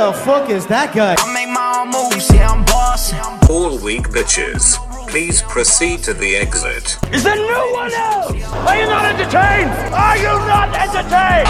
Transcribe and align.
the 0.00 0.12
fuck 0.14 0.48
is 0.48 0.66
that 0.66 0.94
guy? 0.94 1.14
I 1.18 1.34
make 1.34 1.50
my 1.50 1.80
own 1.80 1.90
moves, 1.90 2.32
yeah, 2.32 2.48
I'm 2.48 2.64
bossing. 2.64 3.18
All 3.50 3.78
weak 3.78 4.08
bitches. 4.08 4.78
Please 5.08 5.42
proceed 5.42 6.02
to 6.04 6.14
the 6.14 6.36
exit. 6.36 6.96
Is 7.12 7.22
there 7.22 7.36
no 7.36 7.70
one 7.72 7.92
else? 7.92 8.32
Are 8.66 8.76
you 8.80 8.86
not 8.86 9.04
entertained? 9.04 9.70
Are 9.92 10.16
you 10.16 10.32
not 10.48 10.72
entertained? 10.84 11.48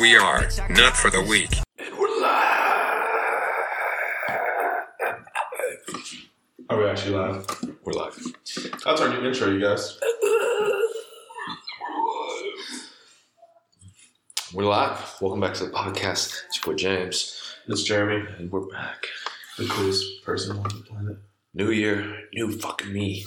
We 0.00 0.16
are 0.16 0.48
not 0.70 0.96
for 0.96 1.10
the 1.10 1.20
weak. 1.20 1.52
Are 6.70 6.78
we 6.78 6.84
actually 6.88 7.16
live? 7.16 7.46
We're 7.84 7.92
live. 7.92 8.16
That's 8.82 9.00
our 9.02 9.08
new 9.10 9.28
intro, 9.28 9.50
you 9.50 9.60
guys. 9.60 9.98
We're 14.54 14.64
live. 14.64 15.16
Welcome 15.20 15.40
back 15.40 15.54
to 15.54 15.66
the 15.66 15.70
podcast. 15.70 16.34
It's 16.46 16.56
your 16.64 16.72
boy 16.72 16.78
James, 16.78 17.40
It's 17.66 17.82
Jeremy, 17.82 18.26
and 18.38 18.50
we're 18.50 18.66
back. 18.66 19.06
the 19.58 19.66
coolest 19.66 20.22
person 20.24 20.56
on 20.56 20.62
the 20.62 20.84
planet. 20.88 21.18
New 21.54 21.70
year, 21.70 22.22
new 22.32 22.52
fucking 22.58 22.92
me. 22.92 23.24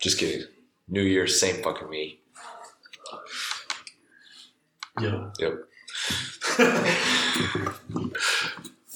Just 0.00 0.18
kidding. 0.18 0.46
New 0.88 1.02
year, 1.02 1.26
same 1.26 1.62
fucking 1.62 1.88
me. 1.88 2.18
Yeah. 5.00 5.30
Yep. 5.38 5.54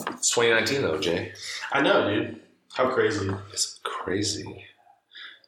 it's 0.09 0.30
2019 0.30 0.83
though, 0.83 0.99
Jay. 1.01 1.33
I 1.73 1.80
know, 1.83 2.09
dude. 2.09 2.41
How 2.73 2.91
crazy. 2.91 3.30
It's 3.52 3.79
crazy. 3.85 4.65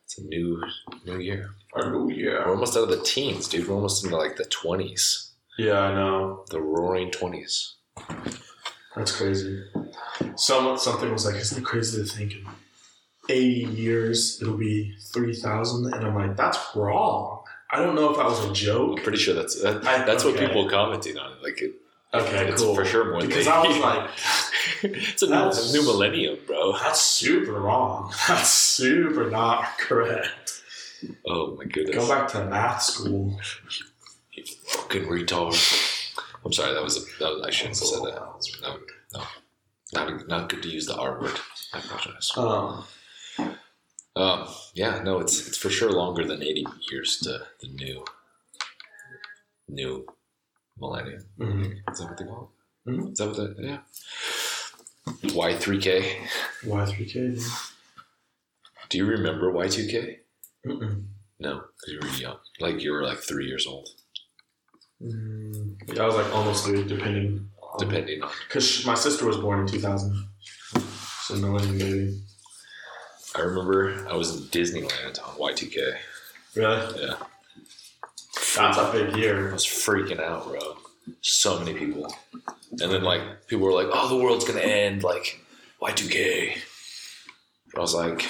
It's 0.04 0.18
a 0.18 0.22
new 0.24 0.62
new 1.04 1.18
year. 1.18 1.50
Oh, 1.76 2.08
yeah. 2.08 2.44
We're 2.46 2.50
almost 2.52 2.76
out 2.76 2.84
of 2.84 2.88
the 2.90 3.02
teens, 3.02 3.48
dude. 3.48 3.68
We're 3.68 3.74
almost 3.74 4.04
into 4.04 4.16
like 4.16 4.36
the 4.36 4.44
20s, 4.44 5.30
Yeah, 5.58 5.78
I 5.80 5.94
know. 5.94 6.44
the 6.50 6.60
roaring 6.60 7.10
20s. 7.10 7.72
That's 8.94 9.14
crazy. 9.16 9.62
Some, 10.36 10.78
something 10.78 11.12
was 11.12 11.26
like, 11.26 11.36
isn't 11.36 11.58
it 11.62 11.64
crazy 11.64 12.02
to 12.02 12.08
think 12.08 12.32
in 12.32 12.46
80 13.28 13.72
years 13.74 14.40
it'll 14.40 14.56
be 14.56 14.94
3,000? 15.12 15.92
And 15.92 16.06
I'm 16.06 16.14
like, 16.14 16.36
that's 16.36 16.58
wrong. 16.74 17.42
I 17.70 17.78
don't 17.80 17.94
know 17.94 18.10
if 18.10 18.16
that 18.16 18.26
was 18.26 18.44
a 18.44 18.52
joke. 18.52 18.98
I'm 18.98 19.02
pretty 19.04 19.18
sure 19.18 19.34
that's 19.34 19.60
that, 19.62 19.84
I- 19.86 20.04
that's 20.04 20.24
what 20.24 20.38
people 20.38 20.66
are 20.66 20.70
commenting 20.70 21.18
on. 21.18 21.32
Like 21.42 21.60
it, 21.60 21.74
Okay, 22.14 22.48
it's 22.48 22.62
cool. 22.62 22.74
for 22.74 22.84
sure 22.84 23.10
more 23.10 23.20
Because 23.20 23.44
than 23.44 23.52
I 23.54 23.66
was 23.66 23.78
like, 23.78 24.10
it's 24.82 25.22
a 25.22 25.26
new, 25.26 25.72
new 25.80 25.84
millennium, 25.86 26.38
bro. 26.46 26.72
that's 26.78 27.00
super 27.02 27.60
wrong. 27.60 28.12
That's 28.28 28.48
super 28.48 29.28
not 29.28 29.76
correct. 29.78 30.55
Oh 31.26 31.56
my 31.56 31.64
goodness. 31.64 31.96
Go 31.96 32.08
back 32.08 32.28
to 32.28 32.44
math 32.46 32.82
school. 32.82 33.38
You 34.32 34.44
fucking 34.68 35.04
retard. 35.04 35.54
I'm 36.44 36.52
sorry, 36.52 36.74
that 36.74 36.82
was, 36.82 36.96
a, 36.96 37.00
that 37.20 37.30
was 37.34 37.42
I 37.46 37.50
shouldn't 37.50 37.78
have 37.78 37.88
said 37.88 38.02
that. 38.04 38.60
No, 38.62 38.76
no. 39.14 39.24
Not, 39.92 40.28
not 40.28 40.48
good 40.48 40.62
to 40.62 40.68
use 40.68 40.86
the 40.86 40.96
R 40.96 41.20
word. 41.20 41.38
I 41.74 41.78
apologize. 41.78 42.30
Um, 42.36 42.84
Um, 44.16 44.48
yeah, 44.74 45.02
no, 45.02 45.18
it's 45.20 45.46
it's 45.46 45.58
for 45.58 45.68
sure 45.68 45.92
longer 45.92 46.24
than 46.24 46.42
80 46.42 46.64
years 46.90 47.18
to 47.18 47.40
the 47.60 47.68
new 47.68 48.02
new 49.68 50.06
millennium. 50.78 51.24
mhm. 51.38 51.72
Is 51.92 51.98
that 51.98 52.06
what 52.08 52.16
they 52.18 52.24
call 52.24 52.50
it? 52.86 52.90
Mhm. 52.90 53.12
Is 53.12 53.18
that 53.18 53.26
what 53.28 53.36
the 53.36 53.62
yeah? 53.62 53.80
Y3K. 55.22 56.16
Y3K. 56.64 57.12
dude. 57.12 57.42
Do 58.88 58.98
you 58.98 59.04
remember 59.06 59.52
Y2K? 59.52 60.18
Mm-mm. 60.66 61.04
No, 61.38 61.62
because 61.80 61.92
you 61.92 61.98
were 62.02 62.16
young. 62.16 62.36
Like 62.60 62.82
you 62.82 62.92
were 62.92 63.02
like 63.02 63.18
three 63.18 63.46
years 63.46 63.66
old, 63.66 63.88
Mm, 65.02 65.76
yeah, 65.94 66.02
I 66.02 66.06
was 66.06 66.14
like 66.16 66.34
almost 66.34 66.64
three, 66.64 66.82
depending. 66.82 67.50
depending 67.78 68.22
on. 68.22 68.30
Because 68.48 68.86
my 68.86 68.94
sister 68.94 69.26
was 69.26 69.36
born 69.36 69.60
in 69.60 69.66
2000. 69.66 70.26
So 71.24 71.34
millennium 71.36 71.76
baby. 71.78 72.20
I 73.34 73.40
remember 73.40 74.06
I 74.08 74.16
was 74.16 74.34
in 74.34 74.42
Disneyland 74.48 75.18
on 75.22 75.34
Y2K. 75.36 75.76
Really? 76.54 77.02
Yeah. 77.02 77.16
That's 78.56 78.78
a 78.78 78.90
big 78.92 79.16
year. 79.16 79.50
I 79.50 79.52
was 79.52 79.66
freaking 79.66 80.18
out, 80.20 80.46
bro. 80.48 80.78
So 81.20 81.58
many 81.58 81.74
people. 81.74 82.10
And 82.80 82.90
then 82.90 83.02
like 83.02 83.46
people 83.48 83.66
were 83.66 83.74
like, 83.74 83.88
"Oh, 83.92 84.08
the 84.08 84.16
world's 84.16 84.46
gonna 84.46 84.60
end." 84.60 85.02
Like 85.04 85.40
Y2K. 85.82 86.56
But 87.72 87.78
I 87.78 87.82
was 87.82 87.94
like, 87.94 88.24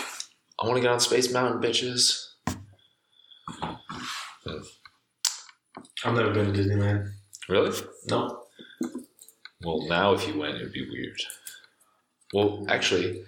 "I 0.60 0.66
want 0.66 0.76
to 0.78 0.82
get 0.82 0.90
on 0.90 0.98
Space 0.98 1.30
Mountain, 1.32 1.60
bitches." 1.62 2.25
I've 6.04 6.14
never 6.14 6.32
been 6.32 6.52
to 6.52 6.60
Disneyland. 6.60 7.10
Really? 7.48 7.76
No. 8.08 8.44
Well, 9.64 9.86
now 9.88 10.12
if 10.12 10.26
you 10.28 10.38
went, 10.38 10.56
it 10.56 10.62
would 10.62 10.72
be 10.72 10.88
weird. 10.88 11.20
Well, 12.32 12.64
actually, 12.68 13.24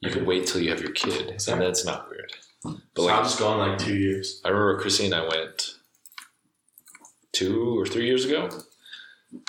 you 0.00 0.10
can 0.10 0.24
wait 0.26 0.46
till 0.46 0.60
you 0.60 0.70
have 0.70 0.80
your 0.80 0.92
kid, 0.92 1.28
and 1.48 1.60
that's 1.60 1.84
not 1.84 2.08
weird. 2.10 2.32
But 2.64 2.78
So 2.96 3.02
like, 3.04 3.14
I've 3.14 3.24
just 3.24 3.38
gone 3.38 3.58
like 3.58 3.78
two 3.78 3.96
years. 3.96 4.40
I 4.44 4.48
remember 4.48 4.80
Chrissy 4.80 5.06
and 5.06 5.14
I 5.14 5.22
went 5.28 5.74
two 7.32 7.78
or 7.78 7.86
three 7.86 8.06
years 8.06 8.24
ago, 8.24 8.48
and 9.30 9.42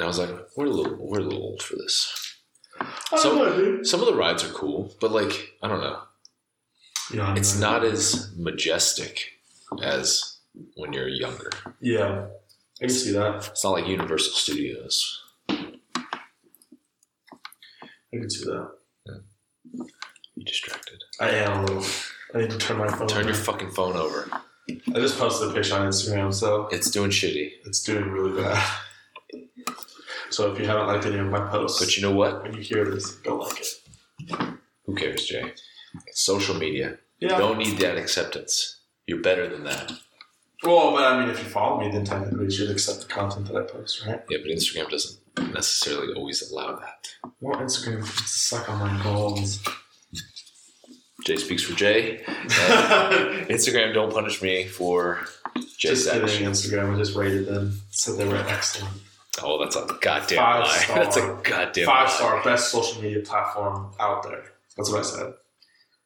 I 0.00 0.06
was 0.06 0.18
like, 0.18 0.30
"We're 0.56 0.66
a 0.66 0.70
little, 0.70 0.96
we're 0.98 1.20
a 1.20 1.22
little 1.22 1.42
old 1.42 1.62
for 1.62 1.76
this." 1.76 2.36
So- 3.16 3.34
know. 3.34 3.82
Some 3.82 4.00
of 4.00 4.06
the 4.06 4.14
rides 4.14 4.44
are 4.44 4.52
cool, 4.52 4.94
but 5.00 5.12
like, 5.12 5.52
I 5.62 5.68
don't 5.68 5.80
know. 5.80 6.02
Yeah, 7.12 7.34
It's 7.36 7.58
know. 7.58 7.70
not 7.70 7.84
as 7.84 8.32
majestic 8.36 9.37
as 9.82 10.38
when 10.76 10.92
you're 10.92 11.08
younger. 11.08 11.50
Yeah. 11.80 12.26
I 12.80 12.86
can 12.86 12.90
see 12.90 13.12
that. 13.12 13.48
It's 13.50 13.64
not 13.64 13.70
like 13.70 13.86
Universal 13.88 14.32
Studios. 14.34 15.22
I 15.50 15.56
can 18.12 18.30
see 18.30 18.44
that. 18.44 18.70
You 20.34 20.44
distracted. 20.44 21.02
I 21.20 21.30
am 21.30 21.58
a 21.58 21.66
little. 21.66 21.84
I 22.34 22.38
need 22.38 22.50
to 22.50 22.58
turn 22.58 22.78
my 22.78 22.88
phone 22.88 23.08
Turn 23.08 23.26
your 23.26 23.34
fucking 23.34 23.70
phone 23.70 23.96
over. 23.96 24.28
I 24.70 25.00
just 25.00 25.18
posted 25.18 25.50
a 25.50 25.52
picture 25.54 25.74
on 25.74 25.88
Instagram, 25.88 26.32
so 26.32 26.68
It's 26.70 26.90
doing 26.90 27.10
shitty. 27.10 27.50
it's 27.64 27.82
doing 27.82 28.10
really 28.10 28.40
bad. 28.42 28.62
So 30.30 30.52
if 30.52 30.60
you 30.60 30.66
haven't 30.66 30.86
liked 30.88 31.06
any 31.06 31.18
of 31.18 31.26
my 31.26 31.48
posts, 31.48 31.80
But 31.80 31.96
you 31.96 32.02
know 32.02 32.12
what? 32.14 32.42
when 32.42 32.54
you 32.54 32.60
hear 32.60 32.84
this, 32.84 33.12
go 33.16 33.36
like 33.38 33.58
it. 33.60 34.48
Who 34.84 34.94
cares, 34.94 35.24
Jay? 35.26 35.52
It's 36.06 36.22
social 36.22 36.54
media. 36.54 36.98
Yeah. 37.18 37.32
You 37.32 37.38
don't 37.38 37.58
need 37.58 37.78
that 37.78 37.96
acceptance. 37.96 38.77
You're 39.08 39.22
better 39.22 39.48
than 39.48 39.64
that. 39.64 39.90
Well, 40.62 40.92
but 40.92 41.02
I 41.04 41.18
mean, 41.20 41.30
if 41.30 41.38
you 41.38 41.48
follow 41.48 41.80
me, 41.80 41.90
then 41.90 42.04
technically 42.04 42.44
you 42.44 42.50
should 42.50 42.68
accept 42.70 43.00
the 43.00 43.06
content 43.06 43.46
that 43.46 43.56
I 43.56 43.62
post, 43.62 44.04
right? 44.06 44.20
Yeah, 44.28 44.38
but 44.42 44.50
Instagram 44.50 44.90
doesn't 44.90 45.18
necessarily 45.54 46.12
always 46.12 46.50
allow 46.50 46.76
that. 46.76 47.08
Well, 47.40 47.58
Instagram 47.58 48.04
suck 48.26 48.68
on 48.68 48.78
my 48.80 49.02
balls. 49.02 49.64
Jay 51.24 51.36
speaks 51.36 51.62
for 51.62 51.74
Jay. 51.74 52.18
And 52.26 52.50
Instagram, 53.48 53.94
don't 53.94 54.12
punish 54.12 54.42
me 54.42 54.66
for 54.66 55.24
Jay's 55.56 56.04
just 56.04 56.10
kidding, 56.10 56.24
actions. 56.28 56.66
Instagram. 56.66 56.94
I 56.94 56.98
just 56.98 57.16
rated 57.16 57.46
them, 57.46 57.80
said 57.90 58.18
they 58.18 58.28
were 58.28 58.36
excellent. 58.36 58.94
Oh, 59.42 59.58
that's 59.62 59.76
a 59.76 59.86
goddamn 60.02 60.36
Five 60.38 60.64
lie. 60.64 60.76
star. 60.76 60.96
That's 61.04 61.16
a 61.16 61.40
goddamn 61.42 61.86
Five 61.86 62.08
lie. 62.08 62.14
star, 62.14 62.44
best 62.44 62.70
social 62.72 63.00
media 63.00 63.22
platform 63.22 63.92
out 63.98 64.22
there. 64.24 64.44
That's 64.76 64.90
what 64.90 65.00
I 65.00 65.02
said. 65.04 65.32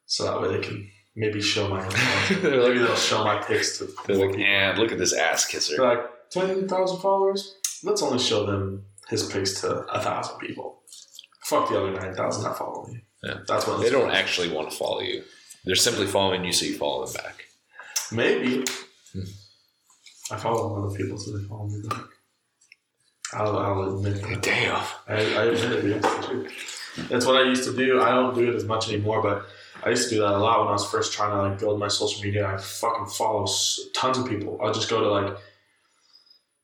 So 0.05 0.23
that 0.25 0.41
way 0.41 0.55
they 0.57 0.65
can 0.65 0.89
maybe 1.15 1.41
show 1.41 1.67
my 1.67 1.81
maybe 2.29 2.79
they'll 2.79 2.95
show 2.95 3.23
my 3.23 3.41
pics 3.41 3.77
to 3.77 3.87
They're 4.07 4.27
like, 4.27 4.37
and 4.37 4.77
look 4.77 4.91
at 4.91 4.97
this 4.97 5.13
ass 5.13 5.45
kisser. 5.45 5.77
They're 5.77 5.95
like 5.95 6.29
ten 6.29 6.67
thousand 6.67 6.99
followers. 6.99 7.55
Let's 7.83 8.01
only 8.01 8.19
show 8.19 8.45
them 8.45 8.85
his 9.09 9.25
pics 9.31 9.61
to 9.61 9.69
a 9.87 10.01
thousand 10.01 10.37
people. 10.39 10.81
Fuck 11.45 11.69
the 11.69 11.77
other 11.77 11.91
nine 11.91 12.15
thousand 12.15 12.43
that 12.43 12.57
follow 12.57 12.85
me. 12.87 13.01
Yeah. 13.23 13.39
That's 13.47 13.67
what 13.67 13.81
They 13.81 13.89
don't 13.89 14.11
actually 14.11 14.51
want 14.51 14.69
to 14.69 14.77
follow 14.77 15.01
you. 15.01 15.23
They're 15.65 15.75
simply 15.75 16.07
following 16.07 16.43
you 16.43 16.51
so 16.51 16.65
you 16.65 16.75
follow 16.75 17.05
them 17.05 17.13
back. 17.13 17.45
Maybe. 18.11 18.65
Hmm. 19.13 19.21
I 20.31 20.37
follow 20.37 20.85
other 20.85 20.95
people, 20.95 21.17
so 21.17 21.37
they 21.37 21.43
follow 21.45 21.67
me 21.67 21.81
back. 21.87 22.03
I'll, 23.33 23.57
I'll 23.57 23.97
admit 23.97 24.21
that. 24.21 24.41
Damn. 24.41 24.83
I, 25.07 25.13
I 25.13 25.43
admit 25.45 25.85
it. 25.85 26.51
That's 27.09 27.25
what 27.25 27.37
I 27.37 27.43
used 27.47 27.63
to 27.63 27.75
do. 27.75 28.01
I 28.01 28.11
don't 28.11 28.35
do 28.35 28.49
it 28.49 28.55
as 28.55 28.65
much 28.65 28.89
anymore, 28.89 29.21
but 29.21 29.45
I 29.85 29.89
used 29.89 30.09
to 30.09 30.15
do 30.15 30.21
that 30.21 30.33
a 30.33 30.37
lot 30.37 30.59
when 30.59 30.69
I 30.69 30.71
was 30.71 30.85
first 30.89 31.13
trying 31.13 31.31
to 31.31 31.49
like 31.49 31.59
build 31.59 31.79
my 31.79 31.87
social 31.87 32.23
media. 32.23 32.47
I 32.47 32.57
fucking 32.57 33.07
follow 33.07 33.47
tons 33.93 34.17
of 34.17 34.27
people. 34.27 34.59
I'll 34.61 34.73
just 34.73 34.89
go 34.89 35.01
to 35.01 35.09
like 35.09 35.37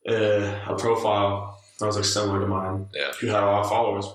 uh, 0.07 0.73
a 0.73 0.75
profile 0.77 1.59
that 1.79 1.85
was 1.85 1.95
like 1.95 2.05
similar 2.05 2.39
to 2.39 2.47
mine. 2.47 2.87
Yeah. 2.93 3.11
Who 3.19 3.27
had 3.27 3.43
a 3.43 3.45
lot 3.45 3.63
of 3.63 3.69
followers. 3.69 4.05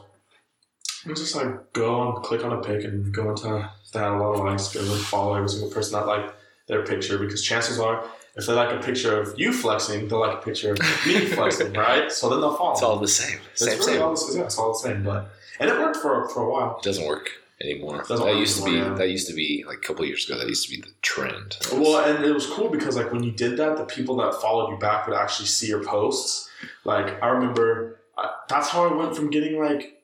And 1.05 1.17
just 1.17 1.37
like 1.37 1.73
go 1.73 2.15
and 2.15 2.25
click 2.25 2.45
on 2.45 2.53
a 2.53 2.63
pic 2.63 2.85
and 2.85 3.13
go 3.13 3.31
into 3.31 3.71
that 3.93 4.11
a 4.11 4.17
lot 4.17 4.35
of 4.35 4.41
likes, 4.45 4.73
go 4.73 4.81
and 4.81 5.01
follow 5.03 5.35
every 5.35 5.49
single 5.49 5.71
person 5.71 5.99
that 5.99 6.07
liked 6.07 6.35
their 6.67 6.83
picture 6.85 7.19
because 7.19 7.43
chances 7.43 7.79
are 7.79 8.05
if 8.37 8.47
they 8.47 8.53
like 8.53 8.73
a 8.75 8.83
picture 8.83 9.21
of 9.21 9.39
you 9.39 9.53
flexing, 9.53 10.09
they'll 10.09 10.19
like 10.21 10.39
a 10.39 10.41
picture 10.43 10.73
of 10.73 10.79
me 11.07 11.27
flexing, 11.27 11.73
right? 11.75 12.11
So 12.11 12.29
then 12.31 12.41
they'll 12.41 12.57
follow. 12.57 12.73
It's 12.73 12.83
all 12.83 12.99
the 12.99 13.07
same. 13.07 13.39
It's 13.53 13.65
Same, 13.65 13.79
really 13.79 13.93
same. 13.93 14.03
all 14.03 14.15
the, 14.15 14.33
yeah, 14.35 14.45
it's 14.45 14.59
all 14.59 14.73
the 14.73 14.79
same, 14.79 15.05
but 15.05 15.31
and 15.61 15.71
it 15.71 15.79
worked 15.79 15.99
for 15.99 16.29
for 16.31 16.43
a 16.43 16.51
while. 16.51 16.79
It 16.79 16.83
doesn't 16.83 17.07
work 17.07 17.31
anymore. 17.65 18.05
That 18.09 18.37
used 18.37 18.59
to 18.59 18.65
be 18.65 18.73
yeah. 18.73 18.95
that 18.95 19.09
used 19.09 19.27
to 19.29 19.35
be 19.35 19.65
like 19.67 19.79
a 19.79 19.81
couple 19.81 20.03
of 20.03 20.09
years 20.09 20.29
ago. 20.29 20.39
That 20.39 20.49
used 20.49 20.69
to 20.69 20.77
be 20.77 20.81
the 20.81 20.93
trend. 21.03 21.57
Well, 21.73 22.05
and 22.05 22.25
it 22.25 22.33
was 22.33 22.47
cool 22.47 22.69
because 22.69 22.97
like 22.97 23.13
when 23.13 23.23
you 23.23 23.33
did 23.33 23.57
that, 23.57 23.77
the 23.77 23.85
people 23.85 24.17
that 24.17 24.35
followed 24.35 24.71
you 24.71 24.79
back 24.79 25.07
would 25.07 25.17
actually 25.17 25.47
see 25.47 25.69
your 25.69 25.83
posts. 25.83 26.49
Like 26.85 27.23
I 27.23 27.29
remember, 27.29 28.01
I, 28.17 28.31
that's 28.49 28.69
how 28.69 28.89
I 28.89 28.95
went 28.95 29.17
from 29.17 29.31
getting 29.31 29.59
like 29.59 30.03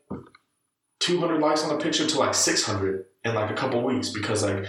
200 1.00 1.40
likes 1.40 1.64
on 1.64 1.74
a 1.74 1.82
picture 1.82 2.06
to 2.06 2.18
like 2.18 2.34
600 2.34 3.06
in 3.24 3.34
like 3.34 3.50
a 3.50 3.54
couple 3.54 3.82
weeks 3.82 4.10
because 4.10 4.42
like 4.42 4.64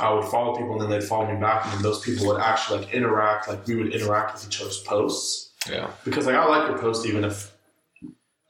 I 0.00 0.12
would 0.12 0.24
follow 0.24 0.56
people 0.56 0.72
and 0.72 0.82
then 0.82 0.90
they'd 0.90 1.06
follow 1.06 1.32
me 1.32 1.38
back 1.40 1.64
and 1.66 1.74
then 1.74 1.82
those 1.82 2.00
people 2.00 2.26
would 2.26 2.40
actually 2.40 2.80
like 2.80 2.94
interact. 2.94 3.48
Like 3.48 3.66
we 3.66 3.76
would 3.76 3.94
interact 3.94 4.34
with 4.34 4.46
each 4.46 4.60
other's 4.60 4.80
posts 4.80 5.52
yeah, 5.68 5.90
because 6.04 6.26
like 6.26 6.36
I 6.36 6.46
like 6.46 6.68
your 6.68 6.78
post 6.78 7.06
even 7.06 7.24
if 7.24 7.52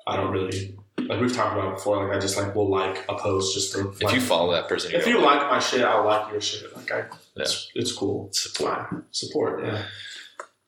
I 0.07 0.17
don't 0.17 0.31
really 0.31 0.77
like 1.09 1.21
we've 1.21 1.33
talked 1.35 1.57
about 1.57 1.77
before. 1.77 2.07
Like 2.07 2.17
I 2.17 2.21
just 2.21 2.37
like 2.37 2.55
will 2.55 2.71
like 2.71 3.05
a 3.09 3.15
post 3.17 3.55
just 3.55 3.73
to 3.73 3.91
if 3.91 4.03
like, 4.03 4.15
you 4.15 4.21
follow 4.21 4.53
that 4.53 4.69
person, 4.69 4.93
if 4.95 5.07
you 5.07 5.21
like 5.21 5.41
my 5.51 5.59
shit, 5.59 5.83
I'll 5.83 6.05
like 6.05 6.31
your 6.33 6.41
shit. 6.41 6.75
Like 6.77 6.91
I, 6.93 6.99
Yeah. 6.99 7.43
it's, 7.43 7.71
it's 7.75 7.93
cool. 7.93 8.31
Support. 8.33 9.07
Support. 9.11 9.65
Yeah. 9.65 9.83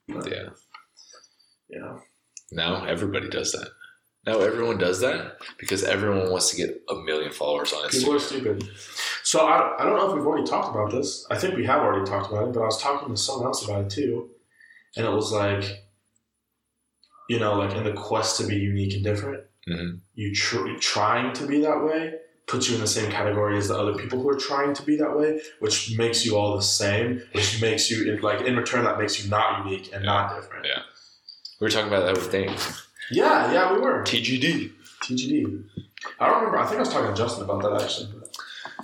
yeah. 0.09 0.49
Yeah. 1.69 1.99
Now 2.51 2.85
everybody 2.85 3.29
does 3.29 3.53
that. 3.53 3.69
Now 4.27 4.41
everyone 4.41 4.79
does 4.79 5.01
that 5.01 5.39
because 5.59 5.83
everyone 5.83 6.31
wants 6.31 6.51
to 6.51 6.57
get 6.57 6.81
a 6.89 6.95
million 6.95 7.33
followers 7.33 7.73
on 7.73 7.89
People 7.89 8.15
are 8.15 8.21
stupid. 8.21 8.69
So 9.25 9.41
I, 9.47 9.81
I 9.81 9.85
don't 9.85 9.97
know 9.97 10.11
if 10.11 10.15
we've 10.15 10.27
already 10.27 10.47
talked 10.47 10.69
about 10.75 10.93
this. 10.93 11.27
I 11.31 11.37
think 11.39 11.57
we 11.57 11.65
have 11.67 11.81
already 11.81 12.09
talked 12.09 12.31
about 12.31 12.49
it, 12.49 12.53
but 12.55 12.61
I 12.61 12.67
was 12.67 12.81
talking 12.81 13.09
to 13.09 13.17
someone 13.21 13.47
else 13.47 13.65
about 13.65 13.85
it 13.87 13.91
too, 13.91 14.31
and 14.97 15.07
it 15.07 15.11
was 15.11 15.33
like, 15.33 15.65
you 17.29 17.41
know, 17.41 17.55
like 17.55 17.75
in 17.75 17.83
the 17.85 17.93
quest 17.93 18.39
to 18.41 18.47
be 18.47 18.57
unique 18.57 18.95
and 18.95 19.03
different, 19.03 19.43
Mhm. 19.69 20.01
you 20.15 20.35
tr- 20.35 20.77
trying 20.81 21.33
to 21.35 21.47
be 21.47 21.61
that 21.61 21.85
way 21.85 22.15
puts 22.49 22.69
you 22.69 22.75
in 22.75 22.81
the 22.81 22.87
same 22.87 23.11
category 23.11 23.57
as 23.57 23.69
the 23.69 23.79
other 23.79 23.95
people 23.95 24.21
who 24.21 24.29
are 24.29 24.37
trying 24.37 24.75
to 24.75 24.83
be 24.83 24.97
that 24.97 25.17
way, 25.17 25.41
which 25.61 25.97
makes 25.97 26.27
you 26.27 26.37
all 26.37 26.57
the 26.57 26.63
same, 26.63 27.23
which 27.33 27.61
makes 27.63 27.91
you 27.91 28.17
like 28.21 28.41
in 28.43 28.57
return 28.57 28.85
that 28.85 28.99
makes 28.99 29.23
you 29.23 29.31
not 29.31 29.65
unique 29.65 29.91
and 29.95 30.05
not 30.05 30.35
different. 30.35 30.67
Yeah. 30.67 30.83
We 31.61 31.67
were 31.67 31.71
talking 31.71 31.87
about 31.89 32.05
that 32.07 32.17
with 32.17 32.31
Dane. 32.33 32.55
Yeah, 33.11 33.53
yeah, 33.53 33.73
we 33.73 33.79
were. 33.79 34.03
TGD. 34.03 34.73
TGD. 35.03 35.65
I 36.19 36.27
don't 36.27 36.37
remember. 36.39 36.59
I 36.59 36.65
think 36.65 36.77
I 36.79 36.81
was 36.81 36.89
talking 36.89 37.15
to 37.15 37.17
Justin 37.17 37.45
about 37.45 37.63
that 37.63 37.81
actually. 37.83 38.09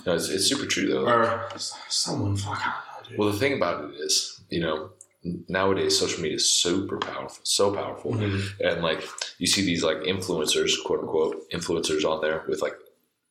No, 0.05 0.15
it's, 0.15 0.29
it's 0.29 0.45
super 0.47 0.65
true 0.65 0.87
though. 0.87 1.05
Or 1.05 1.49
someone. 1.57 2.37
Fuck, 2.37 2.59
I 2.65 2.71
don't 2.71 3.03
know, 3.03 3.09
dude. 3.09 3.19
Well, 3.19 3.29
the 3.31 3.37
thing 3.37 3.53
about 3.53 3.83
it 3.83 3.95
is, 3.97 4.39
you 4.49 4.61
know, 4.61 4.91
nowadays 5.23 5.97
social 5.99 6.21
media 6.21 6.37
is 6.37 6.49
super 6.49 6.97
powerful, 6.97 7.39
so 7.43 7.73
powerful, 7.73 8.13
Mhm. 8.13 8.41
and 8.61 8.81
like 8.81 9.01
you 9.37 9.47
see 9.47 9.61
these 9.63 9.83
like 9.83 9.97
influencers, 10.01 10.81
quote 10.83 11.01
unquote, 11.01 11.49
influencers 11.51 12.05
on 12.05 12.21
there 12.21 12.43
with 12.47 12.61
like 12.61 12.75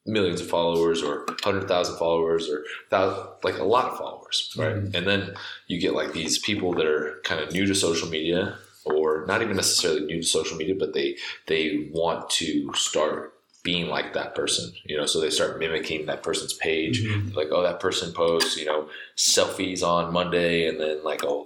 millions 0.07 0.41
of 0.41 0.47
followers 0.49 1.03
or 1.03 1.27
hundred 1.45 1.69
thousand 1.69 1.97
followers 1.99 2.49
or 2.49 2.65
thousand, 2.91 3.27
like 3.43 3.59
a 3.59 3.65
lot 3.65 3.87
of 3.91 3.99
followers, 3.99 4.53
right? 4.57 4.77
Mhm. 4.77 4.95
And 4.95 5.07
then 5.07 5.35
you 5.67 5.79
get 5.81 5.95
like 5.95 6.13
these 6.13 6.39
people 6.39 6.73
that 6.75 6.87
are 6.87 7.21
kind 7.25 7.41
of 7.41 7.53
new 7.53 7.67
to 7.67 7.75
social 7.75 8.09
media 8.09 8.59
or 8.85 9.25
not 9.27 9.43
even 9.43 9.57
necessarily 9.57 10.01
new 10.07 10.21
to 10.23 10.27
social 10.27 10.57
media, 10.57 10.75
but 10.79 10.95
they 10.95 11.17
they 11.47 11.89
want 11.93 12.31
to 12.31 12.71
start 12.75 13.35
being 13.65 13.89
like 13.89 14.15
that 14.15 14.35
person, 14.35 14.73
you 14.87 14.97
know, 14.97 15.05
so 15.05 15.21
they 15.21 15.29
start 15.29 15.59
mimicking 15.59 16.07
that 16.07 16.23
person's 16.23 16.55
page. 16.55 17.03
Mhm. 17.05 17.35
Like, 17.35 17.49
oh, 17.51 17.63
that 17.63 17.81
person 17.81 18.13
posts, 18.15 18.57
you 18.57 18.65
know, 18.65 18.89
selfies 19.17 19.83
on 19.83 20.13
Monday 20.13 20.67
and 20.69 20.81
then 20.81 21.03
like 21.05 21.23
a 21.23 21.43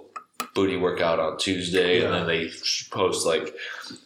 booty 0.53 0.77
workout 0.77 1.19
on 1.19 1.37
Tuesday, 1.37 2.03
and 2.03 2.13
then 2.13 2.27
they 2.27 2.51
post 2.91 3.25
like 3.25 3.55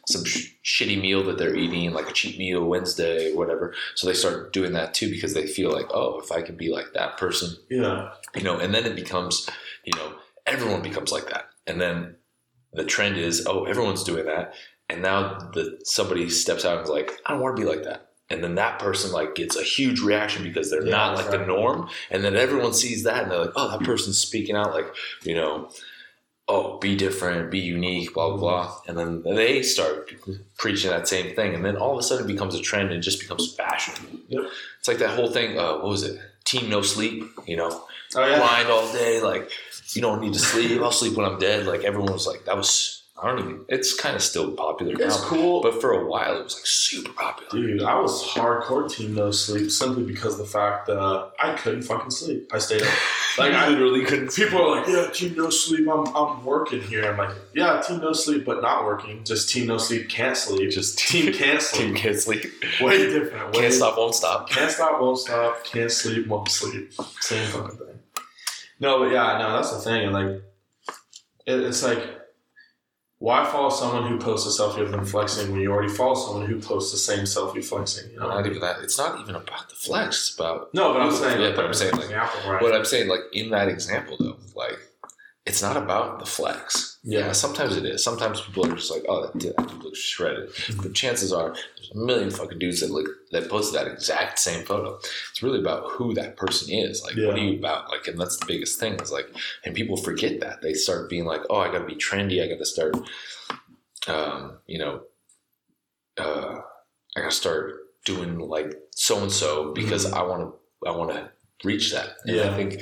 some 0.05 0.23
sh- 0.23 0.53
shitty 0.63 0.99
meal 1.01 1.23
that 1.25 1.37
they're 1.37 1.55
eating, 1.55 1.91
like 1.93 2.09
a 2.09 2.13
cheat 2.13 2.37
meal 2.37 2.63
Wednesday 2.65 3.31
or 3.33 3.37
whatever. 3.37 3.73
So 3.95 4.07
they 4.07 4.13
start 4.13 4.53
doing 4.53 4.73
that 4.73 4.93
too 4.93 5.09
because 5.09 5.33
they 5.33 5.45
feel 5.47 5.71
like, 5.71 5.87
oh, 5.93 6.19
if 6.19 6.31
I 6.31 6.41
can 6.41 6.55
be 6.55 6.71
like 6.71 6.93
that 6.93 7.17
person, 7.17 7.49
Yeah. 7.69 8.11
you 8.35 8.43
know, 8.43 8.57
and 8.59 8.73
then 8.73 8.85
it 8.85 8.95
becomes, 8.95 9.49
you 9.83 9.93
know, 9.97 10.13
everyone 10.45 10.81
becomes 10.81 11.11
like 11.11 11.29
that. 11.29 11.45
And 11.65 11.81
then 11.81 12.15
the 12.73 12.85
trend 12.85 13.17
is, 13.17 13.45
oh, 13.45 13.65
everyone's 13.65 14.03
doing 14.03 14.25
that. 14.25 14.53
And 14.89 15.01
now 15.01 15.37
the 15.53 15.79
somebody 15.83 16.29
steps 16.29 16.63
out 16.63 16.77
and 16.77 16.85
is 16.85 16.89
like, 16.89 17.11
I 17.25 17.33
don't 17.33 17.41
want 17.41 17.57
to 17.57 17.61
be 17.61 17.67
like 17.69 17.83
that. 17.83 18.03
And 18.29 18.43
then 18.43 18.55
that 18.55 18.79
person 18.79 19.11
like 19.11 19.35
gets 19.35 19.55
a 19.57 19.63
huge 19.63 20.01
reaction 20.01 20.43
because 20.43 20.69
they're 20.69 20.83
Yeah, 20.85 20.91
not 20.91 21.15
like 21.17 21.31
the 21.31 21.45
norm. 21.45 21.89
And 22.11 22.23
then 22.23 22.35
everyone 22.35 22.73
sees 22.73 23.03
that 23.03 23.23
and 23.23 23.31
they're 23.31 23.39
like, 23.39 23.53
oh, 23.55 23.71
that 23.77 23.85
person's 23.85 24.17
speaking 24.17 24.55
out 24.55 24.73
like, 24.73 24.93
you 25.23 25.33
know, 25.35 25.69
oh, 26.47 26.77
be 26.79 26.95
different, 26.95 27.51
be 27.51 27.59
unique, 27.59 28.13
blah, 28.13 28.29
blah, 28.29 28.37
blah. 28.37 28.77
And 28.87 28.97
then 28.97 29.23
they 29.23 29.61
start 29.61 30.09
preaching 30.57 30.89
that 30.91 31.07
same 31.07 31.35
thing. 31.35 31.53
And 31.53 31.63
then 31.65 31.75
all 31.75 31.91
of 31.93 31.99
a 31.99 32.03
sudden 32.03 32.25
it 32.25 32.27
becomes 32.27 32.55
a 32.55 32.61
trend 32.61 32.91
and 32.91 33.03
just 33.03 33.19
becomes 33.19 33.53
fashion. 33.55 34.21
Yep. 34.29 34.43
It's 34.79 34.87
like 34.87 34.99
that 34.99 35.11
whole 35.17 35.29
thing, 35.29 35.57
uh, 35.59 35.73
what 35.73 35.89
was 35.89 36.03
it? 36.03 36.19
Team 36.45 36.69
No 36.69 36.81
Sleep, 36.81 37.23
you 37.45 37.57
know, 37.57 37.83
Oh 38.15 38.25
yeah. 38.25 38.37
grind 38.37 38.69
all 38.69 38.91
day. 38.93 39.19
Like 39.21 39.51
you 39.93 40.01
don't 40.01 40.21
need 40.21 40.33
to 40.33 40.39
sleep. 40.39 40.81
I'll 40.81 40.91
sleep 40.91 41.15
when 41.17 41.25
I'm 41.25 41.39
dead. 41.39 41.65
Like 41.65 41.83
everyone 41.83 42.13
was 42.13 42.25
like, 42.27 42.45
that 42.45 42.55
was. 42.55 43.03
I 43.19 43.27
don't 43.29 43.39
even. 43.39 43.65
It's 43.67 43.99
kind 43.99 44.15
of 44.15 44.21
still 44.21 44.51
popular 44.51 44.93
It's 44.99 45.19
now, 45.21 45.27
cool. 45.27 45.61
but 45.61 45.81
for 45.81 45.91
a 45.91 46.05
while 46.05 46.37
it 46.39 46.43
was 46.43 46.55
like 46.55 46.65
super 46.67 47.11
popular. 47.13 47.49
Dude, 47.51 47.81
I 47.81 47.99
was 47.99 48.23
hardcore 48.23 48.87
team 48.89 49.15
no 49.15 49.31
sleep 49.31 49.71
simply 49.71 50.03
because 50.03 50.33
of 50.33 50.39
the 50.39 50.45
fact 50.45 50.85
that 50.85 51.31
I 51.39 51.53
couldn't 51.55 51.81
fucking 51.81 52.11
sleep. 52.11 52.49
I 52.53 52.59
stayed 52.59 52.81
up. 52.83 52.93
Like 53.37 53.53
I 53.53 53.67
literally 53.69 54.03
couldn't. 54.03 54.33
people 54.33 54.57
are 54.59 54.77
like, 54.79 54.87
yeah, 54.87 55.11
team 55.13 55.35
no 55.35 55.51
sleep. 55.51 55.87
I'm, 55.87 56.07
I'm 56.15 56.43
working 56.43 56.81
here. 56.81 57.05
I'm 57.05 57.17
like, 57.19 57.35
yeah, 57.53 57.79
team 57.87 57.99
no 57.99 58.11
sleep, 58.11 58.43
but 58.45 58.63
not 58.63 58.83
working. 58.83 59.23
Just 59.23 59.51
team 59.51 59.67
no 59.67 59.77
sleep, 59.77 60.09
can't 60.09 60.35
sleep. 60.35 60.71
Just 60.71 60.97
team 60.97 61.31
can't 61.41 61.61
sleep. 61.61 61.85
Team 61.89 61.95
can't 61.95 62.17
sleep. 62.17 62.45
Way 62.81 62.97
different. 63.11 63.53
Way 63.53 63.61
Can't 63.61 63.73
stop, 63.75 63.95
won't 63.95 64.15
stop. 64.15 64.49
Can't 64.49 64.71
stop, 64.71 64.99
won't 64.99 65.19
stop. 65.19 65.63
Can't 65.65 65.91
sleep, 65.91 66.25
won't 66.25 66.49
sleep. 66.49 66.91
Same 67.19 67.47
fucking 67.49 67.77
thing. 67.77 67.99
No, 68.79 68.97
but 68.97 69.11
yeah, 69.11 69.37
no, 69.37 69.53
that's 69.55 69.71
the 69.71 69.81
thing. 69.81 70.05
And 70.05 70.13
like, 70.13 70.41
it, 71.45 71.59
it's 71.59 71.83
like, 71.83 72.03
why 73.19 73.43
follow 73.45 73.69
someone 73.69 74.07
who 74.07 74.19
posts 74.19 74.59
a 74.59 74.61
selfie 74.61 74.81
of 74.81 74.91
them 74.91 75.03
flexing 75.05 75.51
when 75.51 75.61
you 75.61 75.71
already 75.71 75.91
follow 75.91 76.13
someone 76.13 76.45
who 76.45 76.59
posts 76.59 76.91
the 76.91 76.97
same 76.97 77.25
selfie 77.25 77.65
flexing? 77.65 78.11
You 78.11 78.19
know? 78.19 78.29
Not 78.29 78.45
even 78.45 78.59
that. 78.59 78.81
It's 78.81 78.97
not 78.97 79.19
even 79.19 79.35
about 79.35 79.69
the 79.69 79.75
flex. 79.75 80.29
It's 80.29 80.35
about 80.35 80.73
No, 80.73 80.93
but 80.93 81.01
I'm 81.01 81.11
saying, 81.11 81.41
Yeah, 81.41 81.47
like, 81.47 81.55
but 81.55 81.65
I'm 81.65 81.73
saying, 81.73 81.93
like, 81.93 82.03
example, 82.05 82.51
right? 82.51 82.61
But 82.61 82.75
I'm 82.75 82.85
saying, 82.85 83.07
like 83.07 83.21
in 83.33 83.49
that 83.49 83.69
example, 83.69 84.17
though, 84.19 84.37
like 84.55 84.77
it's 85.47 85.61
not 85.61 85.77
about 85.77 86.19
the 86.19 86.25
flex. 86.25 86.96
Yeah. 87.09 87.31
sometimes 87.31 87.77
it 87.77 87.85
is. 87.85 88.03
Sometimes 88.03 88.41
people 88.41 88.65
are 88.65 88.75
just 88.75 88.91
like, 88.91 89.05
"Oh, 89.07 89.21
that 89.25 89.37
dude, 89.37 89.55
that 89.55 89.67
dude 89.69 89.83
looks 89.83 89.99
shredded." 89.99 90.49
But 90.81 90.93
chances 90.93 91.31
are, 91.31 91.53
there's 91.75 91.91
a 91.93 91.97
million 91.97 92.29
fucking 92.29 92.59
dudes 92.59 92.81
that 92.81 92.91
look 92.91 93.07
that 93.31 93.49
post 93.49 93.71
that 93.73 93.87
exact 93.87 94.39
same 94.39 94.65
photo. 94.65 94.95
It's 95.31 95.41
really 95.41 95.59
about 95.59 95.89
who 95.91 96.13
that 96.15 96.35
person 96.35 96.73
is. 96.73 97.01
Like, 97.03 97.15
what 97.15 97.35
are 97.35 97.37
you 97.37 97.57
about? 97.59 97.89
Like, 97.89 98.07
and 98.07 98.19
that's 98.19 98.37
the 98.37 98.45
biggest 98.45 98.79
thing. 98.79 98.95
Is 98.95 99.11
like, 99.11 99.27
and 99.63 99.73
people 99.73 99.95
forget 99.95 100.41
that 100.41 100.61
they 100.61 100.73
start 100.73 101.09
being 101.09 101.25
like, 101.25 101.41
"Oh, 101.49 101.57
I 101.57 101.71
got 101.71 101.79
to 101.79 101.85
be 101.85 101.95
trendy. 101.95 102.43
I 102.43 102.47
got 102.49 102.57
to 102.59 102.65
start, 102.65 102.95
um, 104.07 104.57
you 104.67 104.79
know, 104.79 105.01
uh, 106.17 106.59
I 107.15 107.21
got 107.21 107.31
to 107.31 107.35
start 107.35 107.75
doing 108.05 108.37
like 108.39 108.73
so 108.91 109.21
and 109.21 109.31
so 109.31 109.71
because 109.73 110.11
I 110.11 110.21
want 110.23 110.41
to. 110.41 110.87
I 110.87 110.91
want 110.95 111.11
to 111.11 111.29
reach 111.63 111.91
that. 111.91 112.09
And 112.25 112.35
Yeah. 112.35 112.51
I 112.51 112.55
think 112.55 112.81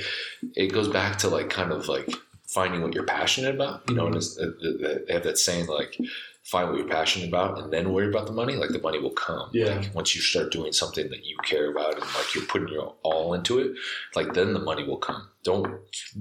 it 0.54 0.72
goes 0.72 0.88
back 0.88 1.16
to 1.20 1.28
like 1.28 1.48
kind 1.48 1.72
of 1.72 1.88
like 1.88 2.10
finding 2.56 2.80
what 2.80 2.94
you're 2.94 3.04
passionate 3.04 3.54
about. 3.54 3.82
You 3.88 3.96
know, 3.96 4.06
and 4.06 4.16
it's, 4.16 4.38
uh, 4.38 4.50
they 5.06 5.12
have 5.12 5.24
that 5.24 5.36
saying 5.38 5.66
like 5.66 5.98
find 6.42 6.70
what 6.70 6.78
you're 6.78 6.88
passionate 6.88 7.28
about 7.28 7.58
and 7.58 7.72
then 7.72 7.92
worry 7.92 8.08
about 8.08 8.26
the 8.26 8.32
money. 8.32 8.54
Like 8.54 8.70
the 8.70 8.80
money 8.80 8.98
will 8.98 9.18
come. 9.26 9.50
Yeah. 9.52 9.74
Like 9.74 9.94
once 9.94 10.14
you 10.14 10.22
start 10.22 10.52
doing 10.52 10.72
something 10.72 11.10
that 11.10 11.26
you 11.26 11.36
care 11.44 11.70
about 11.70 11.94
and 11.94 12.02
like 12.02 12.34
you're 12.34 12.46
putting 12.46 12.68
your 12.68 12.94
all 13.02 13.34
into 13.34 13.58
it, 13.58 13.72
like 14.14 14.32
then 14.32 14.54
the 14.54 14.64
money 14.70 14.84
will 14.84 15.02
come. 15.08 15.28
Don't 15.44 15.68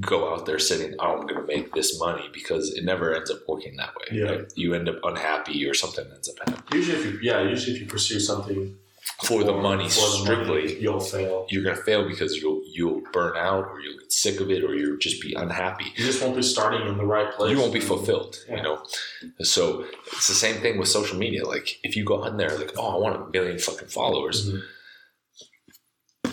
go 0.01 0.33
out 0.33 0.45
there 0.45 0.59
saying, 0.59 0.95
"Oh, 0.99 1.13
I'm 1.13 1.27
going 1.27 1.41
to 1.41 1.47
make 1.47 1.73
this 1.73 1.99
money," 1.99 2.29
because 2.33 2.73
it 2.73 2.83
never 2.83 3.15
ends 3.15 3.31
up 3.31 3.39
working 3.47 3.75
that 3.77 3.93
way. 3.95 4.17
Yeah. 4.19 4.25
right? 4.31 4.53
You 4.55 4.75
end 4.75 4.89
up 4.89 4.99
unhappy 5.03 5.65
or 5.65 5.73
something 5.73 6.05
ends 6.13 6.29
up 6.29 6.37
happening 6.39 6.65
usually, 6.75 6.97
if 6.97 7.05
you 7.05 7.19
yeah, 7.21 7.41
usually 7.41 7.75
if 7.75 7.81
you 7.81 7.87
pursue 7.87 8.19
something 8.19 8.77
for 9.23 9.43
the 9.43 9.53
money 9.53 9.87
for 9.89 10.01
the 10.01 10.17
strictly. 10.23 10.61
money, 10.63 10.77
you'll 10.79 10.99
fail. 10.99 11.45
You're 11.49 11.63
gonna 11.63 11.75
fail 11.75 12.07
because 12.07 12.35
you'll 12.37 12.61
you'll 12.67 13.01
burn 13.13 13.37
out 13.37 13.65
or 13.65 13.79
you'll 13.79 13.97
get 13.99 14.11
sick 14.11 14.39
of 14.39 14.49
it 14.51 14.63
or 14.63 14.75
you'll 14.75 14.97
just 14.97 15.21
be 15.21 15.33
unhappy. 15.33 15.85
You 15.95 16.05
just 16.05 16.21
won't 16.21 16.35
be 16.35 16.41
starting 16.41 16.87
in 16.87 16.97
the 16.97 17.05
right 17.05 17.31
place. 17.33 17.51
you 17.51 17.59
won't 17.59 17.73
be 17.73 17.79
fulfilled 17.79 18.37
Yeah. 18.49 18.57
you 18.57 18.63
know 18.63 18.83
so 19.41 19.85
it's 20.13 20.27
the 20.27 20.33
same 20.33 20.61
thing 20.61 20.77
with 20.77 20.87
social 20.89 21.17
media 21.17 21.45
like 21.47 21.79
if 21.83 21.95
you 21.95 22.03
go 22.03 22.23
on 22.23 22.37
there 22.37 22.57
like 22.57 22.71
oh 22.77 22.95
i 22.95 22.97
want 22.97 23.15
a 23.21 23.29
million 23.31 23.57
fucking 23.59 23.87
followers 23.87 24.49
Mhm. 24.51 24.61
yeah, 26.25 26.31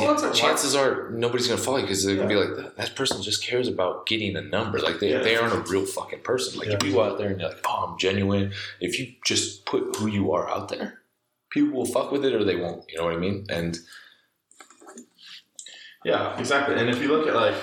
Well, 0.00 0.08
that's 0.08 0.22
like- 0.24 0.34
chances 0.34 0.74
are 0.74 1.10
nobody's 1.10 1.46
gonna 1.48 1.60
follow 1.60 1.76
you 1.78 1.82
because 1.84 2.04
they're 2.04 2.16
gonna 2.16 2.28
be 2.28 2.34
like 2.36 2.56
that, 2.56 2.76
that 2.76 2.96
person 2.96 3.22
just 3.22 3.44
cares 3.44 3.68
about 3.68 4.06
getting 4.06 4.36
a 4.36 4.40
number 4.42 4.78
like 4.80 4.98
they, 5.00 5.10
Yeah. 5.12 5.20
they 5.22 5.36
aren't 5.36 5.54
a 5.54 5.70
real 5.70 5.86
fucking 5.86 6.20
person 6.22 6.58
like 6.58 6.68
if 6.68 6.82
you 6.82 6.92
go 6.92 7.02
out 7.02 7.18
there 7.18 7.28
and 7.30 7.40
you're 7.40 7.48
like 7.50 7.60
oh 7.66 7.86
i'm 7.90 7.98
genuine 7.98 8.52
if 8.80 8.98
you 8.98 9.12
just 9.24 9.64
put 9.66 9.96
who 9.96 10.08
you 10.08 10.32
are 10.32 10.48
out 10.48 10.68
there 10.68 11.00
people 11.54 11.72
will 11.78 11.86
fuck 11.86 12.10
with 12.12 12.24
it 12.24 12.34
or 12.34 12.44
they 12.44 12.56
won't 12.56 12.84
you 12.90 12.98
know 12.98 13.04
what 13.04 13.14
i 13.14 13.18
mean 13.18 13.46
and 13.48 13.78
Yeah, 16.04 16.38
exactly. 16.38 16.74
And 16.78 16.90
if 16.90 17.00
you 17.00 17.08
look 17.08 17.26
at 17.26 17.34
like, 17.34 17.54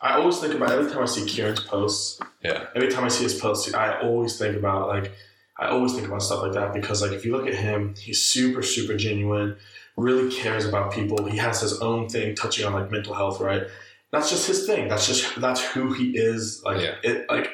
I 0.00 0.14
always 0.14 0.38
think 0.38 0.54
about 0.54 0.70
every 0.70 0.90
time 0.90 1.02
I 1.02 1.04
see 1.06 1.26
Kieran's 1.26 1.60
posts. 1.60 2.18
Yeah. 2.42 2.66
Every 2.74 2.88
time 2.90 3.04
I 3.04 3.08
see 3.08 3.24
his 3.24 3.34
posts, 3.38 3.74
I 3.74 4.00
always 4.00 4.38
think 4.38 4.56
about 4.56 4.88
like, 4.88 5.12
I 5.58 5.68
always 5.68 5.92
think 5.92 6.06
about 6.06 6.22
stuff 6.22 6.42
like 6.42 6.52
that 6.54 6.72
because 6.72 7.02
like 7.02 7.12
if 7.12 7.24
you 7.26 7.32
look 7.36 7.46
at 7.46 7.54
him, 7.54 7.94
he's 7.98 8.22
super 8.24 8.62
super 8.62 8.96
genuine. 8.96 9.56
really 9.98 10.34
cares 10.34 10.64
about 10.64 10.92
people. 10.92 11.26
He 11.26 11.36
has 11.36 11.60
his 11.60 11.80
own 11.80 12.08
thing 12.08 12.34
touching 12.34 12.64
on 12.64 12.72
like 12.72 12.90
mental 12.90 13.12
health, 13.12 13.40
right? 13.40 13.64
That's 14.10 14.30
just 14.30 14.46
his 14.46 14.66
thing. 14.66 14.88
That's 14.88 15.06
just 15.06 15.38
that's 15.38 15.62
who 15.72 15.92
he 15.92 16.16
is. 16.16 16.62
Like 16.64 16.80
Yeah. 16.80 16.94
it, 17.04 17.26
like 17.28 17.50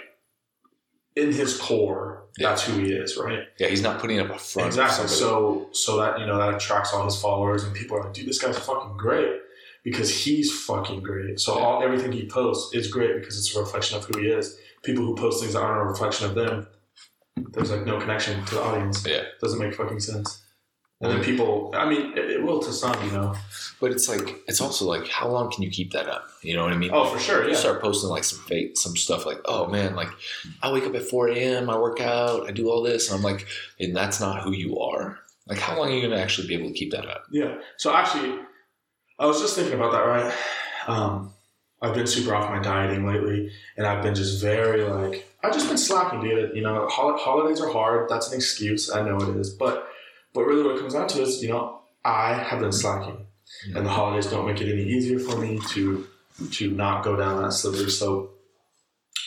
in 1.18 1.32
his 1.32 1.56
core, 1.56 2.24
Yeah. 2.38 2.48
that's 2.50 2.62
who 2.62 2.78
he 2.78 2.92
is, 2.92 3.16
right? 3.16 3.42
Yeah, 3.58 3.68
he's 3.68 3.82
not 3.82 3.98
putting 4.00 4.18
up 4.20 4.30
a 4.30 4.38
front. 4.38 4.68
Exactly. 4.68 5.08
So 5.08 5.68
so 5.72 5.96
that 5.98 6.18
you 6.20 6.26
know 6.26 6.38
that 6.38 6.54
attracts 6.54 6.92
all 6.92 7.04
his 7.04 7.20
followers, 7.20 7.64
and 7.64 7.74
people 7.74 7.96
are 7.98 8.02
like, 8.04 8.12
dude, 8.14 8.26
this 8.28 8.38
guy's 8.40 8.58
fucking 8.58 8.96
great 8.96 9.40
because 9.84 10.10
he's 10.24 10.48
fucking 10.64 11.02
great. 11.02 11.40
So 11.40 11.56
Yeah. 11.56 11.64
all 11.64 11.82
everything 11.82 12.12
he 12.12 12.26
posts 12.28 12.74
is 12.74 12.86
great 12.90 13.14
because 13.20 13.38
it's 13.38 13.54
a 13.54 13.60
reflection 13.60 13.96
of 13.98 14.04
who 14.04 14.20
he 14.20 14.28
is. 14.28 14.58
People 14.82 15.04
who 15.04 15.14
post 15.16 15.40
things 15.40 15.54
that 15.54 15.62
aren't 15.62 15.82
a 15.82 15.84
reflection 15.84 16.26
of 16.26 16.34
them, 16.34 16.66
there's 17.52 17.70
like 17.70 17.84
no 17.84 17.98
connection 17.98 18.44
to 18.46 18.54
the 18.56 18.62
audience. 18.62 19.04
Yeah. 19.06 19.22
doesn't 19.40 19.58
make 19.58 19.74
fucking 19.74 20.00
sense. 20.00 20.42
And 21.00 21.12
then 21.12 21.22
people, 21.22 21.70
I 21.74 21.88
mean, 21.88 22.18
it, 22.18 22.28
it 22.28 22.42
will 22.42 22.58
to 22.60 22.72
some, 22.72 22.96
you 23.04 23.12
know. 23.12 23.32
But 23.80 23.92
it's 23.92 24.08
like 24.08 24.40
it's 24.48 24.60
also 24.60 24.84
like 24.84 25.06
how 25.06 25.28
long 25.28 25.48
can 25.48 25.62
you 25.62 25.70
keep 25.70 25.92
that 25.92 26.08
up? 26.08 26.26
You 26.42 26.54
know 26.56 26.64
what 26.64 26.72
I 26.72 26.76
mean? 26.76 26.90
Oh, 26.92 27.04
for 27.04 27.20
sure, 27.20 27.44
You 27.44 27.52
yeah. 27.52 27.56
start 27.56 27.80
posting 27.80 28.10
like 28.10 28.24
some 28.24 28.40
fake 28.40 28.76
some 28.76 28.96
stuff 28.96 29.24
like, 29.24 29.38
oh 29.44 29.68
man, 29.68 29.94
like 29.94 30.08
I 30.60 30.72
wake 30.72 30.84
up 30.84 30.94
at 30.96 31.02
four 31.02 31.28
a.m. 31.28 31.70
I 31.70 31.78
work 31.78 32.00
out, 32.00 32.48
I 32.48 32.50
do 32.50 32.68
all 32.68 32.82
this, 32.82 33.08
and 33.08 33.16
I'm 33.16 33.22
like, 33.22 33.46
and 33.78 33.94
that's 33.94 34.18
not 34.20 34.42
who 34.42 34.52
you 34.52 34.80
are. 34.80 35.18
Like, 35.46 35.58
how 35.60 35.78
long 35.78 35.88
are 35.88 35.94
you 35.94 36.02
gonna 36.02 36.20
actually 36.20 36.48
be 36.48 36.54
able 36.54 36.68
to 36.68 36.74
keep 36.74 36.90
that 36.90 37.06
up? 37.06 37.26
Yeah. 37.30 37.58
So 37.76 37.94
actually, 37.94 38.36
I 39.20 39.26
was 39.26 39.40
just 39.40 39.54
thinking 39.54 39.74
about 39.74 39.92
that, 39.92 40.00
right? 40.00 40.34
Um, 40.88 41.32
I've 41.80 41.94
been 41.94 42.08
super 42.08 42.34
off 42.34 42.50
my 42.50 42.60
dieting 42.60 43.06
lately, 43.06 43.52
and 43.76 43.86
I've 43.86 44.02
been 44.02 44.16
just 44.16 44.42
very 44.42 44.82
like 44.82 45.28
I've 45.44 45.52
just 45.54 45.68
been 45.68 45.78
slacking, 45.78 46.20
dude. 46.20 46.56
You 46.56 46.62
know, 46.62 46.88
hol- 46.88 47.16
holidays 47.16 47.60
are 47.60 47.70
hard. 47.70 48.08
That's 48.08 48.32
an 48.32 48.34
excuse. 48.34 48.90
I 48.90 49.02
know 49.02 49.16
it 49.18 49.36
is, 49.36 49.50
but 49.50 49.88
but 50.38 50.46
really, 50.46 50.62
what 50.62 50.76
it 50.76 50.78
comes 50.78 50.94
down 50.94 51.08
to 51.08 51.22
is, 51.22 51.42
you 51.42 51.48
know, 51.48 51.80
I 52.04 52.32
have 52.32 52.60
been 52.60 52.70
slacking, 52.70 53.26
and 53.74 53.84
the 53.84 53.90
holidays 53.90 54.30
don't 54.30 54.46
make 54.46 54.60
it 54.60 54.72
any 54.72 54.84
easier 54.84 55.18
for 55.18 55.36
me 55.36 55.58
to 55.70 56.06
to 56.52 56.70
not 56.70 57.02
go 57.02 57.16
down 57.16 57.42
that 57.42 57.50
slippery 57.50 57.90
slope. 57.90 58.40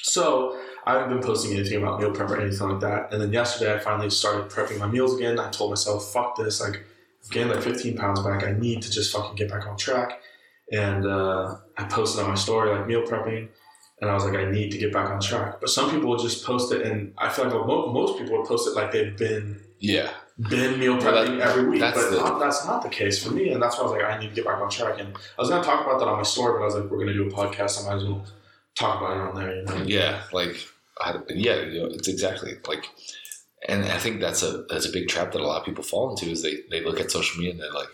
So 0.04 0.58
I 0.86 0.94
haven't 0.94 1.10
been 1.10 1.22
posting 1.22 1.52
anything 1.52 1.84
about 1.84 2.00
meal 2.00 2.12
prep 2.12 2.30
or 2.30 2.40
anything 2.40 2.66
like 2.66 2.80
that. 2.80 3.12
And 3.12 3.22
then 3.22 3.34
yesterday, 3.34 3.76
I 3.76 3.80
finally 3.80 4.10
started 4.10 4.50
prepping 4.50 4.80
my 4.80 4.88
meals 4.88 5.14
again. 5.18 5.38
I 5.38 5.50
told 5.50 5.72
myself, 5.72 6.14
"Fuck 6.14 6.38
this! 6.38 6.62
Like, 6.62 6.82
I've 7.26 7.30
gained 7.30 7.50
like 7.50 7.62
15 7.62 7.98
pounds 7.98 8.22
back. 8.22 8.46
I 8.46 8.54
need 8.54 8.82
to 8.84 8.90
just 8.90 9.12
fucking 9.12 9.36
get 9.36 9.50
back 9.50 9.68
on 9.68 9.76
track." 9.76 10.22
And 10.72 11.06
uh, 11.06 11.58
I 11.78 11.84
posted 11.90 12.24
on 12.24 12.30
my 12.30 12.36
story 12.36 12.70
like 12.70 12.88
meal 12.88 13.02
prepping, 13.02 13.50
and 14.00 14.10
I 14.10 14.14
was 14.14 14.24
like, 14.24 14.36
"I 14.36 14.50
need 14.50 14.72
to 14.72 14.78
get 14.78 14.94
back 14.94 15.10
on 15.10 15.20
track." 15.20 15.60
But 15.60 15.72
some 15.72 15.92
people 15.92 16.10
would 16.12 16.22
just 16.22 16.46
post 16.46 16.72
it, 16.72 16.84
and 16.84 17.14
I 17.18 17.28
feel 17.28 17.50
like 17.50 17.68
most 17.68 18.18
people 18.18 18.38
would 18.38 18.48
post 18.48 18.66
it 18.66 18.76
like 18.76 18.94
they've 18.94 19.18
been 19.18 19.60
Yeah, 19.80 20.12
been 20.40 20.80
meal 20.80 20.98
prepping 20.98 21.40
every 21.40 21.68
week, 21.70 21.80
that's 21.80 21.98
but 21.98 22.10
the- 22.12 22.18
not, 22.18 22.40
that's 22.40 22.66
not 22.66 22.82
the 22.84 22.90
case 22.90 23.24
for 23.24 23.32
me, 23.32 23.50
and 23.50 23.62
that's 23.62 23.76
why 23.78 23.82
I 23.82 23.84
was 23.84 23.92
like, 23.94 24.04
I 24.04 24.20
need 24.20 24.30
to 24.30 24.36
get 24.36 24.46
back 24.46 24.60
on 24.62 24.70
track. 24.70 25.00
And 25.00 25.10
I 25.16 25.42
was 25.42 25.50
gonna 25.50 25.64
talk 25.64 25.86
about 25.86 26.00
that 26.00 26.08
on 26.08 26.18
my 26.18 26.24
story, 26.24 26.54
but 26.54 26.64
I 26.64 26.66
was 26.66 26.76
like, 26.76 26.90
we're 26.90 27.00
gonna 27.00 27.14
do 27.14 27.28
a 27.28 27.32
podcast, 27.32 27.84
I 27.84 27.90
might 27.90 27.98
as 27.98 28.06
well 28.06 28.24
talk 28.76 29.02
about 29.02 29.18
it 29.18 29.22
on 29.22 29.36
there. 29.36 29.56
You 29.56 29.64
know? 29.66 29.84
yeah, 29.86 30.24
like, 30.32 30.56
I, 31.00 31.16
yeah, 31.30 31.62
you 31.62 31.80
know, 31.82 31.86
it's 31.88 32.08
exactly 32.08 32.58
like, 32.68 32.86
and 33.68 33.86
I 33.86 33.98
think 34.00 34.20
that's 34.22 34.42
a 34.44 34.66
that's 34.70 34.88
a 34.88 34.92
big 34.92 35.08
trap 35.08 35.32
that 35.34 35.42
a 35.42 35.46
lot 35.46 35.60
of 35.60 35.66
people 35.66 35.84
fall 35.84 36.10
into 36.12 36.28
is 36.32 36.42
they 36.42 36.60
they 36.72 36.84
look 36.84 37.00
at 37.00 37.12
social 37.12 37.38
media 37.40 37.52
and 37.52 37.60
they're 37.62 37.72
like, 37.72 37.90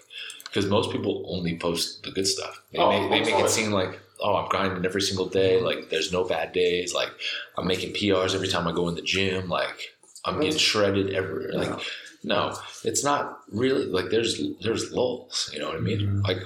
because 0.45 0.65
most 0.67 0.91
people 0.91 1.25
only 1.27 1.57
post 1.57 2.03
the 2.03 2.11
good 2.11 2.27
stuff. 2.27 2.61
They 2.71 2.79
Oh, 2.79 2.89
make, 3.09 3.25
they 3.25 3.31
make 3.33 3.43
it 3.43 3.49
seem 3.49 3.71
like. 3.71 3.99
Oh, 4.19 4.35
I'm 4.35 4.47
grinding 4.49 4.83
every 4.83 5.01
single 5.01 5.27
day. 5.27 5.61
Like, 5.61 5.91
there's 5.91 6.11
no 6.11 6.23
bad 6.23 6.51
days. 6.51 6.91
Like, 6.91 7.09
I'm 7.55 7.67
making 7.67 7.93
PRs 7.93 8.33
every 8.33 8.47
time 8.47 8.67
I 8.67 8.71
go 8.71 8.87
in 8.89 8.95
the 8.95 9.03
gym. 9.03 9.47
Like, 9.47 9.93
I'm 10.25 10.39
getting 10.39 10.57
shredded 10.57 11.13
every. 11.13 11.51
Like. 11.51 11.79
No, 12.27 12.41
it's 12.83 13.03
not 13.03 13.39
really 13.51 13.85
like 13.85 14.09
there's 14.09 14.33
there's 14.61 14.91
lulls. 14.91 15.49
You 15.53 15.59
know 15.59 15.67
what 15.69 15.77
I 15.77 15.79
mean? 15.89 15.99
Mhm. 16.01 16.27
Like 16.27 16.39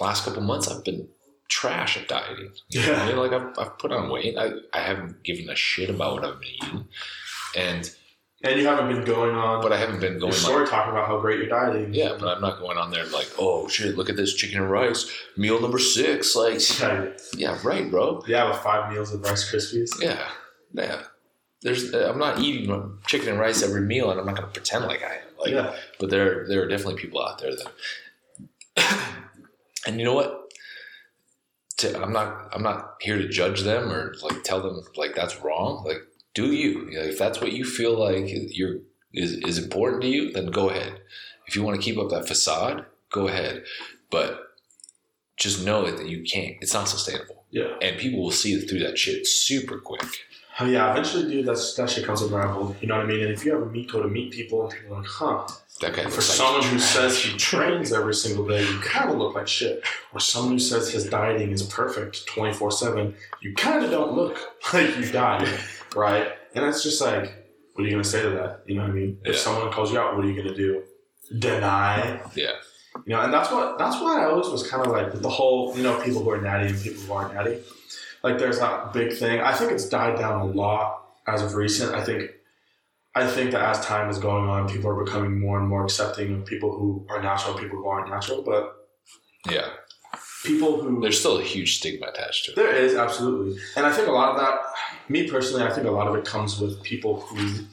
last 0.00 0.24
couple 0.24 0.42
months, 0.42 0.68
I've 0.68 0.84
been 0.84 1.08
trash 1.48 1.96
at 1.96 2.08
dieting. 2.08 2.52
You 2.70 2.80
know 2.82 2.88
what 2.92 2.98
I 2.98 3.02
Yeah. 3.02 3.06
mean? 3.08 3.16
Like 3.24 3.32
I've, 3.38 3.48
I've 3.58 3.78
put 3.78 3.92
on 3.92 4.10
weight. 4.10 4.36
I, 4.36 4.46
I 4.78 4.80
haven't 4.80 5.22
given 5.24 5.48
a 5.48 5.56
shit 5.56 5.88
about 5.90 6.14
what 6.14 6.24
I've 6.24 6.40
been 6.40 6.54
eating, 6.62 6.84
and 7.56 7.82
And 8.44 8.60
you 8.60 8.66
haven't 8.70 8.88
been 8.94 9.04
going 9.04 9.34
on 9.34 9.62
but 9.62 9.72
I 9.72 9.78
haven't 9.78 10.00
been 10.00 10.12
your 10.20 10.20
going 10.20 10.32
story 10.32 10.60
like 10.62 10.70
talking 10.70 10.92
about 10.92 11.06
how 11.08 11.18
great 11.20 11.38
you're 11.40 11.48
dieting. 11.48 11.94
yeah. 11.94 12.16
But 12.20 12.28
I'm 12.36 12.42
not 12.42 12.58
going 12.60 12.76
on 12.82 12.90
there 12.90 13.06
like 13.18 13.30
oh 13.38 13.66
shit, 13.68 13.96
look 13.96 14.10
at 14.10 14.16
this 14.16 14.34
chicken 14.34 14.58
and 14.62 14.70
rice 14.70 15.02
meal 15.36 15.60
number 15.60 15.78
six. 15.78 16.36
Like 16.36 16.60
yeah, 16.80 17.06
yeah, 17.42 17.58
right, 17.64 17.90
bro. 17.90 18.22
yeah, 18.26 18.44
with 18.50 18.58
five 18.68 18.92
meals 18.92 19.12
of 19.14 19.22
Rice 19.22 19.44
Krispies. 19.50 19.90
Yeah, 20.08 20.28
yeah. 20.74 21.02
There's 21.62 21.82
I'm 21.94 22.18
not 22.26 22.38
eating 22.46 22.98
chicken 23.10 23.28
and 23.30 23.38
rice 23.40 23.62
every 23.64 23.80
meal, 23.92 24.10
and 24.10 24.20
I'm 24.20 24.26
not 24.26 24.36
gonna 24.36 24.46
pretend 24.58 24.84
like 24.92 25.02
I 25.02 25.14
am. 25.24 25.27
Like 25.38 25.50
yeah, 25.50 25.74
but 25.98 26.10
there 26.10 26.46
there 26.48 26.62
are 26.62 26.68
definitely 26.68 27.00
people 27.00 27.22
out 27.22 27.38
there 27.38 27.52
that 27.54 29.08
and 29.86 29.98
you 29.98 30.04
know 30.04 30.14
what? 30.14 30.34
To, 31.78 32.02
i'm 32.02 32.12
not 32.12 32.48
i'm 32.52 32.64
not 32.64 32.96
here 33.00 33.18
to 33.18 33.28
judge 33.28 33.60
them 33.60 33.92
or 33.92 34.12
like 34.20 34.42
tell 34.42 34.60
them 34.60 34.82
like 34.96 35.14
that's 35.14 35.40
wrong. 35.40 35.84
Like 35.84 36.02
do 36.34 36.52
you. 36.52 36.88
You 36.90 36.98
know, 36.98 37.04
if 37.04 37.18
that's 37.18 37.40
what 37.40 37.52
you 37.52 37.64
feel 37.64 37.96
like 37.96 38.24
you're 38.28 38.78
is, 39.12 39.32
is 39.32 39.58
important 39.58 40.02
to 40.02 40.08
you 40.08 40.32
then 40.32 40.46
go 40.46 40.70
ahead. 40.70 41.00
If 41.46 41.54
you 41.54 41.62
want 41.62 41.80
to 41.80 41.82
keep 41.82 41.98
up 41.98 42.10
that 42.10 42.26
facade 42.26 42.84
go 43.10 43.28
ahead. 43.28 43.64
But 44.10 44.40
just 45.36 45.64
know 45.64 45.88
that 45.90 46.08
you 46.08 46.22
can't 46.24 46.56
it's 46.60 46.74
not 46.74 46.88
sustainable. 46.88 47.44
Yeah. 47.50 47.76
and 47.80 47.96
people 47.96 48.22
will 48.22 48.30
see 48.30 48.60
through 48.60 48.80
that 48.80 48.98
shit 48.98 49.26
super 49.26 49.78
quick 49.78 50.04
Oh, 50.60 50.66
yeah, 50.66 50.90
eventually, 50.90 51.30
dude, 51.30 51.46
that's, 51.46 51.74
that 51.74 51.88
shit 51.88 52.04
comes 52.04 52.20
unraveled. 52.20 52.76
You 52.80 52.88
know 52.88 52.96
what 52.96 53.04
I 53.04 53.08
mean? 53.08 53.22
And 53.22 53.30
if 53.30 53.44
you 53.44 53.54
ever 53.54 53.66
meet, 53.66 53.92
go 53.92 54.02
to 54.02 54.08
meet 54.08 54.32
people, 54.32 54.64
and 54.64 54.72
people 54.72 54.96
are 54.96 55.00
like, 55.00 55.08
huh, 55.08 55.46
that 55.80 55.94
guy 55.94 56.02
For 56.02 56.10
looks 56.10 56.16
like 56.16 56.36
someone 56.36 56.62
who 56.64 56.78
says 56.80 57.22
he 57.22 57.36
trains 57.38 57.92
every 57.92 58.14
single 58.14 58.46
day, 58.46 58.62
you 58.68 58.78
kind 58.80 59.10
of 59.10 59.18
look 59.18 59.36
like 59.36 59.46
shit. 59.46 59.84
Or 60.12 60.18
someone 60.18 60.54
who 60.54 60.58
says 60.58 60.90
his 60.90 61.08
dieting 61.08 61.52
is 61.52 61.62
perfect 61.62 62.26
24 62.26 62.72
7, 62.72 63.14
you 63.40 63.54
kind 63.54 63.84
of 63.84 63.90
don't 63.90 64.14
look 64.14 64.38
like 64.72 64.96
you 64.96 65.10
died, 65.12 65.48
right? 65.94 66.32
And 66.54 66.64
it's 66.64 66.82
just 66.82 67.00
like, 67.00 67.46
what 67.74 67.84
are 67.84 67.86
you 67.86 67.92
going 67.92 68.02
to 68.02 68.08
say 68.08 68.22
to 68.22 68.30
that? 68.30 68.62
You 68.66 68.74
know 68.74 68.82
what 68.82 68.90
I 68.90 68.94
mean? 68.94 69.18
If 69.24 69.36
someone 69.36 69.70
calls 69.70 69.92
you 69.92 70.00
out, 70.00 70.16
what 70.16 70.24
are 70.24 70.28
you 70.28 70.34
going 70.34 70.48
to 70.48 70.56
do? 70.56 70.82
Deny? 71.38 72.20
yeah 72.34 72.52
You 73.06 73.14
know, 73.14 73.20
and 73.20 73.32
that's 73.32 73.52
what 73.52 73.78
that's 73.78 74.00
why 74.00 74.22
I 74.22 74.30
always 74.30 74.48
was 74.48 74.68
kind 74.68 74.84
of 74.84 74.90
like 74.90 75.20
the 75.20 75.28
whole, 75.28 75.76
you 75.76 75.84
know, 75.84 76.00
people 76.02 76.22
who 76.24 76.30
are 76.30 76.40
natty 76.40 76.70
and 76.70 76.82
people 76.82 77.02
who 77.02 77.12
aren't 77.12 77.34
natty. 77.34 77.60
Like 78.22 78.38
there's 78.38 78.58
that 78.58 78.92
big 78.92 79.12
thing. 79.12 79.40
I 79.40 79.52
think 79.52 79.72
it's 79.72 79.88
died 79.88 80.18
down 80.18 80.40
a 80.40 80.44
lot 80.44 81.04
as 81.26 81.42
of 81.42 81.54
recent. 81.54 81.94
I 81.94 82.04
think 82.04 82.30
I 83.14 83.26
think 83.26 83.52
that 83.52 83.62
as 83.62 83.84
time 83.84 84.10
is 84.10 84.18
going 84.18 84.48
on, 84.48 84.68
people 84.68 84.90
are 84.90 85.04
becoming 85.04 85.40
more 85.40 85.58
and 85.58 85.68
more 85.68 85.84
accepting 85.84 86.34
of 86.34 86.46
people 86.46 86.76
who 86.76 87.06
are 87.08 87.20
natural, 87.20 87.54
people 87.54 87.78
who 87.78 87.88
aren't 87.88 88.10
natural. 88.10 88.42
But 88.42 88.74
yeah 89.50 89.68
people 90.44 90.80
who 90.80 91.00
there's 91.00 91.18
still 91.18 91.38
a 91.38 91.42
huge 91.42 91.78
stigma 91.78 92.06
attached 92.06 92.46
to 92.46 92.52
it 92.52 92.56
there 92.56 92.74
is 92.74 92.94
absolutely, 92.94 93.60
and 93.76 93.86
I 93.86 93.92
think 93.92 94.08
a 94.08 94.12
lot 94.12 94.30
of 94.30 94.36
that. 94.40 94.60
Me 95.08 95.28
personally, 95.28 95.64
I 95.64 95.70
think 95.70 95.86
a 95.86 95.90
lot 95.90 96.06
of 96.06 96.14
it 96.14 96.24
comes 96.24 96.60
with 96.60 96.82
people 96.82 97.20
who. 97.20 97.64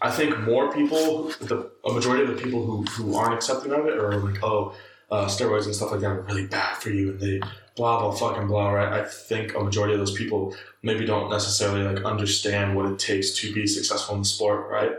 I 0.00 0.12
think 0.12 0.38
more 0.40 0.72
people, 0.72 1.32
the 1.40 1.70
a 1.84 1.92
majority 1.92 2.22
of 2.22 2.36
the 2.36 2.40
people 2.42 2.64
who, 2.64 2.84
who 2.84 3.16
aren't 3.16 3.34
accepting 3.34 3.72
of 3.72 3.86
it, 3.86 3.98
are 3.98 4.16
like, 4.16 4.42
oh, 4.44 4.74
uh, 5.10 5.26
steroids 5.26 5.64
and 5.64 5.74
stuff 5.74 5.90
like 5.90 6.00
that 6.00 6.10
are 6.10 6.20
really 6.22 6.46
bad 6.46 6.76
for 6.78 6.90
you, 6.90 7.10
and 7.10 7.20
they 7.20 7.40
blah 7.78 8.00
blah 8.00 8.10
fucking 8.12 8.48
blah. 8.48 8.70
Right? 8.78 8.92
I 9.00 9.04
think 9.08 9.54
a 9.54 9.60
majority 9.60 9.94
of 9.94 10.00
those 10.00 10.12
people 10.22 10.54
maybe 10.82 11.06
don't 11.06 11.30
necessarily 11.30 11.82
like 11.90 12.04
understand 12.04 12.76
what 12.76 12.86
it 12.92 12.98
takes 12.98 13.30
to 13.40 13.54
be 13.54 13.66
successful 13.66 14.14
in 14.16 14.20
the 14.22 14.26
sport. 14.36 14.68
Right? 14.70 14.92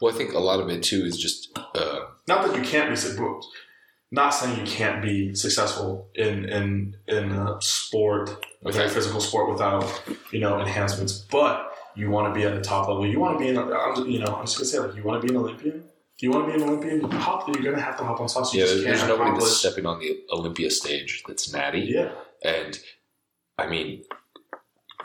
Well, 0.00 0.12
I 0.12 0.16
think 0.18 0.34
a 0.34 0.38
lot 0.38 0.60
of 0.60 0.68
it 0.68 0.82
too 0.82 1.02
is 1.10 1.16
just 1.16 1.56
uh, 1.56 2.00
Not 2.26 2.46
that 2.46 2.56
you 2.56 2.62
can't 2.62 2.90
be 2.90 2.96
not 4.10 4.30
saying 4.30 4.58
you 4.58 4.66
can't 4.66 5.02
be 5.02 5.34
successful 5.34 6.08
in 6.14 6.44
in 6.48 6.96
in 7.06 7.32
a 7.32 7.60
sport, 7.60 8.44
Okay. 8.66 8.88
physical 8.88 9.20
sport, 9.20 9.50
without 9.50 9.84
you 10.32 10.40
know 10.40 10.60
enhancements. 10.60 11.12
But 11.18 11.54
you 11.94 12.10
want 12.10 12.32
to 12.32 12.38
be 12.38 12.46
at 12.46 12.54
the 12.54 12.60
top 12.60 12.88
level. 12.88 13.06
You 13.06 13.20
want 13.20 13.38
to 13.38 13.44
be 13.44 13.48
in. 13.50 13.56
A, 13.56 13.62
I'm 13.62 13.94
just, 13.96 14.08
you 14.08 14.20
know, 14.20 14.34
I'm 14.36 14.46
just 14.46 14.56
gonna 14.56 14.66
say 14.66 14.78
like 14.78 14.94
you 14.96 15.02
want 15.02 15.20
to 15.20 15.26
be 15.26 15.32
an 15.34 15.40
Olympian. 15.40 15.84
You 16.20 16.30
want 16.32 16.46
to 16.46 16.52
be 16.56 16.62
an 16.62 16.68
Olympian, 16.68 17.10
hop. 17.12 17.46
You're 17.48 17.62
gonna 17.62 17.80
have 17.82 17.96
to 17.98 18.04
hop 18.04 18.20
on 18.20 18.28
sauce. 18.28 18.52
You 18.52 18.60
yeah. 18.60 18.66
just 18.66 18.84
There's 18.84 18.98
can't 19.02 19.08
nobody 19.10 19.30
that's 19.38 19.56
stepping 19.56 19.86
on 19.86 20.00
the 20.00 20.18
Olympia 20.32 20.70
stage 20.70 21.22
that's 21.28 21.52
natty, 21.52 21.80
Yeah, 21.80 22.10
and 22.44 22.78
I 23.56 23.68
mean, 23.68 24.02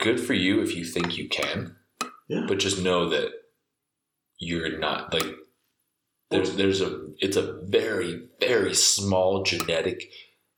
good 0.00 0.18
for 0.20 0.34
you 0.34 0.60
if 0.60 0.74
you 0.74 0.84
think 0.84 1.16
you 1.16 1.28
can. 1.28 1.76
Yeah. 2.28 2.46
But 2.48 2.58
just 2.58 2.82
know 2.82 3.08
that 3.10 3.30
you're 4.38 4.78
not 4.78 5.12
like 5.12 5.26
there's 6.30 6.56
there's 6.56 6.80
a 6.80 7.06
it's 7.18 7.36
a 7.36 7.60
very 7.62 8.28
very 8.40 8.74
small 8.74 9.42
genetic 9.44 10.10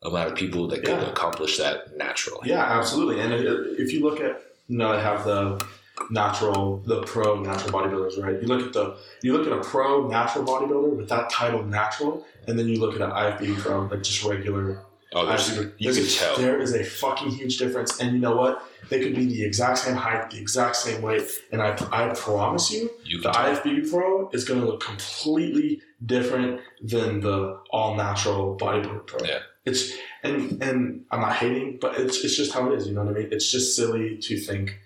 amount 0.02 0.30
of 0.32 0.36
people 0.36 0.68
that 0.68 0.84
can 0.84 1.00
Yeah. 1.00 1.10
accomplish 1.10 1.58
that 1.58 1.96
naturally. 1.96 2.48
yeah, 2.48 2.62
absolutely. 2.78 3.20
And 3.20 3.32
if 3.34 3.92
you 3.92 4.00
look 4.02 4.20
at 4.20 4.42
you 4.68 4.78
know, 4.78 4.92
they 4.96 5.02
have 5.02 5.24
the 5.24 5.64
natural, 6.10 6.78
the 6.86 7.02
pro 7.02 7.40
natural 7.40 7.72
bodybuilders, 7.72 8.22
right? 8.22 8.40
You 8.40 8.48
look 8.48 8.66
at 8.66 8.72
the, 8.72 8.96
you 9.22 9.32
look 9.36 9.46
at 9.46 9.52
a 9.52 9.60
pro 9.62 10.08
natural 10.08 10.44
bodybuilder 10.44 10.96
with 10.96 11.08
that 11.08 11.30
title 11.30 11.62
natural, 11.64 12.24
and 12.46 12.58
then 12.58 12.68
you 12.68 12.80
look 12.80 12.94
at 12.94 13.00
an 13.00 13.10
IFBB 13.10 13.58
pro, 13.58 13.82
like 13.86 14.02
just 14.02 14.24
regular, 14.24 14.82
Oh, 15.12 15.24
there's, 15.24 15.56
you 15.78 15.92
can 15.92 16.02
a- 16.02 16.06
tell. 16.08 16.36
There 16.36 16.60
is 16.60 16.74
a 16.74 16.84
fucking 16.84 17.30
huge 17.30 17.58
difference. 17.58 18.00
And 18.00 18.12
you 18.12 18.18
know 18.18 18.36
what? 18.36 18.62
They 18.90 19.00
could 19.00 19.14
be 19.14 19.24
the 19.24 19.44
exact 19.44 19.78
same 19.78 19.94
height, 19.94 20.30
the 20.30 20.38
exact 20.38 20.76
same 20.76 21.00
weight. 21.00 21.22
And 21.52 21.62
I, 21.62 21.76
I 21.92 22.12
promise 22.14 22.70
you, 22.72 22.90
You 23.04 23.22
the 23.22 23.30
tell. 23.30 23.44
IFBB 23.56 23.88
Pro 23.90 24.28
is 24.30 24.44
going 24.44 24.60
to 24.60 24.66
look 24.66 24.80
completely 24.82 25.80
different 26.04 26.60
than 26.82 27.20
the 27.20 27.58
all 27.70 27.96
natural 27.96 28.56
bodybuilder 28.58 29.06
pro. 29.06 29.26
Yeah. 29.26 29.38
It's 29.64 29.92
and 30.22 30.62
and 30.62 31.04
I'm 31.10 31.20
not 31.20 31.34
hating, 31.36 31.78
but 31.80 31.98
it's 31.98 32.22
it's 32.24 32.36
just 32.36 32.52
how 32.52 32.70
it 32.70 32.76
is. 32.76 32.86
You 32.86 32.94
know 32.94 33.02
what 33.04 33.16
I 33.16 33.20
mean? 33.20 33.28
It's 33.32 33.50
just 33.50 33.74
silly 33.74 34.18
to 34.18 34.38
think 34.38 34.78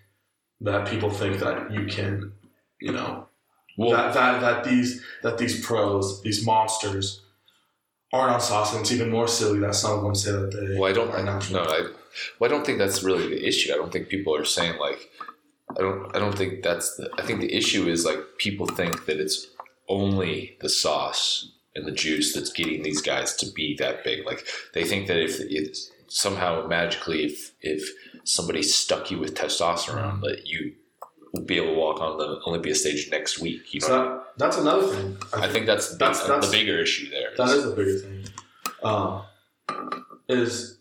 that 0.61 0.89
people 0.89 1.11
think 1.11 1.39
that 1.41 1.71
you 1.73 1.87
can, 1.87 2.33
you 2.81 2.93
know, 2.93 3.27
Well, 3.77 3.91
that, 3.91 4.15
that 4.15 4.41
that 4.41 4.65
these 4.65 5.03
that 5.23 5.39
these 5.39 5.65
pros, 5.65 6.23
these 6.23 6.45
monsters, 6.45 7.23
aren't 8.13 8.35
on 8.35 8.41
sauce, 8.41 8.73
and 8.73 8.81
it's 8.83 8.93
even 8.93 9.11
more 9.11 9.29
silly 9.29 9.59
that 9.61 9.75
some 9.75 9.99
of 9.99 10.03
them 10.03 10.15
say 10.15 10.33
that 10.33 10.51
they 10.53 10.79
Well, 10.79 10.91
I 10.91 10.93
don't. 10.93 11.11
are 11.11 11.23
No, 11.25 11.33
natural. 11.35 11.69
I, 11.69 11.81
well, 12.39 12.51
I 12.51 12.53
don't 12.53 12.67
think 12.67 12.79
that's 12.79 13.03
really 13.03 13.29
the 13.29 13.47
issue. 13.47 13.73
I 13.73 13.77
don't 13.77 13.93
think 13.93 14.09
people 14.09 14.35
are 14.37 14.45
saying 14.45 14.79
like. 14.79 15.09
I 15.79 15.83
don't. 15.83 16.15
I 16.17 16.19
don't 16.19 16.37
think 16.37 16.63
that's. 16.63 16.97
The, 16.97 17.09
I 17.19 17.23
think 17.23 17.41
the 17.41 17.55
issue 17.55 17.87
is 17.89 18.05
like 18.05 18.19
people 18.39 18.67
think 18.67 19.07
that 19.07 19.19
it's 19.21 19.47
only 19.89 20.57
the 20.61 20.69
sauce 20.69 21.51
and 21.77 21.87
the 21.87 21.93
juice 21.93 22.35
that's 22.35 22.53
getting 22.53 22.83
these 22.83 23.01
guys 23.01 23.37
to 23.37 23.47
be 23.53 23.77
that 23.79 24.03
big. 24.03 24.27
Like 24.27 24.45
they 24.75 24.85
think 24.85 25.07
that 25.07 25.23
if 25.23 25.39
it's 25.41 25.91
somehow 26.09 26.67
magically, 26.67 27.25
if 27.25 27.53
if 27.61 27.89
somebody 28.25 28.63
stuck 28.63 29.11
you 29.11 29.19
with 29.19 29.35
testosterone, 29.35 30.21
that 30.23 30.47
you 30.47 30.75
will 31.33 31.43
be 31.45 31.57
able 31.57 31.69
to 31.75 31.75
walk 31.75 32.01
on 32.01 32.19
the 32.19 32.41
Olympia 32.47 32.75
stage 32.75 33.09
next 33.11 33.39
week. 33.39 33.73
You 33.75 33.81
know. 33.81 33.87
So 33.87 33.93
that, 33.93 34.25
that's 34.39 34.57
another 34.59 34.87
thing. 34.95 35.17
I 35.33 35.49
think 35.49 35.67
that's 35.67 35.97
That's- 35.97 36.19
that's, 36.19 36.29
that's- 36.29 36.51
the 36.51 36.57
bigger 36.57 36.79
issue 36.81 37.11
there. 37.11 37.31
that 37.37 37.49
is 37.57 37.65
the 37.65 37.71
bigger 37.71 37.99
thing. 37.99 38.25
Um, 38.83 39.23
is 40.29 40.79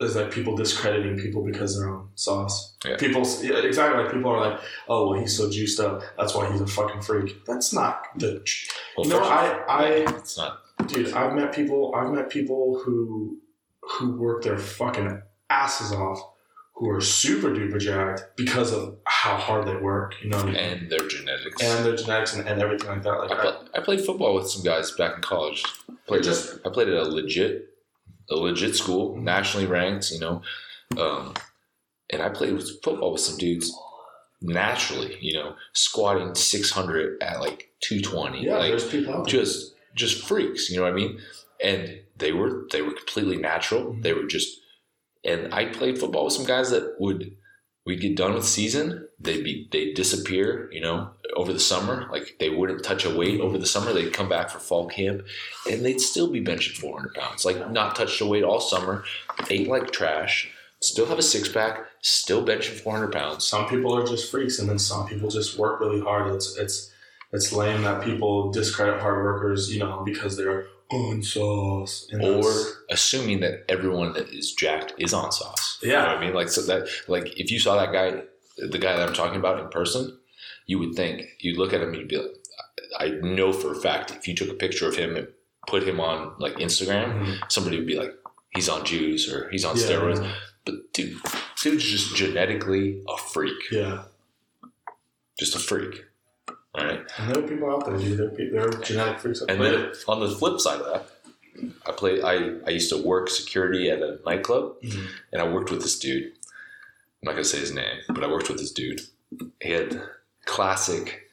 is 0.00 0.14
like 0.14 0.30
people 0.30 0.54
discrediting 0.54 1.18
people 1.18 1.42
because 1.44 1.76
they're 1.76 1.90
on 1.90 2.08
sauce. 2.14 2.76
Yeah. 2.84 2.96
People, 2.96 3.22
yeah, 3.42 3.58
exactly. 3.64 4.00
Like 4.04 4.12
people 4.12 4.30
are 4.30 4.50
like, 4.50 4.60
"Oh, 4.88 5.10
well, 5.10 5.18
he's 5.20 5.36
so 5.36 5.50
juiced 5.50 5.80
up. 5.80 6.02
That's 6.16 6.34
why 6.36 6.50
he's 6.52 6.60
a 6.60 6.66
fucking 6.66 7.02
freak." 7.02 7.44
That's 7.46 7.72
not 7.72 8.02
the. 8.16 8.44
Well, 8.96 9.06
you 9.06 9.12
know, 9.12 9.24
I, 9.24 9.64
I, 9.68 9.84
it's 10.16 10.36
not. 10.36 10.60
dude, 10.86 11.12
I've 11.14 11.34
met 11.34 11.52
people. 11.52 11.92
I've 11.96 12.12
met 12.12 12.30
people 12.30 12.80
who 12.84 13.38
who 13.80 14.12
work 14.18 14.42
their 14.44 14.58
fucking 14.58 15.20
asses 15.50 15.90
off, 15.92 16.20
who 16.78 16.88
are 16.90 17.00
super 17.00 17.48
duper 17.48 17.80
jacked 17.80 18.36
because 18.36 18.72
of 18.72 18.98
how 19.04 19.36
hard 19.36 19.66
they 19.66 19.74
work. 19.76 20.14
You 20.22 20.30
know, 20.30 20.36
what 20.36 20.46
I 20.46 20.50
mean? 20.52 20.56
And 20.56 20.90
their 20.90 21.06
genetics. 21.08 21.60
and 21.60 21.84
their 21.84 21.96
genetics 21.96 22.34
and, 22.34 22.46
and 22.48 22.62
everything 22.62 22.88
like 22.88 23.02
that. 23.02 23.18
Like, 23.18 23.32
I, 23.32 23.34
I, 23.34 23.40
play, 23.40 23.54
I 23.74 23.80
played 23.80 24.00
football 24.00 24.34
with 24.36 24.48
some 24.48 24.62
guys 24.62 24.92
back 24.92 25.16
in 25.16 25.20
college. 25.22 25.64
Played 26.06 26.22
Just- 26.22 26.64
I 26.64 26.70
played 26.70 26.88
at 26.88 26.94
a 26.94 27.02
legit, 27.02 27.68
a 28.30 28.36
legit 28.36 28.76
school, 28.76 29.16
nationally 29.16 29.66
ranked. 29.66 30.10
You 30.12 30.20
know, 30.20 30.42
um, 30.96 31.34
and 32.10 32.22
I 32.22 32.28
played 32.28 32.54
with 32.54 32.80
football 32.82 33.12
with 33.12 33.22
some 33.22 33.36
dudes 33.38 33.76
naturally. 34.40 35.18
You 35.20 35.34
know, 35.34 35.54
squatting 35.72 36.34
six 36.34 36.70
hundred 36.70 37.20
at 37.22 37.40
like 37.40 37.70
two 37.80 38.00
twenty. 38.00 38.44
yeah, 38.44 38.56
like 38.58 38.70
there's 38.70 38.88
people 38.88 39.14
out 39.14 39.24
there. 39.28 39.40
just 39.40 39.74
just 39.96 40.26
freaks. 40.26 40.70
You 40.70 40.76
know 40.76 40.84
what 40.84 40.92
I 40.92 40.96
mean? 40.96 41.18
And 41.62 42.00
they 42.16 42.32
were 42.32 42.66
they 42.70 42.82
were 42.82 42.92
completely 42.92 43.36
natural. 43.36 43.96
They 44.00 44.12
were 44.12 44.26
just. 44.26 44.60
And 45.24 45.52
I 45.52 45.66
played 45.66 45.98
football 45.98 46.24
with 46.24 46.34
some 46.34 46.46
guys 46.46 46.70
that 46.70 46.96
would 46.98 47.36
we'd 47.88 48.02
get 48.02 48.16
done 48.16 48.34
with 48.34 48.44
season, 48.44 49.08
they'd 49.18 49.42
be 49.42 49.66
they'd 49.72 49.94
disappear, 49.94 50.70
you 50.70 50.80
know, 50.80 51.10
over 51.34 51.52
the 51.52 51.58
summer. 51.58 52.06
Like 52.12 52.36
they 52.38 52.50
wouldn't 52.50 52.84
touch 52.84 53.04
a 53.04 53.16
weight 53.16 53.40
over 53.40 53.56
the 53.56 53.66
summer. 53.66 53.92
They'd 53.92 54.12
come 54.12 54.28
back 54.28 54.50
for 54.50 54.58
fall 54.58 54.86
camp, 54.86 55.22
and 55.68 55.84
they'd 55.84 56.00
still 56.00 56.30
be 56.30 56.44
benching 56.44 56.76
400 56.76 57.14
pounds. 57.14 57.44
Like 57.44 57.70
not 57.70 57.96
touched 57.96 58.20
a 58.20 58.26
weight 58.26 58.44
all 58.44 58.60
summer, 58.60 59.04
ate 59.48 59.68
like 59.68 59.90
trash, 59.90 60.50
still 60.80 61.06
have 61.06 61.18
a 61.18 61.22
six 61.22 61.48
pack, 61.48 61.86
still 62.02 62.44
benching 62.44 62.78
400 62.78 63.10
pounds. 63.10 63.46
some 63.46 63.66
people 63.68 63.96
are 63.96 64.06
just 64.06 64.30
freaks, 64.30 64.58
and 64.58 64.68
then 64.68 64.78
some 64.78 65.08
people 65.08 65.30
just 65.30 65.58
work 65.58 65.80
really 65.80 66.00
hard. 66.00 66.32
It's 66.34 66.56
it's 66.58 66.92
it's 67.32 67.52
lame 67.52 67.82
that 67.82 68.04
people 68.04 68.52
discredit 68.52 69.00
hard 69.00 69.24
workers, 69.24 69.72
you 69.72 69.80
know, 69.80 70.02
because 70.04 70.36
they're 70.36 70.66
on 70.90 71.22
sauce. 71.22 72.08
And 72.10 72.22
Or 72.22 72.42
that's- 72.42 72.72
assuming 72.90 73.40
that 73.40 73.64
everyone 73.68 74.12
that 74.14 74.28
is 74.30 74.52
jacked 74.52 74.94
is 74.98 75.12
on 75.12 75.30
sauce. 75.32 75.78
You 75.82 75.90
Yeah. 75.92 76.02
know 76.02 76.08
what 76.08 76.16
I 76.16 76.20
mean? 76.24 76.34
Like 76.34 76.48
so 76.48 76.62
that 76.62 76.88
like 77.08 77.38
if 77.38 77.50
you 77.50 77.58
saw 77.58 77.76
that 77.76 77.92
guy 77.92 78.22
the 78.56 78.78
guy 78.78 78.96
that 78.96 79.06
I'm 79.08 79.14
talking 79.14 79.38
about 79.38 79.60
in 79.60 79.68
person, 79.68 80.18
you 80.66 80.78
would 80.80 80.94
think 80.94 81.22
you'd 81.40 81.58
look 81.58 81.72
at 81.72 81.80
him 81.80 81.88
and 81.90 81.96
you'd 81.98 82.08
be 82.08 82.16
like 82.18 82.34
I 82.98 83.08
know 83.10 83.52
for 83.52 83.72
a 83.72 83.76
fact 83.80 84.10
if 84.12 84.26
you 84.26 84.34
took 84.34 84.48
a 84.48 84.54
picture 84.54 84.88
of 84.88 84.96
him 84.96 85.14
and 85.16 85.28
put 85.66 85.82
him 85.86 86.00
on 86.00 86.34
like 86.38 86.54
Instagram, 86.56 87.22
Mhm. 87.22 87.52
somebody 87.52 87.76
would 87.76 87.86
be 87.86 87.96
like, 87.98 88.14
he's 88.54 88.68
on 88.70 88.84
juice 88.86 89.30
or 89.30 89.48
he's 89.50 89.64
on 89.64 89.76
Yeah. 89.76 89.84
steroids. 89.86 90.34
But 90.64 90.92
dude, 90.94 91.18
dude's 91.62 91.84
just 91.84 92.16
genetically 92.16 93.02
a 93.08 93.16
freak. 93.18 93.70
yeah, 93.70 94.04
Just 95.38 95.54
a 95.54 95.58
freak. 95.60 96.04
All 96.78 96.86
right. 96.86 97.00
and 97.18 97.34
there 97.34 97.44
are 97.44 97.48
people 97.48 97.70
out 97.70 97.84
there, 97.86 97.96
dude. 97.96 98.18
There 98.18 98.26
are, 98.26 98.30
pe- 98.30 98.50
there 98.50 98.68
are 98.68 98.72
genetic 98.82 99.18
freaks. 99.20 99.40
And 99.42 99.60
then 99.60 99.92
on 100.06 100.20
the 100.20 100.28
flip 100.30 100.60
side 100.60 100.80
of 100.80 100.86
that, 100.92 101.08
I 101.86 101.92
play. 101.92 102.22
I, 102.22 102.54
I 102.66 102.70
used 102.70 102.90
to 102.90 103.02
work 103.02 103.28
security 103.30 103.90
at 103.90 104.00
a 104.00 104.18
nightclub, 104.24 104.80
Mhm. 104.82 105.06
and 105.32 105.42
I 105.42 105.48
worked 105.48 105.70
with 105.70 105.82
this 105.82 105.98
dude. 105.98 106.24
I'm 106.24 107.24
not 107.26 107.32
gonna 107.32 107.44
say 107.44 107.58
his 107.58 107.72
name, 107.74 107.98
but 108.08 108.22
I 108.22 108.28
worked 108.28 108.48
with 108.48 108.58
this 108.58 108.70
dude. 108.72 109.00
He 109.60 109.72
had 109.72 110.00
classic 110.44 111.28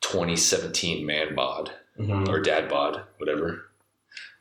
2017 0.00 1.04
man 1.06 1.34
bod 1.34 1.72
Mhm. 1.98 2.28
or 2.28 2.40
dad 2.40 2.68
bod, 2.68 3.02
whatever. 3.18 3.66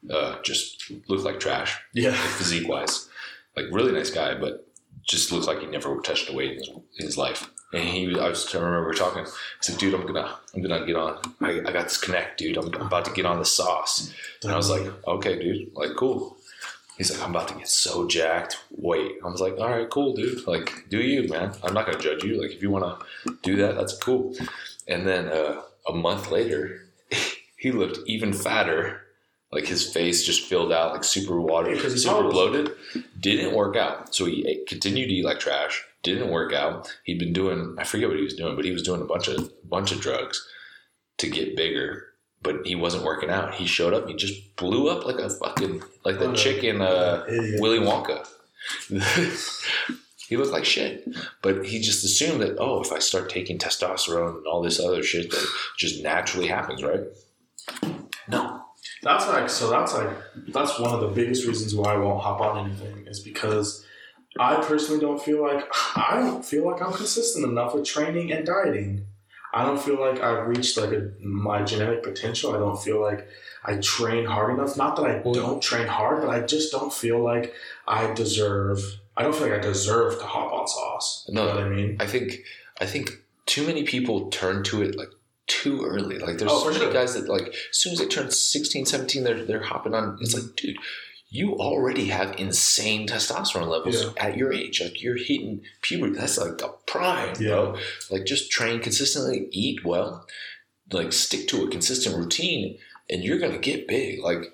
Uh, 0.10 0.42
just 0.44 0.90
looked 1.08 1.24
like 1.26 1.40
trash, 1.42 1.78
yeah, 1.94 2.14
physique 2.38 2.68
wise. 2.70 3.10
Like 3.58 3.66
really 3.72 3.92
nice 3.92 4.10
guy, 4.10 4.36
but 4.40 4.66
just 5.04 5.32
looked 5.32 5.48
like 5.48 5.60
he 5.60 5.66
never 5.68 6.00
touched 6.00 6.30
a 6.30 6.34
weight 6.34 6.52
in 6.52 6.58
his, 6.60 6.70
in 6.70 7.06
his 7.06 7.18
life. 7.18 7.50
And 7.72 7.84
he, 7.84 8.06
I 8.20 8.30
was, 8.30 8.42
I 8.46 8.52
just 8.52 8.54
remember 8.54 8.94
talking. 8.94 9.26
He 9.26 9.32
said, 9.62 9.78
"Dude, 9.78 9.94
I'm 9.94 10.06
gonna, 10.06 10.38
I'm 10.56 10.62
gonna 10.62 10.86
get 10.86 10.96
on. 10.96 11.20
I, 11.42 11.60
I 11.60 11.72
got 11.72 11.84
this 11.84 11.98
connect, 11.98 12.40
dude. 12.40 12.58
I'm, 12.58 12.74
I'm 12.76 12.88
about 12.88 13.06
to 13.06 13.14
get 13.14 13.26
on 13.26 13.38
the 13.38 13.46
sauce." 13.46 14.12
And 14.42 14.52
I 14.52 14.58
was 14.58 14.70
like, 14.70 14.92
"Okay, 15.08 15.38
dude. 15.40 15.72
Like, 15.76 15.92
cool." 15.96 16.38
He's 16.98 17.12
like, 17.12 17.24
"I'm 17.24 17.30
about 17.30 17.48
to 17.50 17.54
get 17.54 17.68
so 17.70 18.08
jacked. 18.08 18.58
Wait." 18.72 19.12
I 19.24 19.30
was 19.30 19.40
like, 19.40 19.58
"All 19.60 19.70
right, 19.70 19.90
cool, 19.90 20.16
dude. 20.16 20.48
Like, 20.48 20.86
do 20.90 20.98
you, 20.98 21.30
man? 21.30 21.54
I'm 21.64 21.74
not 21.74 21.86
gonna 21.86 22.00
judge 22.00 22.24
you. 22.24 22.42
Like, 22.42 22.52
if 22.52 22.62
you 22.64 22.72
wanna 22.72 22.98
do 23.44 23.56
that, 23.58 23.76
that's 23.76 23.96
cool." 23.98 24.36
And 24.88 25.08
then 25.08 25.28
uh, 25.28 25.62
a 25.88 25.94
month 25.94 26.32
later, 26.32 26.88
he 27.58 27.72
looked 27.72 28.00
even 28.08 28.34
fatter. 28.34 29.04
Like 29.52 29.66
his 29.66 29.92
face 29.92 30.24
just 30.24 30.44
filled 30.46 30.72
out, 30.72 30.94
like 30.94 31.04
super 31.04 31.42
water, 31.42 31.74
Yeah, 31.74 31.90
super 31.90 32.30
bloated. 32.30 32.72
Didn't 33.20 33.56
work 33.56 33.76
out. 33.76 34.14
So 34.14 34.26
he 34.26 34.46
ate, 34.48 34.68
continued 34.68 35.08
to 35.08 35.14
eat 35.14 35.26
like 35.26 35.40
trash. 35.40 35.84
Didn't 36.04 36.30
work 36.30 36.54
out. 36.54 36.96
He'd 37.04 37.20
been 37.20 37.34
doing 37.34 37.76
I 37.80 37.84
forget 37.84 38.08
what 38.10 38.18
he 38.18 38.24
was 38.24 38.36
doing, 38.36 38.56
but 38.56 38.64
he 38.66 38.72
was 38.72 38.84
doing 38.84 39.02
a 39.02 39.06
bunch 39.06 39.28
of 39.28 39.52
bunch 39.68 39.92
of 39.92 40.02
drugs 40.02 40.46
to 41.18 41.30
get 41.30 41.56
bigger. 41.56 42.06
But 42.42 42.66
he 42.66 42.76
wasn't 42.76 43.04
working 43.04 43.30
out. 43.30 43.56
He 43.56 43.66
showed 43.66 43.94
up. 43.94 44.08
He 44.08 44.14
just 44.16 44.56
blew 44.56 44.88
up 44.88 45.06
like 45.06 45.18
a 45.20 45.30
fucking 45.30 45.82
like 46.06 46.20
the 46.20 46.28
What 46.28 46.40
a- 46.40 46.42
chick 46.42 46.64
uh. 46.80 47.24
Willy 47.60 47.80
Wonka. 47.80 48.26
he 50.30 50.38
looked 50.38 50.52
like 50.52 50.64
shit, 50.66 51.08
but 51.42 51.66
he 51.66 51.80
just 51.80 52.06
assumed 52.06 52.42
that 52.42 52.58
oh, 52.60 52.82
if 52.82 52.92
I 52.94 53.00
start 53.00 53.30
taking 53.30 53.58
testosterone 53.58 54.38
and 54.38 54.48
all 54.48 54.62
this 54.62 54.80
other 54.80 55.02
shit, 55.02 55.32
that 55.32 55.48
just 55.78 56.04
naturally 56.04 56.48
happens, 56.48 56.84
right? 56.84 57.02
No, 58.28 58.62
That's 59.02 59.28
like 59.28 59.50
so. 59.50 59.70
That's 59.70 59.94
like 59.94 60.10
that's 60.50 60.80
one 60.80 60.94
of 60.94 61.02
the 61.02 61.08
biggest 61.08 61.46
reasons 61.46 61.74
why 61.74 61.94
I 61.94 61.98
won't 61.98 62.22
hop 62.22 62.42
on 62.42 62.66
anything 62.66 63.08
is 63.08 63.20
because 63.20 63.86
I 64.38 64.56
personally 64.56 65.00
don't 65.00 65.22
feel 65.22 65.42
like 65.42 65.66
I 65.96 66.18
don't 66.18 66.44
feel 66.44 66.66
like 66.66 66.82
I'm 66.82 66.94
consistent 66.94 67.46
enough 67.46 67.74
with 67.74 67.86
training 67.86 68.32
and 68.32 68.46
dieting. 68.46 69.06
I 69.54 69.66
don't 69.66 69.82
feel 69.82 70.00
like 70.00 70.22
I've 70.22 70.48
reached 70.48 70.78
like 70.78 70.92
a, 70.92 71.12
my 71.22 71.64
genetic 71.64 72.04
potential. 72.04 72.54
I 72.56 72.60
don't 72.60 72.80
feel 72.80 73.02
like 73.02 73.28
I 73.66 73.78
train 73.78 74.26
hard 74.26 74.54
enough. 74.54 74.78
Not 74.78 74.96
that 74.98 75.06
I 75.06 75.20
don't 75.20 75.62
train 75.62 75.88
hard, 75.88 76.22
but 76.22 76.30
I 76.30 76.42
just 76.42 76.72
don't 76.72 76.94
feel 76.94 77.20
like 77.20 77.54
I 77.88 78.14
deserve. 78.14 78.84
I 79.18 79.24
don't 79.24 79.34
feel 79.34 79.50
like 79.50 79.60
I 79.60 79.62
deserve 79.62 80.20
to 80.20 80.26
hop 80.26 80.54
on 80.54 80.68
sauce. 80.68 81.26
No. 81.30 81.42
you 81.42 81.48
know 81.48 81.56
what 81.56 81.64
I 81.64 81.70
mean. 81.70 81.98
I 82.00 82.06
think 82.06 82.44
I 82.80 82.86
think 82.86 83.12
too 83.46 83.66
many 83.66 83.84
people 83.84 84.30
turn 84.30 84.64
to 84.66 84.84
it 84.84 84.96
like 84.96 85.10
too 85.50 85.84
early. 85.84 86.18
Like 86.20 86.38
there's 86.38 86.52
Oh, 86.52 86.60
so 86.62 86.68
many 86.68 86.80
sure. 86.80 86.94
guys 86.94 87.14
that 87.16 87.28
like 87.28 87.48
as 87.50 87.78
soon 87.78 87.92
as 87.94 88.00
they 88.00 88.08
turn 88.08 88.32
16, 88.32 88.86
17, 88.86 89.24
they're 89.26 89.44
they're 89.44 89.64
hopping 89.64 89.94
on. 89.94 90.18
It's 90.22 90.34
like, 90.34 90.56
dude, 90.56 90.78
you 91.30 91.56
already 91.56 92.06
have 92.08 92.40
insane 92.40 93.08
testosterone 93.08 93.68
levels 93.68 94.04
Yeah. 94.04 94.12
at 94.18 94.38
your 94.38 94.54
age. 94.54 94.82
Like 94.82 95.02
you're 95.04 95.18
hitting 95.18 95.62
puberty. 95.82 96.14
That's 96.16 96.38
like 96.38 96.58
the 96.60 96.70
prime, 96.88 97.34
bro. 97.34 97.76
Like 98.10 98.26
just 98.26 98.50
train 98.52 98.80
consistently, 98.80 99.48
eat 99.52 99.84
well, 99.84 100.26
like 100.92 101.12
stick 101.14 101.48
to 101.50 101.64
a 101.66 101.70
consistent 101.70 102.16
routine, 102.16 102.78
and 103.10 103.24
you're 103.24 103.40
gonna 103.40 103.58
get 103.60 103.88
big. 103.88 104.22
Like 104.24 104.54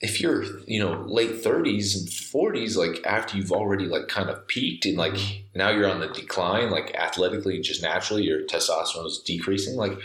if 0.00 0.20
you're, 0.20 0.44
you 0.66 0.80
know, 0.80 1.04
late 1.06 1.42
thirties 1.42 1.96
and 1.96 2.12
forties, 2.12 2.76
like 2.76 3.00
after 3.04 3.36
you've 3.36 3.52
already 3.52 3.86
like 3.86 4.08
kind 4.08 4.28
of 4.28 4.46
peaked 4.48 4.86
and 4.86 4.96
like 4.96 5.44
now 5.54 5.70
you're 5.70 5.88
on 5.88 6.00
the 6.00 6.08
decline, 6.08 6.70
like 6.70 6.94
athletically, 6.94 7.60
just 7.60 7.82
naturally, 7.82 8.24
your 8.24 8.42
testosterone 8.42 9.06
is 9.06 9.22
decreasing. 9.24 9.76
Like, 9.76 9.98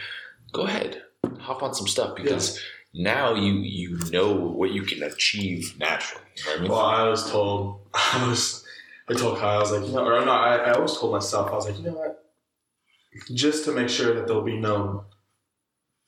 go 0.54 0.64
ahead, 0.64 1.02
hop 1.40 1.64
on 1.64 1.74
some 1.74 1.88
stuff 1.88 2.16
because 2.16 2.60
now 2.94 3.34
you 3.34 3.54
you 3.54 4.00
know 4.12 4.34
what 4.34 4.72
you 4.72 4.84
can 4.84 5.04
achieve 5.04 5.76
naturally. 5.80 6.24
You 6.38 6.46
know 6.46 6.56
I 6.56 6.60
mean? 6.62 6.72
Well, 6.72 6.80
I 6.80 7.10
was 7.10 7.30
told, 7.30 7.82
I 7.94 8.28
was, 8.28 8.64
I 9.10 9.14
told 9.14 9.40
Kyle, 9.40 9.58
I 9.58 9.60
was 9.60 9.72
like, 9.72 9.86
you 9.86 9.94
know, 9.94 10.06
or 10.06 10.24
no, 10.24 10.32
I, 10.32 10.56
I 10.58 10.72
always 10.74 10.98
told 10.98 11.14
myself, 11.14 11.52
I 11.52 11.56
was 11.56 11.66
like, 11.66 11.78
you 11.78 11.84
know 11.84 11.94
what? 11.94 12.26
Just 13.34 13.66
to 13.66 13.72
make 13.72 13.90
sure 13.90 14.14
that 14.14 14.28
there'll 14.28 14.44
be 14.44 14.58
no 14.58 15.06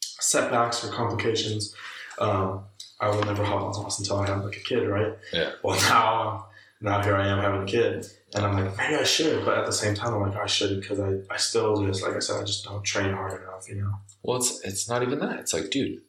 setbacks 0.01 0.83
or 0.83 0.91
complications, 0.91 1.75
um, 2.19 2.65
I 3.01 3.09
will 3.09 3.23
never 3.23 3.43
hop 3.43 3.61
on 3.63 3.73
sauce 3.73 3.99
until 3.99 4.19
I 4.19 4.27
have 4.27 4.43
like 4.45 4.55
a 4.55 4.59
kid, 4.59 4.87
right? 4.87 5.13
Yeah. 5.33 5.51
Well, 5.63 5.79
now, 5.89 6.47
now 6.81 7.01
here 7.03 7.15
I 7.15 7.27
am 7.27 7.39
having 7.39 7.63
a 7.63 7.65
kid, 7.65 8.05
and 8.35 8.45
I'm 8.45 8.53
like, 8.53 8.77
maybe 8.77 8.95
I 8.95 9.03
should, 9.03 9.43
but 9.43 9.57
at 9.57 9.65
the 9.65 9.71
same 9.73 9.95
time, 9.95 10.13
I'm 10.13 10.21
like, 10.21 10.35
I 10.39 10.45
shouldn't 10.45 10.81
because 10.81 10.99
I, 10.99 11.15
I 11.33 11.37
still 11.37 11.85
just, 11.87 12.03
like 12.03 12.15
I 12.15 12.19
said, 12.19 12.39
I 12.41 12.43
just 12.43 12.63
don't 12.63 12.83
train 12.83 13.11
hard 13.11 13.41
enough, 13.41 13.67
you 13.67 13.75
know. 13.81 13.93
Well, 14.23 14.37
it's 14.37 14.61
it's 14.63 14.87
not 14.87 15.01
even 15.03 15.19
that. 15.19 15.39
It's 15.39 15.53
like, 15.53 15.69
dude, 15.71 16.01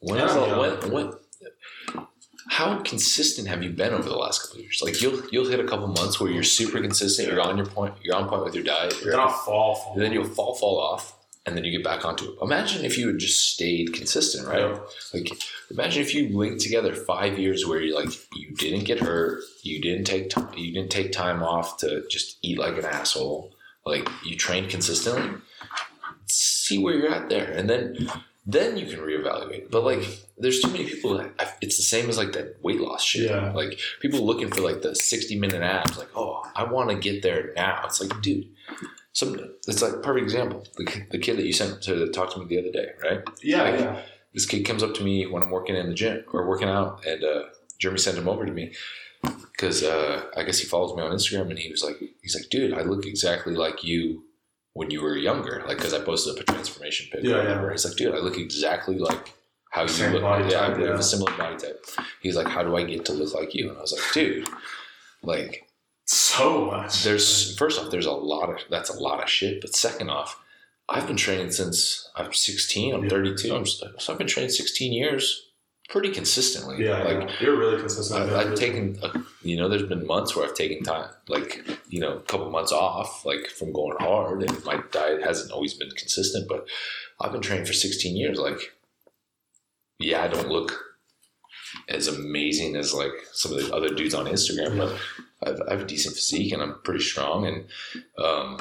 when 0.00 0.18
Yeah, 0.18 0.26
is 0.26 0.34
the, 0.34 0.46
yeah. 0.46 0.58
when 0.58 0.90
when 0.92 1.12
how 2.48 2.78
consistent 2.82 3.46
have 3.46 3.62
you 3.62 3.70
been 3.70 3.92
over 3.94 4.08
the 4.08 4.16
last 4.16 4.42
couple 4.42 4.56
of 4.56 4.62
years? 4.62 4.80
Like 4.82 5.00
you'll 5.00 5.22
you'll 5.30 5.48
hit 5.48 5.60
a 5.60 5.64
couple 5.64 5.86
months 5.86 6.18
where 6.20 6.30
you're 6.30 6.42
super 6.42 6.80
consistent. 6.80 7.28
You're 7.28 7.40
on 7.40 7.56
your 7.56 7.66
point. 7.66 7.94
You're 8.02 8.16
on 8.16 8.28
point 8.28 8.44
with 8.44 8.54
your 8.54 8.64
diet. 8.64 8.94
You're 9.02 9.12
Then 9.12 9.20
I'll 9.20 9.28
fall, 9.28 9.76
fall. 9.76 9.92
and 9.94 10.02
then 10.02 10.12
you'll 10.12 10.24
fall 10.24 10.54
fall 10.56 10.80
off, 10.80 11.14
and 11.46 11.56
then 11.56 11.64
you 11.64 11.72
get 11.72 11.84
back 11.84 12.04
onto 12.04 12.26
it. 12.26 12.38
Imagine 12.42 12.84
if 12.84 12.98
you 12.98 13.08
had 13.08 13.18
just 13.18 13.52
stayed 13.52 13.92
consistent, 13.92 14.46
right? 14.46 14.60
Yeah. 14.60 14.78
Like 15.14 15.32
imagine 15.70 16.02
if 16.02 16.14
you 16.14 16.28
linked 16.36 16.60
together 16.60 16.94
five 16.94 17.38
years 17.38 17.66
where 17.66 17.80
you 17.80 17.94
like 17.94 18.10
you 18.34 18.54
didn't 18.54 18.84
get 18.84 19.00
hurt, 19.00 19.42
you 19.62 19.80
didn't 19.80 20.04
take 20.04 20.30
time, 20.30 20.52
you 20.56 20.72
didn't 20.72 20.90
take 20.90 21.12
time 21.12 21.42
off 21.42 21.78
to 21.78 22.06
just 22.08 22.38
eat 22.42 22.58
like 22.58 22.76
an 22.76 22.84
asshole. 22.84 23.52
Like 23.86 24.08
you 24.24 24.36
trained 24.36 24.68
consistently. 24.68 25.40
See 26.26 26.78
where 26.78 26.94
you're 26.94 27.12
at 27.12 27.28
there, 27.28 27.50
and 27.50 27.68
then 27.68 28.08
then 28.46 28.76
you 28.76 28.86
can 28.86 29.00
reevaluate. 29.00 29.70
But 29.70 29.84
like, 29.84 30.02
there's 30.38 30.60
too 30.60 30.70
many 30.70 30.84
people. 30.84 31.18
That, 31.18 31.56
it's 31.60 31.76
the 31.76 31.82
same 31.82 32.08
as 32.08 32.18
like 32.18 32.32
that 32.32 32.56
weight 32.62 32.80
loss 32.80 33.02
shit. 33.02 33.30
Yeah. 33.30 33.52
Like 33.52 33.78
people 34.00 34.24
looking 34.24 34.48
for 34.48 34.60
like 34.60 34.82
the 34.82 34.94
60 34.94 35.38
minute 35.38 35.62
abs. 35.62 35.98
Like, 35.98 36.08
oh, 36.16 36.42
I 36.54 36.64
want 36.64 36.90
to 36.90 36.96
get 36.96 37.22
there 37.22 37.52
now. 37.56 37.82
It's 37.84 38.00
like, 38.00 38.20
dude. 38.22 38.48
Some, 39.12 39.36
it's 39.66 39.82
like 39.82 40.02
perfect 40.02 40.24
example. 40.24 40.64
The, 40.76 41.04
the 41.10 41.18
kid 41.18 41.36
that 41.36 41.44
you 41.44 41.52
sent 41.52 41.82
to 41.82 42.10
talk 42.10 42.32
to 42.34 42.38
me 42.38 42.46
the 42.46 42.58
other 42.58 42.70
day, 42.70 42.90
right? 43.02 43.20
Yeah, 43.42 43.62
Like, 43.62 43.80
yeah. 43.80 44.02
This 44.32 44.46
kid 44.46 44.64
comes 44.64 44.84
up 44.84 44.94
to 44.94 45.02
me 45.02 45.26
when 45.26 45.42
I'm 45.42 45.50
working 45.50 45.74
in 45.74 45.88
the 45.88 45.94
gym 45.94 46.22
or 46.32 46.46
working 46.46 46.68
out, 46.68 47.04
and 47.04 47.24
uh, 47.24 47.42
Jeremy 47.80 47.98
sent 47.98 48.16
him 48.16 48.28
over 48.28 48.46
to 48.46 48.52
me 48.52 48.72
because 49.22 49.82
uh, 49.82 50.22
I 50.36 50.44
guess 50.44 50.60
he 50.60 50.66
follows 50.66 50.96
me 50.96 51.02
on 51.02 51.10
Instagram, 51.10 51.50
and 51.50 51.58
he 51.58 51.70
was 51.70 51.82
like, 51.82 51.96
he's 52.22 52.36
like, 52.36 52.48
dude, 52.48 52.72
I 52.72 52.82
look 52.82 53.04
exactly 53.06 53.54
like 53.54 53.82
you 53.82 54.22
when 54.74 54.90
you 54.90 55.02
were 55.02 55.16
younger, 55.16 55.64
like 55.66 55.78
because 55.78 55.92
I 55.92 56.00
posted 56.00 56.34
up 56.36 56.40
a 56.40 56.52
transformation 56.52 57.08
pic. 57.10 57.24
Yeah, 57.24 57.38
or 57.38 57.64
yeah. 57.66 57.70
He's 57.72 57.84
like, 57.84 57.96
dude, 57.96 58.14
I 58.14 58.18
look 58.18 58.38
exactly 58.38 58.98
like 58.98 59.34
how 59.70 59.82
you 59.82 59.88
Same 59.88 60.12
look. 60.12 60.22
body 60.22 60.44
yeah, 60.44 60.60
type, 60.68 60.76
we 60.76 60.84
have 60.84 60.94
yeah. 60.94 60.98
a 60.98 61.02
similar 61.02 61.36
body 61.36 61.56
type. 61.56 61.84
He's 62.22 62.36
like, 62.36 62.46
how 62.46 62.62
do 62.62 62.76
I 62.76 62.84
get 62.84 63.04
to 63.06 63.12
look 63.12 63.34
like 63.34 63.54
you? 63.54 63.68
And 63.68 63.78
I 63.78 63.80
was 63.80 63.92
like, 63.92 64.12
dude, 64.12 64.48
like 65.22 65.66
So 66.12 66.64
much. 66.64 67.04
there's 67.04 67.56
first 67.56 67.78
off, 67.78 67.92
there's 67.92 68.06
a 68.06 68.10
lot 68.10 68.50
of 68.50 68.56
that's 68.68 68.90
a 68.90 68.98
lot 68.98 69.22
of 69.22 69.30
shit. 69.30 69.60
But 69.60 69.76
second 69.76 70.10
off, 70.10 70.42
I've 70.88 71.06
been 71.06 71.16
training 71.16 71.52
since 71.52 72.10
I'm 72.16 72.32
16. 72.32 72.92
I'm 72.92 73.04
Yeah. 73.04 73.10
32. 73.10 73.54
I'm 73.54 73.64
so 73.64 73.86
I've 74.08 74.18
been 74.18 74.26
training 74.26 74.50
16 74.50 74.92
years, 74.92 75.50
pretty 75.88 76.10
consistently. 76.10 76.84
yeah, 76.84 77.04
like 77.04 77.30
yeah. 77.30 77.36
you're 77.40 77.56
really 77.56 77.78
consistent. 77.78 78.22
I've, 78.22 78.32
I've 78.32 78.54
taken, 78.56 78.98
a, 79.04 79.20
you 79.42 79.56
know, 79.56 79.68
there's 79.68 79.84
been 79.84 80.04
months 80.04 80.34
where 80.34 80.44
I've 80.44 80.54
taken 80.54 80.82
time, 80.82 81.10
like 81.28 81.64
you 81.88 82.00
know, 82.00 82.14
a 82.16 82.22
couple 82.22 82.50
months 82.50 82.72
off, 82.72 83.24
like 83.24 83.46
from 83.46 83.72
going 83.72 83.96
hard, 84.00 84.42
and 84.42 84.64
my 84.64 84.82
diet 84.90 85.22
hasn't 85.22 85.52
always 85.52 85.74
been 85.74 85.90
consistent. 85.90 86.48
But 86.48 86.66
I've 87.20 87.30
been 87.30 87.40
training 87.40 87.66
for 87.66 87.72
16 87.72 88.16
years. 88.16 88.36
Like, 88.36 88.58
yeah, 90.00 90.24
I 90.24 90.26
don't 90.26 90.48
look 90.48 90.76
as 91.88 92.08
amazing 92.08 92.74
as 92.74 92.92
like 92.92 93.12
some 93.32 93.52
of 93.52 93.64
the 93.64 93.72
other 93.72 93.94
dudes 93.94 94.14
on 94.14 94.26
Instagram, 94.26 94.76
but 94.76 94.98
I've, 95.42 95.60
I 95.68 95.72
have 95.72 95.82
a 95.82 95.86
decent 95.86 96.14
physique 96.14 96.52
and 96.52 96.62
I'm 96.62 96.80
pretty 96.84 97.02
strong. 97.02 97.46
And 97.46 97.64
um, 98.24 98.60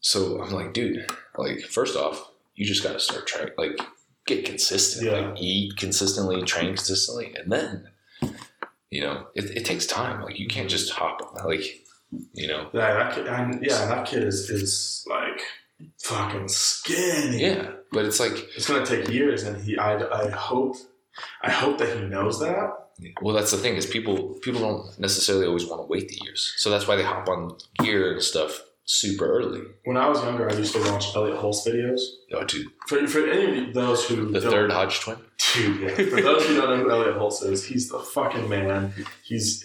so 0.00 0.40
I'm 0.42 0.50
like, 0.52 0.72
dude, 0.72 1.06
like 1.36 1.60
first 1.62 1.96
off, 1.96 2.30
you 2.54 2.64
just 2.66 2.82
got 2.82 2.92
to 2.92 3.00
start 3.00 3.26
trying, 3.26 3.50
like 3.58 3.78
get 4.26 4.44
consistent, 4.44 5.06
Yeah. 5.06 5.18
like 5.18 5.40
eat 5.40 5.76
consistently, 5.76 6.42
train 6.42 6.74
consistently, 6.74 7.34
and 7.36 7.50
then 7.52 7.88
you 8.90 9.00
know 9.00 9.26
it, 9.34 9.46
it 9.56 9.64
takes 9.64 9.86
time. 9.86 10.22
Like 10.22 10.38
you 10.38 10.46
can't 10.46 10.70
just 10.70 10.90
hop 10.92 11.34
like 11.44 11.80
you 12.32 12.46
know 12.46 12.68
Yeah, 12.72 12.94
that 12.94 13.14
kid, 13.14 13.26
and 13.26 13.64
yeah, 13.64 13.86
that 13.86 14.06
kid 14.06 14.22
is 14.22 14.48
is 14.50 15.04
like 15.10 15.40
fucking 16.02 16.48
skinny. 16.48 17.40
yeah, 17.42 17.70
but 17.92 18.04
it's 18.04 18.20
like 18.20 18.32
it's 18.56 18.68
gonna 18.68 18.86
take 18.86 19.08
years, 19.08 19.42
and 19.42 19.60
he, 19.62 19.76
I, 19.76 19.96
I 20.26 20.30
hope, 20.30 20.76
I 21.42 21.50
hope 21.50 21.78
that 21.78 21.96
he 21.96 22.04
knows 22.06 22.40
that. 22.40 22.70
well 23.22 23.34
that's 23.34 23.50
the 23.50 23.56
thing 23.58 23.74
is 23.76 23.86
people 23.86 24.34
people 24.42 24.60
don't 24.60 24.98
necessarily 24.98 25.46
always 25.46 25.66
want 25.66 25.82
to 25.82 25.86
wait 25.86 26.08
the 26.08 26.18
years, 26.24 26.54
so 26.56 26.70
that's 26.70 26.86
why 26.88 26.96
they 26.96 27.02
hop 27.02 27.28
on 27.28 27.56
gear 27.78 28.12
and 28.12 28.22
stuff 28.22 28.62
super 28.86 29.26
early. 29.26 29.62
When 29.84 29.96
I 29.96 30.08
was 30.08 30.22
younger, 30.22 30.50
I 30.50 30.54
used 30.54 30.74
to 30.74 30.80
watch 30.90 31.14
Elliott 31.16 31.38
Hulse 31.38 31.66
videos. 31.66 32.00
Oh, 32.34 32.44
dude, 32.44 32.66
For, 32.86 33.06
for 33.08 33.26
any 33.26 33.68
of 33.68 33.74
those 33.74 34.06
who 34.06 34.30
the 34.30 34.40
third 34.42 34.70
Hodge 34.70 35.00
twin. 35.00 35.16
dude, 35.54 35.80
yeah. 35.80 35.94
For 35.94 36.20
those 36.20 36.46
who 36.46 36.56
don't 36.56 36.68
know 36.70 36.84
who 36.84 36.90
Elliott 36.90 37.16
Hulse 37.16 37.42
is, 37.50 37.64
he's 37.64 37.88
the 37.88 37.98
fucking 37.98 38.46
man. 38.48 38.92
He's 39.24 39.64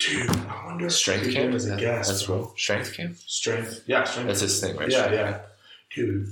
dude. 0.00 0.28
I 0.30 0.64
wonder 0.66 0.90
Strength 0.90 1.32
camp 1.32 1.54
as 1.54 1.66
a 1.70 1.76
guest, 1.76 2.10
That's 2.10 2.24
bro. 2.24 2.52
strength 2.56 2.92
camp. 2.94 3.16
Strength, 3.18 3.84
yeah, 3.86 4.02
strength. 4.04 4.26
That's 4.26 4.40
his 4.40 4.60
thing, 4.60 4.76
right? 4.76 4.90
yeah, 4.90 5.04
Strength 5.04 5.14
yeah, 5.14 5.40
dude. 5.94 6.28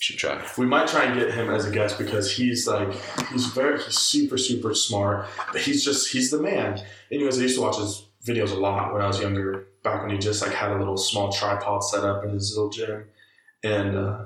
Should 0.00 0.16
try. 0.16 0.42
We 0.56 0.64
might 0.64 0.88
try 0.88 1.04
and 1.04 1.20
get 1.20 1.34
him 1.34 1.50
as 1.50 1.66
a 1.66 1.70
guest 1.70 1.98
because 1.98 2.34
he's 2.34 2.66
like 2.66 2.90
he's 3.30 3.44
very 3.48 3.82
he's 3.82 3.98
super 3.98 4.38
super 4.38 4.74
smart, 4.74 5.28
but 5.52 5.60
he's 5.60 5.84
just 5.84 6.10
he's 6.10 6.30
the 6.30 6.40
man. 6.40 6.82
Anyways, 7.12 7.38
I 7.38 7.42
used 7.42 7.56
to 7.56 7.60
watch 7.60 7.76
his 7.76 8.06
videos 8.26 8.50
a 8.50 8.54
lot 8.54 8.94
when 8.94 9.02
I 9.02 9.06
was 9.06 9.20
younger, 9.20 9.68
back 9.84 10.00
when 10.00 10.10
he 10.10 10.16
just 10.16 10.40
like 10.40 10.54
had 10.54 10.70
a 10.70 10.78
little 10.78 10.96
small 10.96 11.30
tripod 11.30 11.84
set 11.84 12.02
up 12.02 12.24
in 12.24 12.30
his 12.30 12.56
little 12.56 12.70
gym, 12.70 13.04
and 13.62 13.94
uh, 13.94 14.24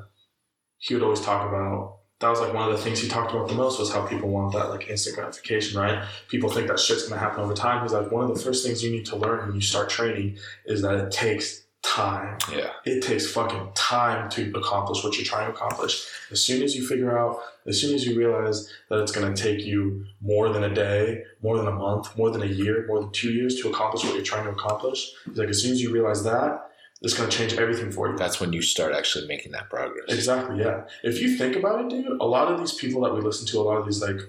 he 0.78 0.94
would 0.94 1.02
always 1.02 1.20
talk 1.20 1.48
about. 1.48 1.96
That 2.20 2.30
was 2.30 2.38
like 2.38 2.54
one 2.54 2.70
of 2.70 2.76
the 2.76 2.82
things 2.82 3.00
he 3.00 3.08
talked 3.08 3.32
about 3.32 3.48
the 3.48 3.54
most 3.54 3.80
was 3.80 3.92
how 3.92 4.06
people 4.06 4.28
want 4.28 4.52
that 4.52 4.70
like 4.70 4.88
instant 4.88 5.16
gratification, 5.16 5.78
right? 5.78 6.06
People 6.28 6.50
think 6.50 6.68
that 6.68 6.78
shit's 6.78 7.08
gonna 7.08 7.20
happen 7.20 7.40
over 7.40 7.52
time. 7.52 7.82
He's 7.82 7.92
like, 7.92 8.12
one 8.12 8.30
of 8.30 8.32
the 8.32 8.40
first 8.40 8.64
things 8.64 8.84
you 8.84 8.92
need 8.92 9.06
to 9.06 9.16
learn 9.16 9.48
when 9.48 9.56
you 9.56 9.60
start 9.60 9.90
training 9.90 10.38
is 10.66 10.82
that 10.82 10.94
it 10.94 11.10
takes 11.10 11.63
time 11.84 12.38
Yeah. 12.50 12.70
it 12.84 13.02
takes 13.02 13.30
fucking 13.30 13.70
time 13.74 14.28
to 14.30 14.50
accomplish 14.56 15.04
what 15.04 15.16
you're 15.16 15.24
trying 15.24 15.46
to 15.46 15.52
accomplish. 15.52 16.06
As 16.30 16.40
soon 16.42 16.62
as 16.62 16.74
you 16.74 16.86
figure 16.86 17.16
out, 17.18 17.40
as 17.66 17.80
soon 17.80 17.94
as 17.94 18.06
you 18.06 18.16
realize 18.18 18.72
that 18.88 18.98
it's 19.00 19.12
going 19.12 19.32
to 19.32 19.40
take 19.42 19.64
you 19.64 20.04
more 20.20 20.48
than 20.48 20.64
a 20.64 20.74
day, 20.74 21.24
more 21.42 21.56
than 21.58 21.66
a 21.68 21.72
month, 21.72 22.16
more 22.16 22.30
than 22.30 22.42
a 22.42 22.46
year, 22.46 22.84
more 22.88 23.00
than 23.00 23.10
two 23.12 23.32
years 23.32 23.60
to 23.60 23.68
accomplish 23.68 24.02
what 24.04 24.14
you're 24.14 24.24
trying 24.24 24.44
to 24.44 24.50
accomplish, 24.50 25.12
it's 25.26 25.38
like 25.38 25.48
as 25.48 25.62
soon 25.62 25.72
as 25.72 25.80
you 25.82 25.92
realize 25.92 26.24
that, 26.24 26.70
it's 27.02 27.12
going 27.14 27.28
to 27.28 27.36
change 27.36 27.52
everything 27.54 27.92
for 27.92 28.10
you. 28.10 28.16
That's 28.16 28.40
when 28.40 28.52
you 28.54 28.62
start 28.62 28.94
actually 28.94 29.26
making 29.26 29.52
that 29.52 29.68
progress. 29.68 30.06
Exactly, 30.08 30.58
yeah. 30.60 30.84
If 31.02 31.20
you 31.20 31.36
think 31.36 31.54
about 31.56 31.80
it, 31.84 31.90
dude, 31.90 32.06
a 32.20 32.24
lot 32.24 32.50
of 32.50 32.58
these 32.58 32.72
people 32.72 33.02
that 33.02 33.12
we 33.14 33.20
listen 33.20 33.46
to, 33.48 33.58
a 33.60 33.62
lot 33.62 33.76
of 33.76 33.84
these 33.84 34.00
like 34.00 34.20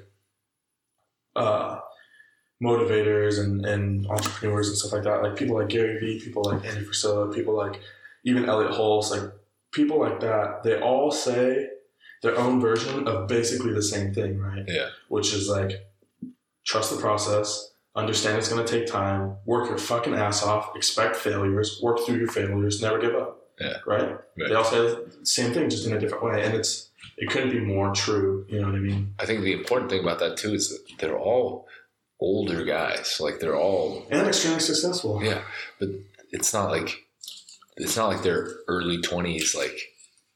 uh, 1.36 1.80
motivators 2.64 3.40
and, 3.40 3.66
and 3.66 4.08
entrepreneurs 4.08 4.68
and 4.70 4.78
stuff 4.78 4.94
like 4.94 5.04
that, 5.04 5.22
like 5.22 5.36
people 5.36 5.58
like 5.58 5.70
Gary 5.70 6.00
Vee, 6.00 6.20
people 6.20 6.44
like 6.44 6.66
Andy 6.66 6.86
Frisella, 6.86 7.34
people 7.34 7.56
like 7.56 7.82
even 8.24 8.46
Elliott 8.46 8.72
Hulse, 8.72 9.12
like 9.12 9.32
people 9.72 10.00
like 10.00 10.20
that, 10.22 10.64
they 10.64 10.80
all 10.80 11.12
say 11.12 11.70
their 12.22 12.38
own 12.38 12.60
version 12.60 13.08
of 13.08 13.28
basically 13.28 13.74
the 13.74 13.84
same 13.84 14.14
thing, 14.14 14.40
right? 14.40 14.64
Yeah. 14.68 14.90
Which 15.10 15.34
is 15.34 15.50
like 15.50 15.88
trust 16.66 16.92
the 16.92 16.98
process, 16.98 17.74
understand 17.96 18.38
it's 18.38 18.50
going 18.50 18.66
to 18.66 18.72
take 18.72 18.88
time, 18.88 19.36
work 19.46 19.70
your 19.70 19.78
fucking 19.78 20.14
ass 20.14 20.44
off, 20.44 20.76
expect 20.76 21.16
failures, 21.16 21.80
work 21.84 22.00
through 22.06 22.18
your 22.18 22.28
failures, 22.28 22.82
never 22.82 23.00
give 23.00 23.16
up. 23.16 23.42
Yeah. 23.60 23.78
Right? 23.86 24.10
Right. 24.10 24.20
They 24.50 24.54
all 24.56 24.64
say 24.64 24.78
the 24.78 25.20
same 25.24 25.54
thing, 25.54 25.70
just 25.70 25.86
in 25.86 25.94
a 25.94 26.00
different 26.00 26.24
way, 26.24 26.44
and 26.44 26.54
it's 26.54 26.90
it 27.18 27.30
couldn't 27.30 27.52
be 27.52 27.60
more 27.60 27.94
true. 27.94 28.46
You 28.50 28.60
know 28.60 28.68
what 28.68 28.76
I 28.76 28.80
mean? 28.80 29.14
I 29.20 29.26
think 29.26 29.44
the 29.44 29.54
important 29.54 29.90
thing 29.90 30.02
about 30.02 30.20
that 30.20 30.36
too 30.36 30.54
is 30.54 30.70
that 30.70 30.98
they're 31.00 31.18
all 31.18 31.68
older 32.20 32.64
guys. 32.64 33.18
Like 33.20 33.40
they're 33.40 33.58
all 33.58 34.06
And 34.12 34.28
extremely 34.28 34.60
successful. 34.60 35.24
yeah, 35.24 35.42
but 35.80 35.90
it's 36.32 36.54
not 36.54 36.70
like 36.72 37.04
it's 37.78 37.96
not 37.98 38.08
like 38.10 38.24
they're 38.24 38.50
early 38.68 39.02
twenties. 39.02 39.54
Like 39.56 39.78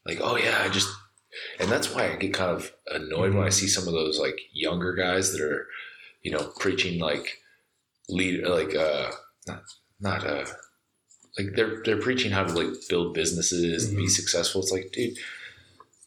like 0.06 0.18
oh 0.22 0.36
yeah, 0.36 0.62
I 0.64 0.68
just 0.68 0.88
and 1.58 1.70
that's 1.70 1.94
why 1.94 2.10
I 2.12 2.16
get 2.16 2.34
kind 2.34 2.50
of 2.50 2.72
annoyed 2.88 3.34
when 3.34 3.44
I 3.46 3.50
see 3.50 3.68
some 3.68 3.86
of 3.86 3.94
those 3.94 4.18
like 4.18 4.38
younger 4.52 4.94
guys 4.94 5.32
that 5.32 5.40
are 5.40 5.66
you 6.22 6.30
know 6.32 6.52
preaching 6.58 7.00
like 7.00 7.38
lead 8.08 8.44
like 8.46 8.74
uh 8.74 9.10
not 9.46 9.62
not 10.00 10.26
uh 10.26 10.44
like 11.38 11.48
they're 11.54 11.82
they're 11.84 12.00
preaching 12.00 12.30
how 12.32 12.44
to 12.44 12.52
like 12.52 12.74
build 12.88 13.14
businesses 13.14 13.88
and 13.88 13.96
be 13.96 14.04
Mhm. 14.04 14.10
successful. 14.10 14.62
It's 14.62 14.72
like 14.72 14.90
dude. 14.92 15.16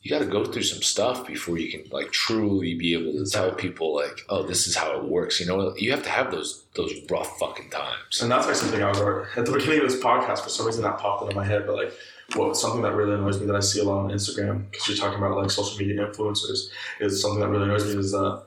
You 0.04 0.10
got 0.10 0.20
to 0.20 0.26
go 0.26 0.44
through 0.44 0.64
some 0.64 0.82
stuff 0.82 1.26
before 1.26 1.58
you 1.58 1.72
can 1.72 1.90
like 1.90 2.12
truly 2.12 2.76
be 2.76 2.94
able 2.94 3.14
to 3.14 3.26
tell 3.26 3.52
people 3.54 3.96
like, 3.96 4.20
oh, 4.28 4.44
this 4.44 4.68
is 4.68 4.76
how 4.76 4.98
it 4.98 5.06
works. 5.06 5.40
You 5.40 5.46
know, 5.46 5.74
you 5.78 5.92
have 5.92 6.04
to 6.04 6.10
have 6.10 6.30
those 6.30 6.66
those 6.76 6.94
rough 7.10 7.40
fucking 7.40 7.70
times. 7.70 8.22
And 8.22 8.30
that's 8.30 8.46
like 8.46 8.56
something 8.56 8.84
I 8.84 8.90
was 8.90 9.28
at 9.38 9.46
the 9.46 9.52
beginning 9.54 9.80
of 9.82 9.90
this 9.90 10.02
podcast. 10.02 10.42
For 10.42 10.50
some 10.50 10.66
reason, 10.66 10.84
that 10.84 11.00
popped 11.00 11.24
into 11.24 11.36
my 11.36 11.46
head. 11.46 11.66
But 11.66 11.78
like, 11.78 11.94
what 12.36 12.58
something 12.58 12.82
that 12.82 12.94
really 12.94 13.14
annoys 13.14 13.40
me 13.40 13.46
that 13.46 13.56
I 13.56 13.62
see 13.62 13.80
a 13.80 13.84
lot 13.84 14.04
on 14.04 14.12
Instagram 14.12 14.70
because 14.70 14.88
you're 14.88 14.98
talking 14.98 15.18
about 15.18 15.38
like 15.38 15.50
social 15.50 15.78
media 15.78 16.06
influencers 16.06 16.68
is 17.00 17.22
something 17.22 17.40
that 17.40 17.50
really 17.50 17.66
annoys 17.66 17.86
me 17.86 18.00
is 18.00 18.12
that 18.12 18.44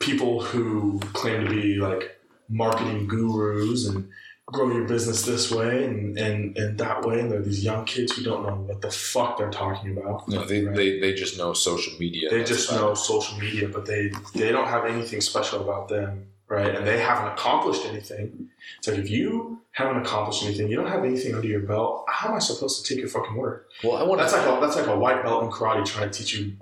people 0.00 0.42
who 0.42 0.98
claim 1.12 1.44
to 1.44 1.50
be 1.50 1.76
like 1.76 2.18
marketing 2.48 3.06
gurus 3.06 3.86
and 3.86 4.08
grow 4.46 4.70
your 4.70 4.84
business 4.86 5.22
this 5.24 5.50
way 5.50 5.84
and, 5.84 6.18
and, 6.18 6.56
and 6.58 6.78
that 6.78 7.02
way. 7.04 7.20
And 7.20 7.30
they're 7.30 7.42
these 7.42 7.64
young 7.64 7.84
kids 7.84 8.12
who 8.16 8.22
don't 8.22 8.42
know 8.46 8.54
what 8.54 8.80
the 8.82 8.90
fuck 8.90 9.38
they're 9.38 9.50
talking 9.50 9.96
about. 9.96 10.28
No, 10.28 10.44
they, 10.44 10.64
Right? 10.64 10.76
they, 10.76 11.00
they 11.00 11.14
just 11.14 11.38
know 11.38 11.52
social 11.54 11.98
media. 11.98 12.28
they 12.30 12.44
just 12.44 12.70
know 12.70 12.94
social 12.94 13.38
media, 13.38 13.68
but 13.68 13.86
they 13.86 14.12
they 14.34 14.52
don't 14.52 14.68
have 14.68 14.84
anything 14.84 15.20
special 15.20 15.62
about 15.62 15.88
them, 15.88 16.26
right? 16.48 16.74
And 16.74 16.86
they 16.86 16.98
haven't 17.00 17.32
accomplished 17.32 17.86
anything. 17.86 18.50
It's 18.78 18.88
like 18.88 18.98
if 18.98 19.08
you 19.10 19.60
haven't 19.72 20.02
accomplished 20.02 20.44
anything, 20.44 20.68
you 20.68 20.76
don't 20.76 20.88
have 20.88 21.04
anything 21.04 21.34
under 21.34 21.48
your 21.48 21.60
belt. 21.60 22.04
How 22.08 22.28
am 22.28 22.36
I 22.36 22.38
supposed 22.38 22.84
to 22.84 22.88
take 22.94 23.00
your 23.00 23.08
fucking 23.08 23.34
word? 23.34 23.64
Well, 23.82 23.96
I 23.96 24.02
want 24.02 24.20
That's 24.20 24.32
like 24.34 24.46
a, 24.46 24.60
that's 24.60 24.76
like 24.76 24.86
a 24.86 24.96
white 24.96 25.22
belt 25.24 25.42
in 25.44 25.50
karate 25.50 25.84
trying 25.86 26.10
to 26.10 26.18
teach 26.18 26.34
you, 26.36 26.56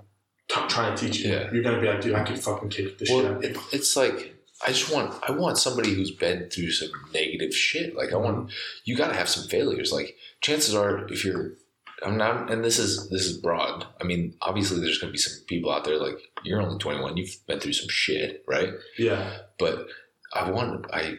t- 0.47 0.61
trying 0.69 0.95
to 0.95 1.05
teach 1.05 1.19
you. 1.19 1.31
Yeah. 1.33 1.49
You're 1.51 1.63
gonna 1.63 1.81
be 1.81 1.87
like, 1.87 2.01
dude, 2.01 2.15
I 2.15 2.23
could 2.23 2.39
fucking 2.39 2.69
kick 2.69 2.97
the 2.97 3.05
shit 3.05 3.25
out 3.25 3.31
Well, 3.33 3.43
it, 3.43 3.57
it's 3.71 3.95
like 3.97 4.35
I 4.65 4.69
just 4.69 4.91
want 4.93 5.13
I 5.27 5.31
want 5.31 5.57
somebody 5.57 5.93
who's 5.93 6.11
been 6.11 6.49
through 6.49 6.71
some 6.71 6.89
negative 7.13 7.53
shit. 7.53 7.95
Like 7.95 8.13
I 8.13 8.17
want 8.17 8.51
you 8.85 8.95
got 8.95 9.09
to 9.09 9.15
have 9.15 9.29
some 9.29 9.47
failures. 9.47 9.91
Like 9.91 10.15
chances 10.41 10.73
are, 10.73 11.07
if 11.11 11.25
you're 11.25 11.53
I'm 12.05 12.17
not, 12.17 12.51
and 12.51 12.63
this 12.63 12.79
is 12.79 13.09
this 13.09 13.25
is 13.25 13.37
broad. 13.37 13.85
I 14.01 14.03
mean, 14.03 14.35
obviously, 14.41 14.79
there's 14.79 14.97
going 14.97 15.09
to 15.09 15.13
be 15.13 15.17
some 15.17 15.43
people 15.47 15.71
out 15.71 15.83
there 15.85 15.97
like 15.97 16.17
you're 16.43 16.61
only 16.61 16.77
21. 16.77 17.17
You've 17.17 17.35
been 17.47 17.59
through 17.59 17.73
some 17.73 17.89
shit, 17.89 18.43
right? 18.47 18.73
Yeah, 18.97 19.37
But 19.57 19.87
I 20.33 20.49
want 20.51 20.85
I 20.93 21.17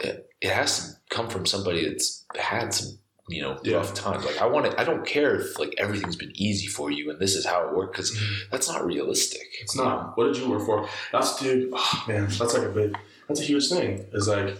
it 0.00 0.24
has 0.42 0.94
to 0.94 1.14
come 1.14 1.28
from 1.28 1.44
somebody 1.44 1.86
that's 1.86 2.24
had 2.36 2.72
some 2.72 2.98
you 3.30 3.40
know 3.42 3.58
Yeah. 3.62 3.76
rough 3.76 3.94
times. 3.94 4.24
Like 4.24 4.40
I 4.40 4.46
want 4.46 4.66
it. 4.66 4.74
I 4.78 4.84
don't 4.84 5.06
care 5.06 5.34
if 5.36 5.58
like 5.58 5.74
everything's 5.78 6.16
been 6.16 6.32
easy 6.34 6.66
for 6.66 6.90
you 6.90 7.10
and 7.10 7.18
this 7.18 7.34
is 7.34 7.44
how 7.46 7.66
it 7.68 7.74
worked 7.74 7.92
because 7.92 8.10
mm-hmm. 8.12 8.50
that's 8.50 8.68
not 8.68 8.84
realistic. 8.84 9.46
it's 9.62 9.76
not. 9.76 10.16
What 10.16 10.24
did 10.26 10.36
you 10.38 10.50
work 10.50 10.64
for? 10.66 10.88
That's 11.12 11.38
dude. 11.40 11.70
Oh, 11.74 12.04
man, 12.08 12.24
that's 12.26 12.54
like 12.54 12.66
a 12.66 12.68
big. 12.70 12.96
That's 13.28 13.40
a 13.40 13.44
huge 13.44 13.68
thing. 13.68 14.06
Is 14.12 14.28
like, 14.28 14.56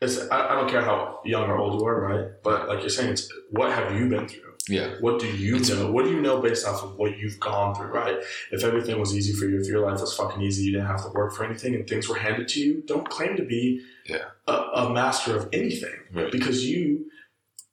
it's. 0.00 0.16
I, 0.30 0.48
I 0.50 0.54
don't 0.54 0.70
care 0.70 0.82
how 0.82 1.20
young 1.24 1.48
or 1.50 1.58
old 1.58 1.80
you 1.80 1.86
are, 1.86 2.00
right? 2.00 2.26
But 2.42 2.68
like 2.68 2.80
you're 2.80 2.88
saying, 2.88 3.10
it's 3.10 3.30
what 3.50 3.70
have 3.72 3.94
you 3.94 4.08
been 4.08 4.26
through? 4.28 4.50
Yeah. 4.68 4.94
What 5.00 5.18
do 5.20 5.26
you 5.26 5.56
It's- 5.56 5.70
know? 5.70 5.90
What 5.90 6.04
do 6.04 6.10
you 6.10 6.20
know 6.20 6.40
based 6.40 6.66
off 6.66 6.82
of 6.84 6.96
what 6.96 7.18
you've 7.18 7.40
gone 7.40 7.74
through, 7.74 7.88
right? 7.88 8.18
If 8.52 8.62
everything 8.62 8.98
was 9.00 9.16
easy 9.16 9.32
for 9.32 9.46
you, 9.46 9.60
if 9.60 9.66
your 9.66 9.80
life 9.84 10.00
was 10.00 10.14
fucking 10.14 10.40
easy, 10.42 10.64
you 10.64 10.72
didn't 10.72 10.86
have 10.86 11.02
to 11.04 11.10
work 11.10 11.34
for 11.34 11.44
anything, 11.44 11.74
and 11.74 11.88
things 11.88 12.08
were 12.08 12.16
handed 12.16 12.46
to 12.48 12.60
you, 12.60 12.82
don't 12.86 13.08
claim 13.08 13.36
to 13.36 13.42
be 13.42 13.82
Yeah. 14.06 14.26
a, 14.46 14.52
a 14.52 14.90
master 14.92 15.36
of 15.36 15.48
anything 15.52 15.94
Right. 16.12 16.30
because 16.30 16.64
you 16.64 17.10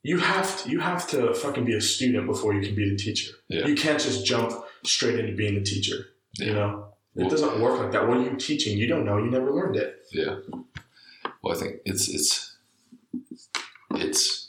you 0.10 0.17
have 0.20 0.50
to, 0.63 0.70
you 0.72 0.80
have 0.80 1.04
to 1.13 1.34
fucking 1.34 1.65
be 1.65 1.76
a 1.76 1.82
student 1.82 2.26
before 2.28 2.54
you 2.56 2.62
can 2.65 2.76
be 2.76 2.89
the 2.89 2.96
teacher. 3.06 3.32
Yeah. 3.50 3.65
You 3.67 3.76
can't 3.76 4.00
just 4.08 4.26
jump 4.26 4.52
straight 4.86 5.20
into 5.20 5.36
being 5.36 5.56
the 5.56 5.62
teacher. 5.74 5.98
You 6.48 6.54
know, 6.54 6.70
it 7.15 7.22
Well- 7.22 7.30
doesn't 7.30 7.60
work 7.62 7.80
like 7.82 7.91
that. 7.93 8.08
What 8.08 8.17
are 8.17 8.24
you 8.24 8.36
teaching? 8.38 8.78
You 8.78 8.88
don't 8.88 9.06
know. 9.06 9.17
You 9.17 9.30
never 9.30 9.52
learned 9.52 9.76
it. 9.76 9.89
Yeah. 10.12 10.36
Well, 11.41 11.56
I 11.56 11.58
think 11.60 11.72
it's 11.86 12.08
it's 12.10 12.56
it's 13.91 14.48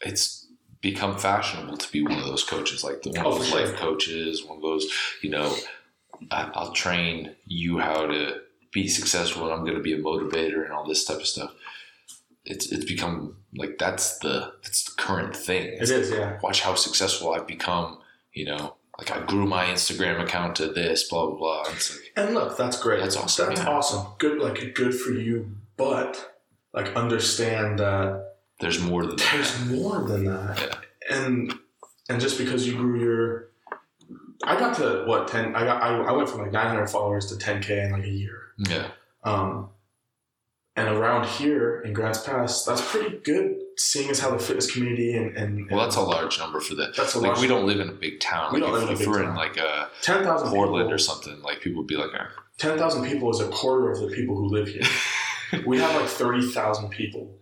it's 0.00 0.46
become 0.80 1.16
fashionable 1.18 1.76
to 1.78 1.90
be 1.92 2.02
one 2.02 2.18
of 2.18 2.24
those 2.26 2.44
coaches, 2.44 2.84
like 2.84 3.02
the 3.02 3.10
one 3.10 3.24
Oh, 3.26 3.30
of 3.30 3.34
for 3.36 3.38
those 3.42 3.48
sure. 3.50 3.60
life 3.66 3.76
coaches, 3.76 4.44
one 4.44 4.56
of 4.58 4.62
those, 4.62 4.86
you 5.22 5.30
know, 5.30 5.54
I, 6.30 6.50
I'll 6.54 6.72
train 6.72 7.34
you 7.46 7.78
how 7.78 8.06
to 8.06 8.40
be 8.70 8.86
successful, 8.88 9.44
and 9.44 9.52
I'm 9.54 9.64
going 9.64 9.76
to 9.76 9.82
be 9.82 9.94
a 9.94 9.98
motivator, 9.98 10.62
and 10.64 10.72
all 10.72 10.86
this 10.86 11.04
type 11.04 11.18
of 11.18 11.26
stuff. 11.26 11.52
It's 12.44 12.70
it's 12.70 12.84
become 12.84 13.36
like 13.56 13.78
that's 13.78 14.18
the 14.18 14.52
that's 14.62 14.84
the 14.84 14.92
current 15.02 15.34
thing. 15.34 15.66
It 15.66 15.88
is, 15.88 16.10
yeah. 16.10 16.38
Watch 16.42 16.62
how 16.62 16.74
successful 16.74 17.32
I've 17.32 17.46
become. 17.46 17.98
You 18.32 18.46
know, 18.46 18.74
like 18.98 19.10
I 19.10 19.20
grew 19.24 19.46
my 19.46 19.64
Instagram 19.66 20.20
account 20.20 20.56
to 20.56 20.68
this, 20.68 21.08
blah 21.08 21.26
blah 21.26 21.36
blah. 21.36 21.62
Like 21.62 22.12
And 22.16 22.34
look, 22.34 22.56
that's 22.56 22.80
great. 22.80 23.00
That's 23.00 23.16
awesome, 23.16 23.48
That's 23.48 23.60
yeah. 23.62 23.68
awesome. 23.68 24.06
Good, 24.18 24.38
like 24.40 24.74
good 24.74 24.94
for 24.94 25.12
you. 25.12 25.56
But 25.76 26.32
like, 26.72 26.94
understand 26.96 27.78
that 27.78 28.34
there's 28.60 28.80
more 28.80 29.06
than 29.06 29.16
there's 29.16 29.56
that. 29.58 29.66
more 29.74 30.02
than 30.02 30.24
that. 30.26 30.78
And 31.10 31.54
and 32.08 32.20
just 32.20 32.38
because 32.38 32.66
you 32.66 32.76
grew 32.76 33.00
your, 33.00 33.48
I 34.44 34.58
got 34.58 34.76
to 34.76 35.04
what 35.06 35.28
ten? 35.28 35.54
I 35.56 35.64
got 35.64 35.82
I, 35.82 35.96
I 35.96 36.12
went 36.12 36.28
from 36.28 36.40
like 36.42 36.52
900 36.52 36.88
followers 36.88 37.26
to 37.26 37.36
10k 37.36 37.86
in 37.86 37.92
like 37.92 38.04
a 38.04 38.08
year. 38.08 38.40
Yeah. 38.58 38.88
Um, 39.24 39.70
and 40.76 40.88
around 40.88 41.26
here 41.26 41.80
in 41.82 41.92
Grants 41.92 42.22
Pass, 42.24 42.64
that's 42.64 42.80
pretty 42.90 43.18
good. 43.18 43.60
Seeing 43.76 44.10
as 44.10 44.20
how 44.20 44.30
the 44.30 44.38
fitness 44.38 44.70
community 44.72 45.16
and 45.16 45.36
and, 45.36 45.70
Well, 45.70 45.80
that's 45.80 45.96
a 45.96 46.00
large 46.00 46.38
number 46.38 46.60
for 46.60 46.74
that. 46.76 46.94
That's 46.96 47.14
a 47.14 47.18
like 47.18 47.28
large 47.28 47.40
we 47.40 47.46
don't 47.48 47.66
live 47.66 47.80
in 47.80 47.88
a 47.88 47.92
big 47.92 48.20
town. 48.20 48.52
We 48.52 48.60
Like 48.60 48.70
don't 48.70 48.82
if, 48.82 48.88
live 48.88 48.88
in 48.88 48.88
a 48.88 48.92
if 48.92 48.98
big 49.00 49.08
we're 49.08 49.22
town. 49.22 49.30
in 49.30 49.36
like 49.36 49.56
a 49.56 49.88
ten 50.02 50.22
thousand 50.24 50.50
Portland 50.50 50.84
people, 50.84 50.94
or 50.94 50.98
something, 50.98 51.40
like 51.42 51.60
people 51.60 51.78
would 51.82 51.86
be 51.88 51.96
like, 51.96 52.10
ten 52.58 52.78
thousand 52.78 53.04
people 53.04 53.30
is 53.30 53.40
a 53.40 53.48
quarter 53.48 53.90
of 53.90 54.00
the 54.00 54.08
people 54.08 54.36
who 54.36 54.46
live 54.48 54.68
here. 54.68 54.82
we 55.66 55.78
have 55.78 55.94
like 56.00 56.08
thirty 56.10 56.42
thousand 56.42 56.90
people 56.90 57.36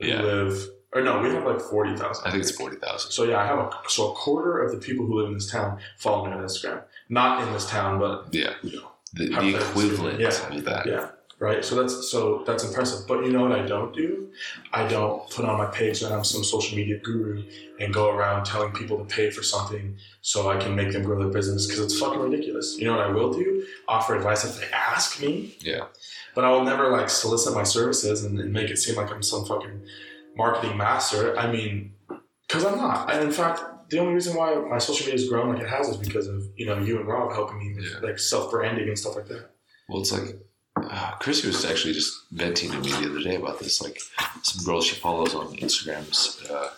who 0.00 0.06
Yeah. 0.08 0.22
live, 0.22 0.66
or 0.94 1.02
no, 1.02 1.20
we 1.20 1.28
have 1.30 1.44
like 1.44 1.60
forty 1.60 1.94
thousand. 1.96 2.26
I 2.26 2.30
think 2.30 2.42
it's 2.42 2.52
forty 2.56 2.76
thousand. 2.76 3.10
So 3.12 3.24
yeah, 3.24 3.38
I 3.40 3.46
have 3.46 3.58
a 3.58 3.70
so 3.88 4.12
a 4.12 4.14
quarter 4.14 4.62
of 4.62 4.72
the 4.72 4.78
people 4.78 5.04
who 5.06 5.18
live 5.18 5.28
in 5.28 5.34
this 5.34 5.50
town 5.50 5.78
follow 5.98 6.24
me 6.26 6.32
on 6.32 6.38
Instagram. 6.42 6.82
Not 7.08 7.42
in 7.46 7.52
this 7.52 7.68
town, 7.68 7.98
but 8.00 8.28
Yeah, 8.32 8.54
you 8.62 8.76
know, 8.80 8.90
the, 9.14 9.26
the 9.28 9.34
fast 9.34 9.44
is 9.46 9.54
it? 9.54 9.60
equivalent 9.62 10.20
Yeah. 10.20 10.28
of 10.56 10.64
that. 10.64 10.86
yeah, 10.86 11.08
right. 11.38 11.64
So 11.64 11.74
that's 11.80 12.10
so 12.10 12.42
that's 12.46 12.64
impressive. 12.64 13.06
But 13.06 13.24
you 13.24 13.32
know 13.32 13.42
what 13.42 13.52
I 13.52 13.64
don't 13.66 13.94
do? 13.94 14.30
I 14.72 14.86
don't 14.88 15.28
put 15.30 15.44
on 15.44 15.58
my 15.58 15.66
page 15.66 16.00
that 16.00 16.12
I'm 16.12 16.24
some 16.24 16.44
social 16.44 16.76
media 16.76 16.98
guru 16.98 17.44
and 17.80 17.92
go 17.92 18.10
around 18.10 18.44
telling 18.44 18.72
people 18.72 18.98
to 18.98 19.04
pay 19.04 19.30
for 19.30 19.42
something 19.42 19.96
so 20.22 20.50
I 20.50 20.56
can 20.56 20.74
make 20.74 20.92
them 20.92 21.02
grow 21.02 21.18
their 21.18 21.28
business 21.32 21.66
because 21.66 21.80
it's 21.84 21.98
fucking 21.98 22.20
ridiculous. 22.20 22.76
You 22.78 22.86
know 22.86 22.96
what 22.96 23.06
I 23.06 23.10
will 23.10 23.32
do? 23.32 23.66
Offer 23.88 24.16
advice 24.16 24.44
if 24.44 24.58
they 24.60 24.66
ask 24.74 25.20
me. 25.20 25.56
Yeah. 25.60 25.86
But 26.34 26.44
I 26.44 26.50
will 26.50 26.64
never 26.64 26.90
like 26.90 27.08
solicit 27.08 27.54
my 27.54 27.62
services 27.62 28.24
and, 28.24 28.38
and 28.38 28.52
make 28.52 28.68
it 28.70 28.76
seem 28.78 28.96
like 28.96 29.10
I'm 29.10 29.22
some 29.22 29.44
fucking 29.46 29.82
marketing 30.36 30.76
master. 30.76 31.36
I 31.38 31.50
mean, 31.50 31.94
because 32.46 32.64
I'm 32.64 32.76
not. 32.76 33.10
And 33.12 33.24
in 33.24 33.32
fact, 33.32 33.62
the 33.88 33.98
only 34.00 34.14
reason 34.14 34.36
why 34.36 34.54
my 34.54 34.78
social 34.78 35.06
media 35.06 35.20
has 35.20 35.28
grown 35.28 35.52
like 35.54 35.62
it 35.62 35.68
has 35.68 35.88
is 35.88 35.96
because 35.96 36.26
of 36.26 36.42
you 36.56 36.66
know 36.66 36.78
you 36.78 36.98
and 36.98 37.06
Rob 37.08 37.32
helping 37.32 37.58
me 37.58 37.74
with 37.74 37.84
Yeah. 37.84 38.00
like 38.06 38.18
self 38.18 38.50
branding 38.50 38.88
and 38.88 38.98
stuff 38.98 39.16
like 39.16 39.28
that. 39.28 39.50
Well, 39.88 40.00
it's 40.00 40.12
like 40.12 40.36
uh, 40.90 41.12
Chrissy 41.20 41.46
was 41.48 41.64
actually 41.64 41.94
just 41.94 42.24
venting 42.32 42.70
to 42.70 42.78
me 42.78 42.90
the 42.90 43.10
other 43.10 43.20
day 43.22 43.36
about 43.36 43.58
this. 43.58 43.80
Like 43.82 44.00
some 44.42 44.64
girl 44.64 44.80
she 44.80 44.96
follows 44.96 45.34
on 45.34 45.54
Instagrams. 45.56 46.48
Uh, 46.50 46.68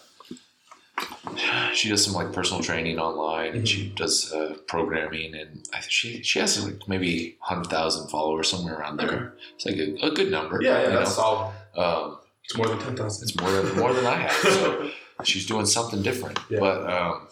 she 1.74 1.88
does 1.88 2.04
some 2.04 2.14
like 2.14 2.32
personal 2.32 2.62
training 2.62 2.98
online, 2.98 3.52
and 3.52 3.54
Mm-hmm. 3.58 3.64
she 3.64 3.92
does 3.94 4.32
uh, 4.32 4.56
programming, 4.66 5.34
and 5.34 5.68
I 5.72 5.78
think 5.80 5.92
she 5.92 6.22
she 6.22 6.38
has 6.40 6.64
like 6.64 6.88
maybe 6.88 7.36
hundred 7.40 7.68
thousand 7.70 8.08
followers 8.08 8.48
somewhere 8.50 8.74
around 8.78 8.96
there. 8.98 9.34
It's 9.54 9.64
like 9.66 9.76
a, 9.76 9.94
a 10.06 10.10
good 10.10 10.30
number. 10.30 10.60
Yeah, 10.62 10.82
yeah, 10.82 10.88
that's 10.90 11.14
solid. 11.14 11.52
Um, 11.76 12.18
It's 12.44 12.56
more 12.56 12.66
than 12.66 12.78
ten 12.78 12.96
thousand. 12.96 13.28
it's 13.28 13.40
more 13.40 13.50
than 13.52 13.76
more 13.78 13.92
than 13.92 14.06
I 14.06 14.16
have. 14.16 14.32
So 14.32 14.90
she's 15.24 15.46
doing 15.46 15.66
something 15.66 16.02
different. 16.02 16.38
Yeah. 16.50 16.58
But 16.60 16.90
um, 16.90 17.28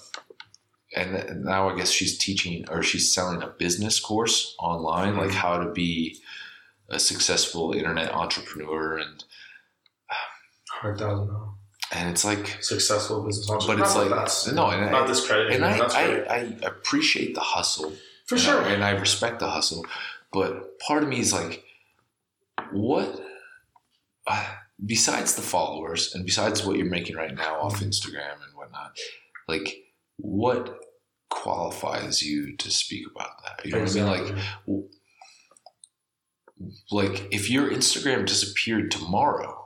and 0.94 1.16
th- 1.16 1.30
now 1.38 1.68
I 1.68 1.76
guess 1.76 1.90
she's 1.90 2.16
teaching 2.18 2.68
or 2.70 2.82
she's 2.82 3.12
selling 3.12 3.42
a 3.42 3.48
business 3.48 3.98
course 3.98 4.54
online, 4.60 5.16
like 5.16 5.30
Mm-hmm. 5.30 5.38
how 5.38 5.58
to 5.58 5.72
be 5.72 6.18
a 6.88 6.98
successful 6.98 7.72
internet 7.72 8.12
entrepreneur, 8.12 8.98
and 8.98 9.24
Hundred 10.70 10.98
thousand. 10.98 11.34
and 11.92 12.10
it's 12.10 12.24
like. 12.24 12.62
Successful 12.62 13.24
business 13.24 13.48
owner. 13.50 13.60
But 13.66 13.80
it's 13.80 13.94
that 13.94 14.10
like 14.10 14.54
no, 14.54 14.68
and 14.70 14.90
not 14.90 15.04
I, 15.04 15.06
discrediting. 15.06 15.62
and 15.62 15.64
I. 15.64 15.78
I, 15.78 16.34
I 16.34 16.38
appreciate 16.66 17.34
the 17.34 17.40
hustle 17.40 17.92
for 18.26 18.36
sure. 18.36 18.62
I, 18.62 18.72
and 18.72 18.84
I 18.84 18.90
respect 18.90 19.38
the 19.40 19.48
hustle, 19.48 19.86
but 20.32 20.78
part 20.80 21.02
of 21.02 21.08
me 21.08 21.20
is 21.20 21.32
like, 21.32 21.64
what? 22.72 23.20
Uh, 24.26 24.44
besides 24.84 25.36
the 25.36 25.42
followers 25.42 26.14
and 26.14 26.24
besides 26.26 26.64
what 26.66 26.76
you're 26.76 26.84
making 26.86 27.16
right 27.16 27.34
now 27.34 27.60
off 27.60 27.80
Instagram 27.80 28.34
and 28.44 28.54
whatnot, 28.54 28.96
like 29.48 29.76
what 30.18 30.80
qualifies 31.30 32.22
you 32.22 32.56
to 32.56 32.70
speak 32.70 33.06
about 33.10 33.42
that? 33.44 33.64
You 33.64 33.72
know 33.72 33.80
what 33.80 33.90
I 33.90 33.94
mean? 33.94 34.34
Like. 34.66 34.88
Like 36.90 37.28
if 37.30 37.50
your 37.50 37.70
Instagram 37.70 38.26
disappeared 38.26 38.90
tomorrow, 38.90 39.65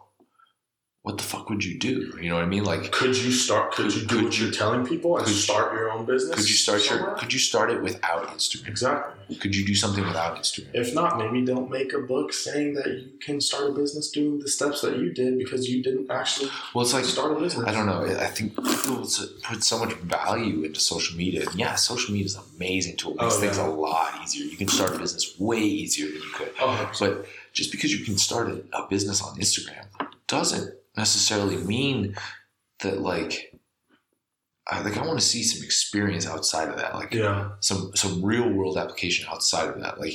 what 1.02 1.16
the 1.16 1.24
fuck 1.24 1.48
would 1.48 1.64
you 1.64 1.78
do? 1.78 2.12
You 2.20 2.28
know 2.28 2.34
what 2.34 2.44
I 2.44 2.46
mean? 2.46 2.62
Like, 2.64 2.92
could 2.92 3.16
you 3.16 3.32
start? 3.32 3.72
Could, 3.72 3.94
you 3.94 4.02
do 4.02 4.06
could 4.06 4.24
what 4.24 4.38
you- 4.38 4.44
you're 4.46 4.52
telling 4.54 4.86
people 4.86 5.16
and 5.16 5.24
could 5.24 5.34
start 5.34 5.72
your 5.72 5.90
own 5.90 6.04
business? 6.04 6.34
could 6.36 6.46
you 6.48 6.54
start 6.54 6.88
your? 6.90 7.14
Could 7.14 7.32
you 7.32 7.38
start 7.38 7.70
it 7.70 7.80
without 7.82 8.28
Instagram? 8.28 8.68
exactly? 8.68 9.36
Could 9.36 9.56
you 9.56 9.64
do 9.64 9.74
something 9.74 10.04
without 10.06 10.36
Instagram? 10.36 10.68
If 10.74 10.92
not, 10.94 11.16
maybe 11.16 11.42
don't 11.46 11.70
make 11.70 11.94
a 11.94 12.00
book 12.00 12.34
saying 12.34 12.74
that 12.74 12.88
you 12.88 13.12
can 13.24 13.40
start 13.40 13.70
a 13.70 13.72
business 13.72 14.10
doing 14.10 14.40
the 14.40 14.48
steps 14.48 14.82
that 14.82 14.98
you 14.98 15.10
did 15.12 15.38
because 15.38 15.70
you 15.70 15.82
didn't 15.82 16.10
actually 16.10 16.50
Well, 16.74 16.84
it's 16.84 16.92
like 16.92 17.06
start 17.06 17.32
a 17.34 17.40
business. 17.40 17.66
I 17.66 17.72
don't 17.72 17.86
know. 17.86 18.04
I 18.04 18.26
think 18.26 18.54
people 18.56 18.96
put 19.44 19.64
so 19.64 19.78
much 19.78 19.94
value 19.94 20.64
into 20.64 20.80
social 20.80 21.16
media. 21.16 21.48
And 21.48 21.54
yeah, 21.58 21.76
social 21.76 22.12
media 22.12 22.26
is 22.26 22.34
an 22.34 22.42
amazing 22.56 22.98
tool. 22.98 23.12
It 23.12 23.22
makes 23.22 23.36
Oh, 23.36 23.40
things 23.40 23.56
a 23.56 23.66
lot 23.66 24.20
easier. 24.22 24.44
You 24.44 24.56
can 24.58 24.68
start 24.68 24.94
a 24.94 24.98
business 24.98 25.38
way 25.40 25.60
easier 25.60 26.08
than 26.08 26.16
you 26.16 26.30
could. 26.34 26.52
Oh, 26.60 26.92
But 27.00 27.24
just 27.54 27.70
because 27.72 27.90
you 27.98 28.04
can 28.04 28.18
start 28.18 28.48
a, 28.50 28.62
a 28.76 28.86
business 28.88 29.22
on 29.22 29.38
Instagram 29.38 29.86
doesn't 30.26 30.74
necessarily 31.00 31.56
mean 31.56 32.14
that 32.82 33.00
like. 33.00 33.46
I, 34.72 34.82
like 34.82 34.96
I 34.96 35.04
want 35.04 35.18
to 35.18 35.24
see 35.24 35.42
some 35.42 35.64
experience 35.64 36.28
outside 36.28 36.68
of 36.68 36.76
that, 36.76 36.94
like 36.94 37.12
yeah. 37.12 37.50
some 37.58 37.90
some 37.96 38.24
real 38.24 38.48
world 38.48 38.76
application 38.78 39.26
outside 39.28 39.68
of 39.68 39.80
that. 39.80 39.98
Like 39.98 40.14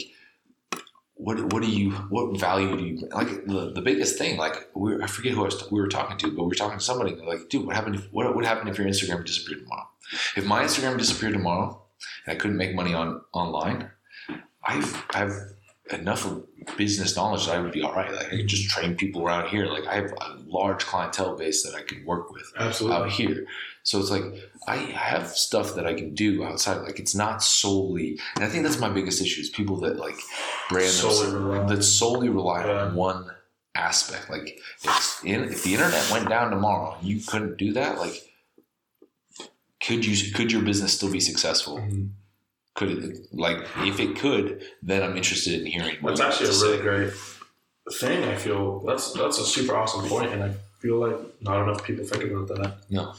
what 1.15 1.39
what 1.53 1.63
do 1.63 1.69
you 1.69 1.91
what 2.09 2.37
value 2.37 2.75
do 2.77 2.83
you 2.83 3.07
like 3.13 3.45
the, 3.45 3.71
the 3.73 3.81
biggest 3.81 4.17
thing 4.17 4.37
like 4.37 4.69
we 4.75 5.01
I 5.01 5.07
forget 5.07 5.33
who 5.33 5.41
I 5.41 5.45
was, 5.45 5.71
we 5.71 5.79
were 5.79 5.87
talking 5.87 6.17
to 6.17 6.31
but 6.31 6.43
we 6.43 6.49
were 6.49 6.55
talking 6.55 6.77
to 6.77 6.83
somebody 6.83 7.15
like 7.15 7.49
dude 7.49 7.65
what 7.65 7.75
happened 7.75 7.95
if, 7.95 8.11
what 8.11 8.33
would 8.35 8.45
happen 8.45 8.67
if 8.67 8.77
your 8.77 8.87
Instagram 8.87 9.25
disappeared 9.25 9.61
tomorrow 9.61 9.87
if 10.35 10.45
my 10.45 10.63
Instagram 10.63 10.97
disappeared 10.97 11.33
tomorrow 11.33 11.81
and 12.25 12.35
I 12.35 12.39
couldn't 12.39 12.57
make 12.57 12.75
money 12.75 12.93
on 12.93 13.21
online 13.33 13.89
I've 14.63 15.05
I've 15.13 15.33
enough 15.91 16.25
of 16.25 16.43
business 16.77 17.15
knowledge 17.15 17.45
that 17.45 17.55
I 17.55 17.59
would 17.59 17.71
be 17.71 17.83
all 17.83 17.93
right 17.93 18.11
like 18.11 18.25
I 18.33 18.37
could 18.37 18.47
just 18.47 18.69
train 18.69 18.95
people 18.95 19.21
around 19.23 19.49
here 19.49 19.67
like 19.67 19.85
I 19.85 19.93
have 19.95 20.11
a 20.19 20.37
large 20.47 20.83
clientele 20.83 21.35
base 21.37 21.61
that 21.63 21.75
I 21.75 21.83
can 21.83 22.03
work 22.05 22.31
with 22.31 22.51
Absolutely. 22.57 22.97
out 22.97 23.11
here. 23.11 23.45
So 23.83 23.99
it's 23.99 24.09
like 24.09 24.23
I 24.67 24.77
have 24.77 25.27
stuff 25.29 25.75
that 25.75 25.85
I 25.85 25.93
can 25.93 26.15
do 26.15 26.43
outside. 26.43 26.77
Like 26.81 26.99
it's 26.99 27.13
not 27.13 27.43
solely, 27.43 28.19
and 28.35 28.43
I 28.43 28.49
think 28.49 28.63
that's 28.63 28.79
my 28.79 28.89
biggest 28.89 29.21
issue 29.21 29.41
is 29.41 29.49
people 29.49 29.77
that 29.81 29.97
like 29.97 30.17
brand 30.69 30.89
Solely 30.89 31.67
that 31.67 31.83
solely 31.83 32.29
rely 32.29 32.65
Yeah. 32.65 32.85
on 32.85 32.95
one 32.95 33.29
aspect. 33.75 34.27
Like 34.31 34.59
if 34.83 35.21
in, 35.23 35.43
if 35.43 35.63
the 35.63 35.75
internet 35.75 36.09
went 36.09 36.27
down 36.29 36.49
tomorrow, 36.49 36.95
and 36.99 37.07
you 37.07 37.19
couldn't 37.27 37.57
do 37.57 37.73
that. 37.73 37.99
Like 37.99 38.23
could 39.85 40.03
you 40.03 40.33
could 40.33 40.51
your 40.51 40.63
business 40.63 40.95
still 40.95 41.11
be 41.11 41.19
successful? 41.19 41.77
Mhm. 41.77 42.09
Could 42.75 42.91
it 42.91 43.27
like 43.31 43.65
if 43.77 43.99
it 43.99 44.17
could, 44.17 44.63
then 44.83 45.01
I'm 45.01 45.15
interested 45.15 45.59
in 45.59 45.65
hearing. 45.65 45.97
That's 46.03 46.19
actually 46.19 46.47
a 46.47 46.51
really 46.51 46.77
say. 46.77 46.83
great 46.83 47.13
thing. 47.93 48.23
I 48.25 48.35
feel 48.35 48.79
that's 48.81 49.13
that's 49.13 49.39
a 49.39 49.45
super 49.45 49.75
awesome 49.75 50.07
point, 50.09 50.33
and 50.33 50.43
I 50.43 50.53
feel 50.81 50.97
like 50.97 51.41
not 51.41 51.63
enough 51.63 51.83
people 51.83 52.05
think 52.05 52.31
about 52.31 52.47
that. 52.49 52.77
No. 52.89 53.13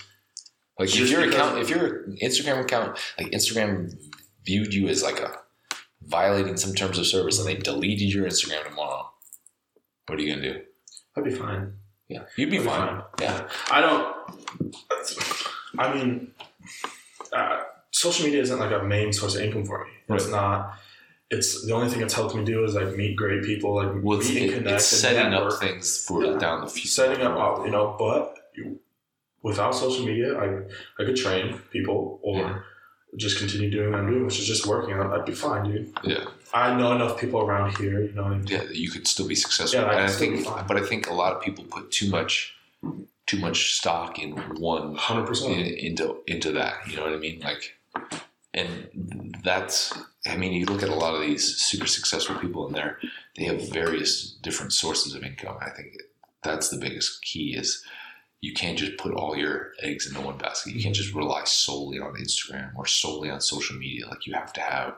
Like 0.78 0.94
if 0.94 1.10
your 1.10 1.22
account, 1.26 1.58
if 1.58 1.70
your 1.70 2.04
Instagram 2.22 2.60
account, 2.60 2.98
like 3.18 3.28
Instagram 3.32 3.96
viewed 4.44 4.74
you 4.74 4.88
as 4.88 5.02
like 5.02 5.20
a 5.20 5.38
violating 6.02 6.56
some 6.56 6.74
terms 6.74 6.98
of 6.98 7.06
service 7.06 7.38
and 7.38 7.48
they 7.48 7.54
deleted 7.54 8.12
your 8.12 8.26
Instagram 8.26 8.62
tomorrow, 8.64 9.10
what 10.06 10.18
are 10.18 10.22
you 10.22 10.34
gonna 10.34 10.52
do? 10.52 10.60
I'd 11.16 11.24
be 11.24 11.30
fine. 11.30 11.72
Yeah, 12.08 12.24
you'd 12.36 12.50
be 12.50 12.58
I'd 12.58 12.60
be 12.60 12.66
fine. 12.66 12.88
fine. 12.88 13.02
Yeah, 13.20 13.48
I 13.70 13.80
don't. 13.80 14.16
I 15.78 15.94
mean, 15.94 16.32
uh, 17.32 17.62
social 18.04 18.24
media 18.26 18.40
isn't 18.46 18.58
like 18.64 18.72
a 18.80 18.82
main 18.94 19.12
source 19.12 19.34
of 19.36 19.42
income 19.42 19.64
for 19.64 19.84
me. 19.84 19.90
It's 20.16 20.28
not. 20.28 20.56
It's 21.30 21.50
the 21.66 21.72
only 21.74 21.88
thing 21.90 22.02
it's 22.02 22.14
helped 22.14 22.34
me 22.36 22.44
do 22.44 22.64
is 22.66 22.74
like 22.74 22.90
meet 22.96 23.16
great 23.22 23.42
people, 23.50 23.70
like 23.80 23.90
well, 24.06 24.18
meet 24.18 24.28
and 24.36 24.36
it- 24.50 24.54
connect, 24.58 24.76
it's 24.76 24.92
and 24.92 25.00
setting 25.04 25.30
network. 25.30 25.54
up 25.54 25.60
things 25.60 25.86
for 26.06 26.24
Yeah. 26.24 26.38
down 26.38 26.56
the 26.64 26.68
future. 26.76 26.88
setting 27.00 27.20
up, 27.26 27.34
uh, 27.44 27.64
you 27.64 27.70
know. 27.74 27.96
But 27.98 28.20
you, 28.56 28.78
without 29.42 29.72
social 29.74 30.04
media, 30.10 30.28
I 30.44 30.46
I 30.98 31.04
could 31.06 31.16
train 31.24 31.44
people 31.74 31.98
or 32.22 32.38
Yeah. 32.40 32.58
just 33.24 33.38
continue 33.42 33.70
doing 33.76 33.90
what 33.90 34.00
I'm 34.00 34.08
doing, 34.12 34.24
which 34.26 34.38
is 34.42 34.46
just 34.54 34.66
working. 34.66 34.94
I'd, 35.00 35.10
I'd 35.14 35.24
be 35.24 35.34
fine, 35.46 35.62
dude. 35.70 35.88
Yeah, 36.04 36.24
I 36.54 36.76
know 36.78 36.90
enough 36.98 37.14
people 37.22 37.40
around 37.46 37.68
here, 37.78 37.96
you 38.06 38.12
know. 38.16 38.24
What 38.24 38.32
I 38.32 38.36
mean? 38.38 38.46
yeah, 38.54 38.64
you 38.84 38.88
could 38.92 39.06
still 39.14 39.26
be 39.34 39.34
successful. 39.46 39.80
Yeah, 39.80 39.86
I 39.86 39.94
and 39.94 40.04
I 40.10 40.12
think, 40.20 40.44
fine. 40.44 40.64
but 40.68 40.76
I 40.76 40.84
think 40.90 41.00
a 41.14 41.16
lot 41.22 41.30
of 41.34 41.38
people 41.46 41.64
put 41.76 41.84
too 41.98 42.08
much, 42.16 42.54
too 43.30 43.38
much 43.46 43.58
stock 43.78 44.10
in 44.24 44.30
Hundred 45.08 45.26
percent 45.26 45.58
into 45.86 46.04
into 46.34 46.52
that. 46.52 46.74
You 46.88 46.94
know 46.98 47.04
what 47.06 47.14
I 47.14 47.22
mean? 47.26 47.40
Like, 47.40 47.62
and 48.54 49.36
that's. 49.44 49.92
I 50.26 50.36
mean, 50.36 50.52
you 50.52 50.66
look 50.66 50.82
at 50.82 50.88
a 50.88 50.94
lot 50.94 51.14
of 51.14 51.20
these 51.20 51.56
super 51.58 51.86
successful 51.86 52.36
people, 52.36 52.66
and 52.66 52.74
they're 52.74 52.98
they 53.36 53.44
have 53.44 53.68
various 53.70 54.30
different 54.42 54.72
sources 54.72 55.14
of 55.14 55.22
income. 55.22 55.56
I 55.60 55.70
think 55.70 55.96
that's 56.42 56.68
the 56.68 56.78
biggest 56.78 57.22
key 57.22 57.54
is 57.56 57.84
you 58.40 58.52
can't 58.52 58.78
just 58.78 58.96
put 58.98 59.14
all 59.14 59.36
your 59.36 59.72
eggs 59.82 60.06
into 60.06 60.20
one 60.20 60.38
basket. 60.38 60.74
You 60.74 60.82
can't 60.82 60.94
just 60.94 61.14
rely 61.14 61.44
solely 61.44 61.98
on 62.00 62.14
Instagram 62.14 62.70
or 62.76 62.86
solely 62.86 63.30
on 63.30 63.40
social 63.40 63.76
media. 63.76 64.06
Like 64.08 64.26
you 64.26 64.34
have 64.34 64.52
to 64.54 64.60
have 64.60 64.94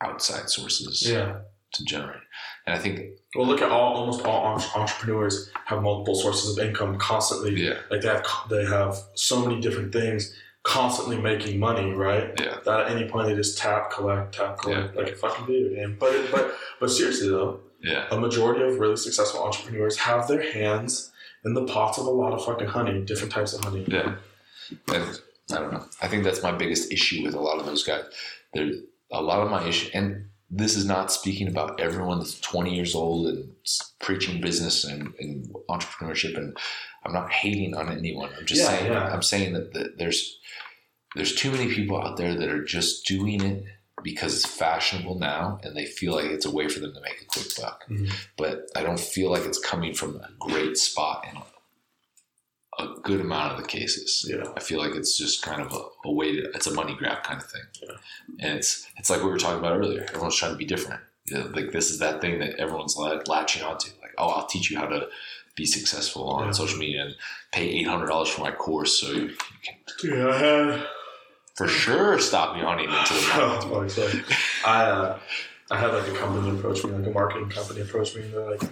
outside 0.00 0.48
sources 0.50 1.08
Yeah. 1.08 1.40
to 1.72 1.84
generate. 1.84 2.20
And 2.66 2.74
I 2.74 2.78
think 2.78 3.18
Well, 3.34 3.46
look 3.46 3.62
at 3.62 3.70
all 3.70 3.94
almost 3.94 4.24
all 4.24 4.44
entrepreneurs 4.76 5.50
have 5.66 5.82
multiple 5.82 6.14
sources 6.14 6.56
of 6.56 6.64
income 6.64 6.98
constantly. 6.98 7.52
yeah, 7.66 7.78
Like 7.90 8.00
they 8.02 8.08
have 8.08 8.26
they 8.50 8.64
have 8.64 8.96
so 9.14 9.44
many 9.44 9.60
different 9.60 9.92
things 9.92 10.34
constantly 10.64 11.18
making 11.20 11.60
money, 11.60 11.92
right? 11.92 12.32
yeah, 12.40 12.56
That 12.64 12.80
at 12.80 12.90
any 12.90 13.08
point 13.08 13.28
they 13.28 13.34
just 13.36 13.56
tap, 13.58 13.90
collect, 13.92 14.34
tap, 14.34 14.58
collect, 14.58 14.96
like 14.96 15.08
a 15.10 15.14
fucking 15.16 15.46
video 15.46 15.74
game. 15.74 15.96
But 16.00 16.30
but 16.32 16.54
but 16.80 16.90
seriously 16.90 17.28
though, 17.28 17.60
yeah, 17.80 18.06
a 18.10 18.18
majority 18.18 18.64
of 18.64 18.80
really 18.80 18.96
successful 18.96 19.42
entrepreneurs 19.44 19.96
have 19.98 20.26
their 20.26 20.42
hands 20.52 21.12
in 21.44 21.54
the 21.54 21.64
pots 21.64 21.98
of 21.98 22.06
a 22.06 22.10
lot 22.10 22.32
of 22.32 22.44
fucking 22.44 22.66
honey, 22.68 23.02
different 23.02 23.32
types 23.32 23.52
of 23.52 23.62
honey. 23.62 23.84
yeah. 23.86 24.16
And 24.92 25.20
I 25.52 25.56
don't 25.56 25.72
know. 25.74 25.84
I 26.00 26.08
think 26.08 26.24
that's 26.24 26.42
my 26.42 26.52
biggest 26.52 26.90
issue 26.90 27.22
with 27.22 27.34
a 27.34 27.40
lot 27.40 27.58
of 27.60 27.66
those 27.66 27.84
guys. 27.84 28.04
There, 28.54 28.70
a 29.12 29.20
lot 29.20 29.40
of 29.40 29.50
my 29.50 29.62
issue, 29.68 29.90
and 29.92 30.30
this 30.50 30.76
is 30.76 30.84
not 30.86 31.10
speaking 31.10 31.48
about 31.48 31.80
everyone 31.80 32.18
that's 32.18 32.38
20 32.40 32.74
years 32.74 32.94
old 32.94 33.26
and 33.26 33.50
preaching 34.00 34.40
business 34.40 34.84
and, 34.84 35.12
and 35.18 35.52
entrepreneurship. 35.68 36.36
And 36.36 36.56
I'm 37.04 37.12
not 37.12 37.30
hating 37.32 37.74
on 37.74 37.90
anyone. 37.90 38.30
I'm 38.38 38.46
just 38.46 38.60
Yeah, 38.62 38.68
saying. 38.68 38.92
yeah. 38.92 39.12
I'm 39.12 39.22
saying 39.22 39.52
that, 39.54 39.72
that 39.74 39.98
there's 39.98 40.38
there's 41.16 41.34
too 41.34 41.50
many 41.52 41.72
people 41.72 42.00
out 42.00 42.16
there 42.16 42.34
that 42.34 42.48
are 42.48 42.64
just 42.64 43.06
doing 43.06 43.40
it 43.40 43.64
because 44.02 44.34
it's 44.34 44.44
fashionable 44.46 45.18
now, 45.18 45.58
and 45.62 45.76
they 45.76 45.86
feel 45.86 46.12
like 46.14 46.24
it's 46.26 46.44
a 46.44 46.50
way 46.50 46.68
for 46.68 46.80
them 46.80 46.92
to 46.92 47.00
make 47.00 47.22
a 47.22 47.24
quick 47.26 47.46
buck. 47.56 47.84
Mhm. 47.88 48.12
But 48.36 48.68
I 48.76 48.82
don't 48.82 48.98
feel 49.00 49.30
like 49.30 49.44
it's 49.44 49.58
coming 49.58 49.94
from 49.94 50.16
a 50.16 50.28
great 50.40 50.76
spot 50.76 51.24
in 51.30 51.40
a 52.78 53.00
good 53.02 53.20
amount 53.20 53.52
of 53.52 53.60
the 53.62 53.66
cases. 53.68 54.24
Yeah. 54.28 54.44
I 54.56 54.60
feel 54.60 54.78
like 54.78 54.94
it's 54.94 55.16
just 55.16 55.42
kind 55.42 55.60
of 55.62 55.72
a, 55.72 56.08
a 56.08 56.12
way 56.12 56.34
to, 56.36 56.42
it's 56.54 56.66
a 56.66 56.74
money 56.74 56.94
grab 56.98 57.22
kind 57.22 57.40
of 57.40 57.46
thing. 57.50 57.62
Yeah. 57.82 57.96
And 58.48 58.58
it's, 58.58 58.86
it's 58.96 59.10
like 59.10 59.22
we 59.22 59.28
were 59.30 59.38
talking 59.38 59.58
about 59.58 59.76
earlier. 59.78 60.04
Everyone's 60.08 60.36
trying 60.36 60.52
to 60.52 60.58
be 60.58 60.64
different. 60.64 61.00
You 61.26 61.38
know, 61.38 61.46
like 61.54 61.72
this 61.72 61.90
is 61.90 61.98
that 62.00 62.20
thing 62.20 62.38
that 62.40 62.56
everyone's 62.58 62.96
la- 62.96 63.20
latching 63.26 63.62
onto. 63.62 63.90
Like, 64.02 64.12
oh, 64.18 64.28
I'll 64.28 64.46
teach 64.46 64.70
you 64.70 64.78
how 64.78 64.86
to 64.86 65.08
be 65.56 65.64
successful 65.66 66.28
on 66.30 66.46
Yeah. 66.46 66.50
social 66.52 66.78
media 66.78 67.02
and 67.06 67.14
pay 67.52 67.82
$800 67.84 68.28
for 68.28 68.40
my 68.42 68.50
course. 68.50 68.98
So 69.00 69.12
you, 69.12 69.30
can 69.62 69.76
Yeah, 70.18 70.28
I 70.28 70.36
had 70.38 70.86
for 71.56 71.68
sure 71.68 72.18
stop 72.18 72.56
yawning 72.56 72.86
into 72.90 73.14
the 73.14 73.20
fuck. 73.20 74.26
I 74.66 74.84
uh, 74.84 75.18
I 75.70 75.78
had 75.78 75.94
like 75.94 76.08
a 76.08 76.12
company 76.16 76.50
approach 76.58 76.84
me, 76.84 76.90
like 76.90 77.06
a 77.06 77.10
marketing 77.10 77.48
company 77.48 77.80
approach 77.82 78.14
me, 78.16 78.22
and 78.22 78.34
they're 78.34 78.50
like, 78.50 78.62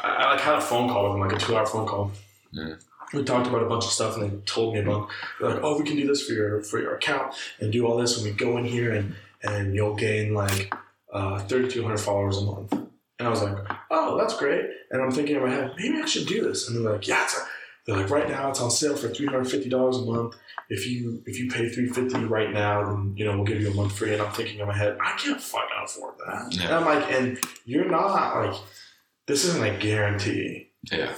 I, 0.00 0.08
I 0.08 0.30
like 0.30 0.40
had 0.40 0.54
a 0.54 0.60
phone 0.60 0.88
call 0.88 1.02
with 1.04 1.12
them, 1.12 1.28
like 1.28 1.32
a 1.42 1.44
two 1.44 1.56
hour 1.56 1.66
phone 1.66 1.86
call. 1.86 2.12
Yeah. 2.52 2.74
We 3.12 3.22
talked 3.24 3.46
about 3.46 3.62
a 3.62 3.68
bunch 3.68 3.84
of 3.84 3.90
stuff, 3.90 4.16
and 4.16 4.30
they 4.30 4.36
told 4.44 4.74
me 4.74 4.80
about. 4.80 5.08
They're 5.40 5.50
like, 5.50 5.60
oh, 5.62 5.78
we 5.78 5.84
can 5.84 5.96
do 5.96 6.06
this 6.06 6.26
for 6.26 6.32
your 6.32 6.62
for 6.62 6.80
your 6.80 6.94
account 6.94 7.34
and 7.60 7.72
do 7.72 7.86
all 7.86 7.96
this, 7.96 8.16
and 8.16 8.24
we 8.24 8.32
go 8.32 8.56
in 8.58 8.64
here 8.64 8.92
and 8.92 9.14
and 9.42 9.74
you'll 9.74 9.94
gain 9.94 10.34
like 10.34 10.72
uh, 11.12 11.40
thirty 11.40 11.68
two 11.68 11.82
hundred 11.82 11.98
followers 11.98 12.38
a 12.38 12.44
month. 12.44 12.72
And 12.72 13.28
I 13.28 13.30
was 13.30 13.42
like, 13.42 13.56
oh, 13.90 14.18
that's 14.18 14.36
great. 14.36 14.66
And 14.90 15.00
I'm 15.00 15.12
thinking 15.12 15.36
in 15.36 15.42
my 15.42 15.50
head, 15.50 15.74
maybe 15.78 15.98
I 15.98 16.06
should 16.06 16.26
do 16.26 16.42
this. 16.42 16.68
And 16.68 16.76
they're 16.84 16.92
like, 16.94 17.06
yeah, 17.06 17.22
it's 17.22 17.38
a, 17.38 17.46
they're 17.86 17.96
like, 17.96 18.10
right 18.10 18.28
now 18.28 18.50
it's 18.50 18.60
on 18.60 18.70
sale 18.70 18.96
for 18.96 19.08
three 19.08 19.26
hundred 19.26 19.44
fifty 19.44 19.68
dollars 19.68 19.98
a 19.98 20.04
month 20.04 20.34
if 20.68 20.86
you 20.86 21.22
if 21.26 21.38
you 21.38 21.50
pay 21.50 21.68
three 21.68 21.88
fifty 21.88 22.24
right 22.24 22.52
now, 22.52 22.84
then 22.84 23.14
you 23.16 23.24
know 23.24 23.36
we'll 23.36 23.44
give 23.44 23.60
you 23.60 23.70
a 23.70 23.74
month 23.74 23.96
free. 23.96 24.12
And 24.12 24.22
I'm 24.22 24.32
thinking 24.32 24.60
in 24.60 24.66
my 24.66 24.76
head, 24.76 24.96
I 25.00 25.12
can't 25.18 25.40
fucking 25.40 25.68
afford 25.84 26.14
that. 26.26 26.54
Yeah. 26.54 26.64
And 26.64 26.74
I'm 26.74 26.84
like, 26.84 27.12
and 27.12 27.38
you're 27.64 27.88
not 27.88 28.36
like, 28.36 28.60
this 29.26 29.44
isn't 29.44 29.62
a 29.62 29.76
guarantee. 29.78 30.70
Yeah. 30.90 31.14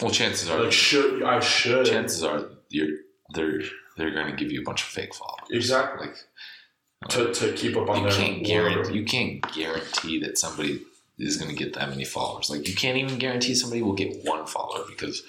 Well, 0.00 0.10
chances 0.10 0.48
are, 0.50 0.62
Like, 0.62 0.72
should 0.72 1.22
I 1.22 1.40
should 1.40 1.86
chances 1.86 2.22
are 2.22 2.44
you're, 2.70 2.98
they're, 3.34 3.60
they're 3.96 4.10
going 4.12 4.26
to 4.30 4.36
give 4.36 4.52
you 4.52 4.60
a 4.60 4.64
bunch 4.64 4.82
of 4.82 4.88
fake 4.88 5.14
followers. 5.14 5.48
exactly 5.50 6.08
Like, 6.08 7.10
to, 7.10 7.32
to 7.32 7.52
keep 7.52 7.76
up 7.76 7.88
on 7.88 8.02
you 8.04 8.10
their 8.10 8.12
can't 8.18 8.44
guarantee 8.44 8.94
you 8.94 9.04
can't 9.04 9.52
guarantee 9.54 10.20
that 10.20 10.36
somebody 10.38 10.82
is 11.18 11.36
going 11.36 11.50
to 11.50 11.56
get 11.56 11.74
that 11.74 11.88
many 11.90 12.04
followers. 12.04 12.48
Like 12.50 12.68
you 12.68 12.74
can't 12.74 12.96
even 12.96 13.18
guarantee 13.18 13.54
somebody 13.54 13.82
will 13.82 13.92
get 13.92 14.24
one 14.24 14.46
follower 14.46 14.84
because 14.88 15.22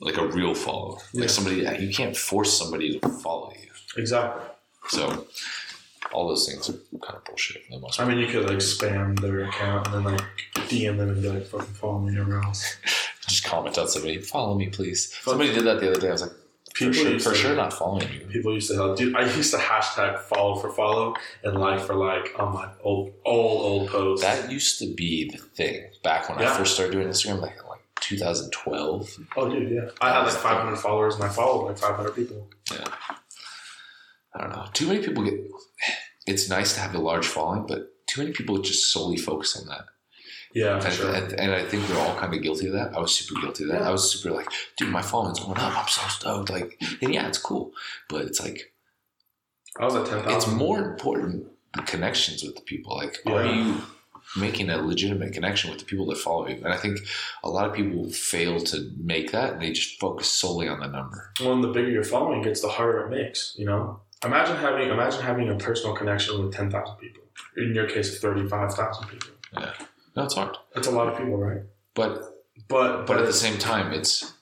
like 0.00 0.16
a 0.16 0.26
real 0.26 0.54
follower, 0.54 0.98
Yeah. 1.12 1.22
like 1.22 1.30
somebody 1.30 1.56
you 1.84 1.92
can't 1.94 2.16
force 2.16 2.56
somebody 2.56 2.98
to 2.98 3.08
follow 3.08 3.52
you. 3.52 3.68
exactly. 3.96 4.42
So 4.88 5.26
all 6.12 6.28
those 6.28 6.48
things 6.48 6.68
are 6.70 6.74
kind 7.04 7.16
of 7.16 7.24
bullshit 7.24 7.64
for 7.66 7.72
the 7.74 7.80
most 7.80 7.98
I 8.00 8.04
mean, 8.04 8.18
you 8.18 8.26
could 8.28 8.48
like 8.48 8.58
spam 8.58 9.18
their 9.20 9.44
account 9.44 9.86
and 9.88 9.94
then 9.96 10.04
like 10.14 10.22
DM 10.68 10.96
them 10.98 11.08
and 11.10 11.20
be 11.22 11.28
like, 11.28 11.46
fucking 11.46 11.66
follow 11.74 11.98
me 12.00 12.16
everywhere 12.18 12.42
else. 12.44 12.76
Just 13.28 13.44
comment 13.44 13.76
on 13.78 13.88
somebody, 13.88 14.20
follow 14.20 14.54
me, 14.56 14.68
please. 14.68 15.12
Somebody 15.22 15.52
did 15.52 15.64
that 15.64 15.80
the 15.80 15.90
other 15.90 16.00
day. 16.00 16.08
I 16.08 16.12
was 16.12 16.22
like, 16.22 16.30
for 16.74 16.92
sure, 16.92 17.18
for 17.18 17.30
to- 17.30 17.34
sure, 17.36 17.56
not 17.56 17.72
following 17.72 18.06
you. 18.12 18.26
People 18.26 18.52
used 18.54 18.68
to 18.70 18.76
help. 18.76 18.96
Dude, 18.98 19.16
I 19.16 19.22
used 19.34 19.50
to 19.52 19.56
hashtag 19.58 20.18
follow 20.20 20.56
for 20.56 20.70
follow 20.70 21.14
and 21.42 21.58
like 21.58 21.80
for 21.80 21.94
like 21.94 22.32
on 22.38 22.52
my 22.52 22.68
old 22.82 23.12
old 23.24 23.62
old 23.62 23.88
posts. 23.90 24.24
That 24.24 24.50
used 24.52 24.78
to 24.80 24.94
be 24.94 25.30
the 25.30 25.38
thing 25.38 25.86
back 26.04 26.28
when 26.28 26.38
I 26.38 26.54
first 26.56 26.74
started 26.74 26.92
doing 26.92 27.08
Instagram, 27.08 27.40
like 27.40 27.56
in 27.60 27.66
like 27.68 27.80
2012. 28.00 29.16
oh, 29.36 29.48
dude, 29.48 29.70
yeah. 29.72 29.90
I 30.00 30.10
had 30.12 30.24
like 30.24 30.34
500 30.34 30.76
followers 30.76 31.14
and 31.14 31.24
I 31.24 31.28
followed 31.28 31.66
like 31.66 31.78
500 31.78 32.14
people. 32.14 32.46
Yeah. 32.70 32.84
I 34.34 34.40
don't 34.42 34.50
know. 34.50 34.66
Too 34.74 34.86
many 34.86 35.04
people 35.04 35.24
get. 35.24 35.34
It's 36.28 36.48
nice 36.50 36.74
to 36.74 36.80
have 36.80 36.92
a 36.92 36.98
large 36.98 37.24
following, 37.24 37.66
but 37.68 38.04
too 38.08 38.20
many 38.20 38.32
people 38.32 38.58
just 38.58 38.92
solely 38.92 39.16
focus 39.16 39.56
on 39.56 39.68
that. 39.68 39.84
Yeah, 40.56 40.82
And, 40.82 40.92
sure. 40.92 41.14
and, 41.14 41.32
and 41.34 41.52
I 41.52 41.62
think 41.64 41.86
we're 41.88 41.98
all 41.98 42.16
kind 42.16 42.32
of 42.32 42.42
guilty 42.42 42.66
of 42.68 42.72
that. 42.72 42.96
I 42.96 42.98
was 42.98 43.14
super 43.14 43.38
guilty 43.42 43.64
of 43.64 43.70
that. 43.70 43.82
Yeah. 43.82 43.88
I 43.88 43.90
was 43.90 44.10
super 44.10 44.34
like, 44.34 44.48
dude, 44.78 44.88
my 44.90 45.02
following's 45.02 45.38
going 45.40 45.58
up. 45.58 45.76
I'm 45.78 45.88
so 45.88 46.00
stoked. 46.08 46.48
Like, 46.48 46.80
and 47.02 47.12
yeah, 47.12 47.28
it's 47.28 47.36
cool, 47.38 47.72
but 48.08 48.22
it's 48.22 48.42
like 48.42 48.72
I 49.78 49.84
was 49.84 49.94
at 49.94 50.06
10,000. 50.06 50.30
it's 50.34 50.46
more 50.46 50.78
important 50.78 51.46
the 51.74 51.82
connections 51.82 52.42
with 52.42 52.54
the 52.56 52.62
people. 52.62 52.96
Like, 52.96 53.20
are 53.26 53.44
you 53.44 53.82
making 54.36 54.70
a 54.70 54.78
legitimate 54.78 55.32
connection 55.32 55.70
with 55.70 55.78
the 55.78 55.84
people 55.84 56.06
that 56.06 56.18
follow 56.18 56.48
you. 56.48 56.56
And 56.56 56.72
I 56.72 56.76
think 56.76 56.98
a 57.44 57.50
lot 57.50 57.68
of 57.68 57.74
people 57.74 58.10
fail 58.10 58.58
to 58.60 58.90
make 58.98 59.30
that. 59.32 59.54
and 59.54 59.62
They 59.62 59.72
just 59.72 60.00
focus 60.00 60.28
solely 60.28 60.68
on 60.68 60.80
the 60.80 60.88
number. 60.88 61.32
Well, 61.40 61.60
the 61.60 61.68
bigger 61.68 61.90
your 61.90 62.02
following 62.04 62.42
gets, 62.42 62.60
the 62.60 62.68
harder 62.68 63.00
it 63.06 63.10
makes. 63.10 63.54
You 63.58 63.66
know, 63.66 64.00
imagine 64.24 64.56
having 64.56 64.88
imagine 64.88 65.20
having 65.20 65.48
a 65.50 65.56
personal 65.56 65.94
connection 65.94 66.42
with 66.42 66.54
ten 66.54 66.70
thousand 66.70 66.96
people. 66.96 67.22
In 67.56 67.74
your 67.74 67.88
case, 67.88 68.18
thirty 68.18 68.48
five 68.48 68.74
thousand 68.74 69.08
people. 69.08 69.30
No, 70.16 70.24
it's 70.24 70.34
hard. 70.34 70.56
That's 70.74 70.88
a 70.88 70.90
lot 70.90 71.08
of 71.08 71.18
people, 71.18 71.36
right? 71.36 71.62
But 71.94 72.22
But 72.68 73.06
but 73.06 73.18
at 73.18 73.26
the 73.26 73.32
same 73.32 73.58
time, 73.58 73.92
it's 73.92 74.32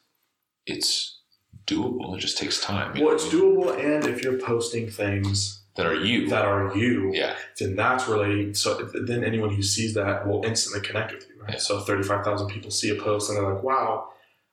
it's 0.67 1.19
doable. 1.67 2.17
It 2.17 2.21
just 2.21 2.39
takes 2.39 2.61
time. 2.61 2.99
well, 3.01 3.15
it's 3.15 3.27
doable, 3.27 3.77
and 3.79 4.07
if 4.07 4.23
you're 4.23 4.39
posting 4.39 4.89
things 4.89 5.63
that 5.77 5.87
are 5.87 5.95
you. 5.95 6.29
that 6.29 6.45
are 6.45 6.77
you, 6.77 7.13
yeah, 7.13 7.35
then 7.59 7.75
that's 7.75 8.07
really 8.09 8.55
so. 8.55 8.75
Then 9.07 9.25
anyone 9.25 9.51
who 9.55 9.63
sees 9.63 9.95
that 9.95 10.27
will 10.27 10.45
instantly 10.45 10.87
connect 10.87 11.13
with 11.13 11.29
you, 11.29 11.43
right? 11.43 11.55
Yeah. 11.55 11.59
So 11.59 11.81
thirty 11.81 12.05
five 12.05 12.25
thousand 12.25 12.49
people 12.49 12.71
see 12.71 12.91
a 12.97 13.03
post 13.03 13.29
and 13.29 13.39
they're 13.39 13.53
like, 13.55 13.63
"Wow, 13.65 14.09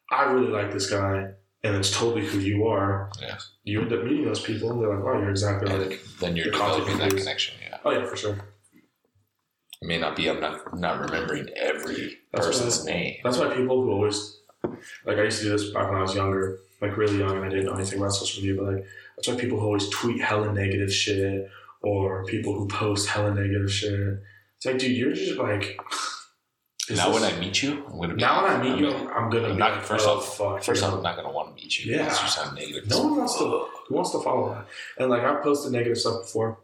I 0.10 0.24
really 0.32 0.48
like 0.52 0.72
this 0.74 0.90
guy," 0.90 1.32
and 1.64 1.76
it's 1.76 1.92
totally 1.96 2.26
who 2.26 2.40
you 2.40 2.66
are. 2.68 3.12
Yeah. 3.22 3.38
You 3.64 3.82
end 3.84 3.94
up 3.94 4.04
meeting 4.04 4.26
those 4.26 4.42
people, 4.42 4.72
and 4.72 4.82
they're 4.82 4.96
like, 4.96 5.06
"Oh, 5.06 5.20
you're 5.20 5.30
exactly 5.30 5.72
and 5.72 5.90
like." 5.90 6.00
then 6.20 6.36
you're 6.36 6.52
developing 6.52 6.98
that 6.98 7.16
connection. 7.16 7.56
Yeah, 7.62 7.78
Oh 7.86 7.92
yeah, 7.92 8.06
for 8.06 8.16
sure. 8.18 8.40
It 9.82 9.88
may 9.88 9.98
not 9.98 10.16
be. 10.16 10.30
I'm 10.30 10.40
not 10.40 10.78
not 10.80 11.00
remembering 11.02 11.50
every 11.56 12.18
That's 12.32 12.46
person's 12.48 12.80
what 12.80 12.88
name. 12.88 13.16
That's 13.24 13.38
why 13.38 13.54
people 13.56 13.82
who 13.84 13.92
always 13.92 14.40
like 15.06 15.18
I 15.18 15.24
used 15.24 15.40
to 15.40 15.46
do 15.46 15.50
this 15.52 15.72
back 15.72 15.88
when 15.90 15.98
I 15.98 16.02
was 16.02 16.16
younger, 16.16 16.60
like 16.82 16.96
really 16.98 17.18
young, 17.18 17.36
and 17.38 17.46
I 17.46 17.50
didn't 17.50 17.66
know 17.66 17.74
anything 17.74 18.00
about 18.00 18.14
social 18.14 18.44
media. 18.44 18.62
But 18.62 18.74
like 18.76 18.86
that's 19.16 19.28
why 19.28 19.36
people 19.36 19.60
who 19.60 19.66
always 19.66 19.90
tweet 19.90 20.22
hella 20.22 20.54
negative 20.54 20.94
shit 20.94 21.50
or 21.82 22.26
people 22.26 22.54
who 22.54 22.68
post 22.68 23.10
hella 23.10 23.34
negative 23.34 23.72
shit. 23.72 24.20
It's 24.58 24.66
like, 24.66 24.78
dude, 24.78 24.96
you're 24.98 25.14
just 25.14 25.38
like. 25.38 25.80
Now 26.90 27.14
when 27.14 27.24
I 27.24 27.32
meet 27.40 27.62
you, 27.64 27.86
I'm 27.88 28.00
gonna 28.02 28.16
be 28.16 28.22
now 28.22 28.44
when 28.44 28.52
I 28.52 28.62
meet 28.62 28.72
I'm 28.74 28.80
you, 28.80 28.92
gonna- 28.92 29.10
I'm 29.12 29.30
gonna 29.30 29.48
I'm 29.50 29.54
be 29.54 29.60
not 29.60 29.72
like, 29.76 29.84
first 29.84 30.06
oh, 30.06 30.18
off. 30.18 30.38
fuck, 30.38 30.64
First 30.64 30.84
off. 30.84 30.96
I'm 30.96 31.04
not 31.04 31.16
gonna 31.16 31.32
want 31.32 31.56
to 31.56 31.64
meet 31.64 31.78
you. 31.80 31.94
Yeah. 31.96 32.06
you 32.10 32.28
sound 32.28 32.56
negative. 32.56 32.90
No 32.90 33.04
one 33.04 33.18
wants 33.18 33.38
to. 33.38 33.44
Who 33.88 33.96
wants 33.96 34.12
to 34.12 34.20
follow 34.20 34.50
that? 34.50 34.68
And 34.98 35.10
like 35.10 35.22
I've 35.24 35.42
posted 35.42 35.72
negative 35.72 35.98
stuff 36.00 36.24
before, 36.24 36.58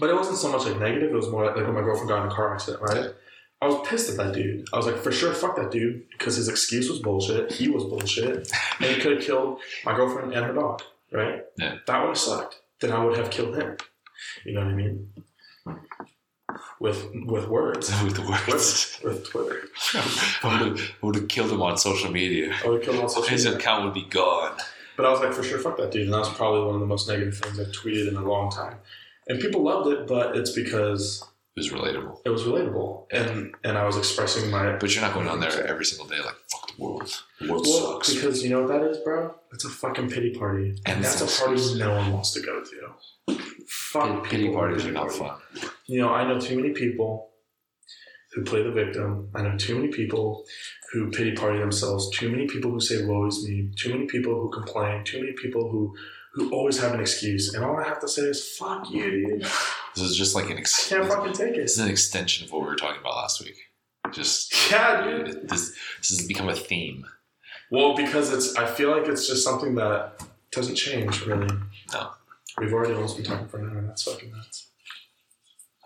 but 0.00 0.10
it 0.10 0.14
wasn't 0.14 0.38
so 0.38 0.50
much 0.50 0.64
like 0.66 0.78
negative. 0.78 1.10
It 1.10 1.14
was 1.16 1.28
more 1.28 1.44
like, 1.46 1.56
like 1.56 1.64
when 1.66 1.74
my 1.74 1.80
girlfriend 1.82 2.08
got 2.08 2.24
in 2.24 2.30
a 2.30 2.34
car 2.34 2.54
accident, 2.54 2.82
right? 2.82 3.10
I 3.62 3.66
was 3.68 3.88
pissed 3.88 4.10
at 4.10 4.16
that 4.18 4.34
dude. 4.34 4.66
I 4.72 4.76
was 4.76 4.86
like, 4.86 4.96
for 4.98 5.10
sure, 5.10 5.32
fuck 5.32 5.56
that 5.56 5.70
dude, 5.70 6.08
because 6.10 6.36
his 6.36 6.48
excuse 6.48 6.90
was 6.90 6.98
bullshit. 6.98 7.50
He 7.52 7.68
was 7.68 7.84
bullshit, 7.84 8.52
and 8.80 8.84
he 8.90 9.00
could 9.00 9.12
have 9.16 9.22
killed 9.22 9.60
my 9.84 9.96
girlfriend 9.96 10.32
and 10.34 10.44
her 10.44 10.52
dog, 10.52 10.82
right? 11.10 11.42
Yeah. 11.58 11.76
That 11.86 12.00
would 12.00 12.08
have 12.08 12.18
sucked. 12.18 12.60
Then 12.80 12.92
I 12.92 13.02
would 13.02 13.16
have 13.16 13.30
killed 13.30 13.56
him. 13.56 13.76
You 14.44 14.52
know 14.54 14.60
what 14.60 14.68
I 14.68 14.74
mean? 14.74 15.08
With 16.80 17.08
with 17.26 17.48
words. 17.48 17.90
with 18.04 18.18
words. 18.18 18.98
With, 19.02 19.14
with 19.14 19.30
Twitter. 19.30 19.62
I 20.42 20.62
would 20.62 20.78
have, 20.78 20.90
would 21.02 21.14
have 21.16 21.28
killed 21.28 21.50
him 21.50 21.62
on 21.62 21.78
social 21.78 22.10
media. 22.10 22.54
I 22.62 22.68
would 22.68 22.74
have 22.76 22.82
killed 22.84 22.96
him 22.96 23.02
on 23.04 23.08
social 23.08 23.28
His 23.28 23.44
media. 23.44 23.58
account 23.58 23.84
would 23.84 23.94
be 23.94 24.04
gone. 24.04 24.56
But 24.96 25.06
I 25.06 25.10
was 25.10 25.20
like, 25.20 25.32
for 25.32 25.42
sure, 25.42 25.58
fuck 25.58 25.76
that 25.78 25.90
dude. 25.90 26.04
And 26.04 26.12
that 26.14 26.18
was 26.18 26.28
probably 26.30 26.64
one 26.64 26.74
of 26.74 26.80
the 26.80 26.86
most 26.86 27.08
negative 27.08 27.36
things 27.38 27.58
I've 27.60 27.68
tweeted 27.68 28.08
in 28.08 28.16
a 28.16 28.22
long 28.26 28.50
time. 28.50 28.76
And 29.28 29.40
people 29.40 29.62
loved 29.62 29.88
it, 29.92 30.06
but 30.06 30.36
it's 30.36 30.52
because 30.52 31.22
It 31.56 31.60
was 31.60 31.70
relatable. 31.70 32.20
it 32.24 32.30
was 32.30 32.44
relatable. 32.44 33.06
And 33.10 33.54
and 33.64 33.76
I 33.78 33.84
was 33.84 33.96
expressing 33.96 34.50
my. 34.50 34.76
But 34.76 34.94
you're 34.94 35.02
not 35.04 35.14
going 35.14 35.28
on 35.28 35.40
there 35.40 35.66
every 35.66 35.84
single 35.84 36.06
day 36.06 36.18
like 36.18 36.36
fuck 36.50 36.76
the 36.76 36.82
world. 36.82 37.22
The 37.40 37.50
world 37.50 37.66
Well, 37.66 37.92
sucks. 37.94 38.14
because 38.14 38.42
you 38.44 38.50
know 38.50 38.60
what 38.62 38.68
that 38.68 38.82
is, 38.90 38.98
bro? 38.98 39.34
It's 39.52 39.64
a 39.64 39.68
fucking 39.68 40.10
pity 40.10 40.30
party. 40.34 40.68
And 40.86 40.96
And 40.96 41.04
that's 41.04 41.20
a 41.20 41.26
party 41.40 41.54
excuse. 41.60 41.78
no 41.78 41.94
one 41.96 42.12
wants 42.12 42.32
to 42.32 42.40
go 42.40 42.62
to. 42.62 43.36
Fuck 43.68 44.24
Pity 44.24 44.44
people 44.44 44.54
parties 44.60 44.84
with 44.84 44.90
are 44.90 44.98
not 45.00 45.08
pity 45.08 45.18
fun. 45.18 45.36
You 45.86 46.00
know, 46.02 46.10
I 46.10 46.26
know 46.26 46.38
too 46.40 46.56
many 46.56 46.70
people 46.72 47.30
who 48.32 48.44
play 48.44 48.62
the 48.62 48.70
victim. 48.70 49.28
I 49.34 49.42
know 49.42 49.56
too 49.56 49.74
many 49.76 49.88
people 49.88 50.44
who 50.92 51.10
pity 51.10 51.32
party 51.32 51.58
themselves. 51.58 52.10
Too 52.10 52.28
many 52.30 52.46
people 52.46 52.70
who 52.70 52.80
say 52.80 53.04
"woe 53.04 53.26
is 53.26 53.44
me." 53.46 53.70
Too 53.76 53.90
many 53.94 54.06
people 54.06 54.34
who 54.40 54.50
complain. 54.50 55.04
Too 55.04 55.20
many 55.20 55.32
people 55.32 55.68
who 55.70 55.94
who 56.36 56.50
always 56.52 56.78
have 56.78 56.92
an 56.94 57.00
excuse. 57.00 57.54
And 57.54 57.64
all 57.64 57.76
I 57.78 57.82
have 57.84 57.98
to 58.00 58.08
say 58.08 58.22
is 58.22 58.46
"fuck 58.56 58.90
you, 58.90 59.10
dude." 59.10 59.40
This 59.94 60.04
is 60.04 60.16
just 60.16 60.34
like 60.36 60.50
an 60.50 60.58
ex- 60.58 60.88
Can't 60.88 61.08
fucking 61.08 61.32
take 61.32 61.54
it. 61.54 61.62
this 61.62 61.72
is 61.72 61.78
an 61.78 61.88
extension 61.90 62.44
of 62.46 62.52
what 62.52 62.60
we 62.62 62.68
were 62.68 62.76
talking 62.76 63.00
about 63.00 63.16
last 63.16 63.42
week. 63.42 63.56
Just 64.12 64.70
Yeah, 64.70 65.02
dude. 65.02 65.48
this 65.48 65.70
this 65.98 66.10
has 66.10 66.26
become 66.28 66.48
a 66.48 66.54
theme. 66.54 67.04
Well, 67.70 67.96
because 67.96 68.32
it's. 68.32 68.54
I 68.56 68.66
feel 68.66 68.90
like 68.96 69.08
it's 69.08 69.26
just 69.26 69.42
something 69.42 69.74
that 69.76 70.22
doesn't 70.52 70.76
change 70.76 71.24
really. 71.26 71.48
No. 71.92 72.10
We've 72.58 72.72
already 72.72 72.94
almost 72.94 73.16
been 73.16 73.24
talking 73.26 73.48
for 73.48 73.58
an 73.58 73.70
hour. 73.70 73.82
That's 73.86 74.02
fucking 74.04 74.30
nuts. 74.30 74.68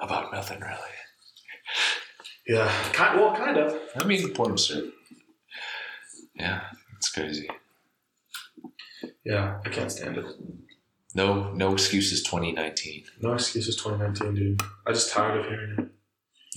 About 0.01 0.33
nothing 0.33 0.61
really. 0.61 0.95
Yeah. 2.47 2.71
Kind, 2.93 3.21
well, 3.21 3.35
kind 3.37 3.57
of. 3.57 3.79
I 4.01 4.05
mean 4.05 4.23
important 4.25 4.59
shit. 4.61 4.85
Yeah, 6.35 6.63
it's 6.97 7.11
crazy. 7.11 7.49
Yeah, 9.25 9.61
I 9.65 9.69
can't 9.69 9.91
stand 9.93 10.17
it. 10.19 10.27
No 11.15 11.53
no 11.53 11.73
excuses 11.73 12.23
2019. 12.23 13.05
No 13.21 13.33
excuses, 13.35 13.77
2019, 13.77 14.35
dude. 14.35 14.63
I 14.87 14.93
just 14.93 15.13
tired 15.13 15.41
of 15.41 15.47
hearing 15.47 15.75
it. 15.79 15.87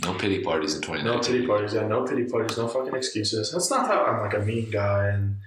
No 0.03 0.13
pity 0.15 0.41
parties 0.43 0.75
in 0.75 0.81
twenty 0.81 1.03
nineteen. 1.03 1.21
No 1.21 1.27
pity 1.37 1.47
parties, 1.47 1.73
yeah. 1.73 1.87
No 1.87 2.03
pity 2.03 2.25
parties. 2.25 2.57
No 2.57 2.67
fucking 2.67 2.95
excuses. 2.95 3.51
That's 3.51 3.69
not 3.69 3.87
how 3.87 4.03
I'm 4.05 4.21
like 4.21 4.33
a 4.33 4.39
mean 4.39 4.69
guy 4.71 5.09
and 5.09 5.37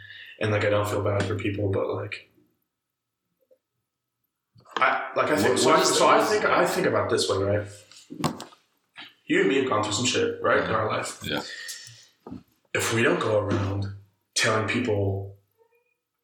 and 0.40 0.50
like 0.52 0.64
I 0.64 0.70
don't 0.70 0.88
feel 0.88 1.02
bad 1.02 1.22
for 1.24 1.34
people, 1.36 1.68
but 1.70 1.86
like. 1.94 2.30
I 4.76 5.10
like 5.16 5.30
I 5.30 5.36
think 5.36 5.48
What- 5.50 5.58
so. 5.58 5.70
I, 5.72 5.82
so 5.82 6.06
I 6.08 6.22
think 6.24 6.44
I 6.44 6.66
think 6.66 6.86
about 6.86 7.08
this 7.10 7.28
way, 7.28 7.38
right? 7.38 7.66
You 9.24 9.40
and 9.40 9.48
me 9.48 9.56
have 9.60 9.68
gone 9.68 9.82
through 9.82 9.94
some 9.94 10.06
shit, 10.06 10.40
right, 10.42 10.62
in 10.62 10.70
our 10.70 10.86
life. 10.88 11.18
Yeah. 11.24 11.40
If 12.74 12.94
we 12.94 13.02
don't 13.02 13.18
go 13.18 13.40
around 13.40 13.86
telling 14.34 14.68
people, 14.68 15.35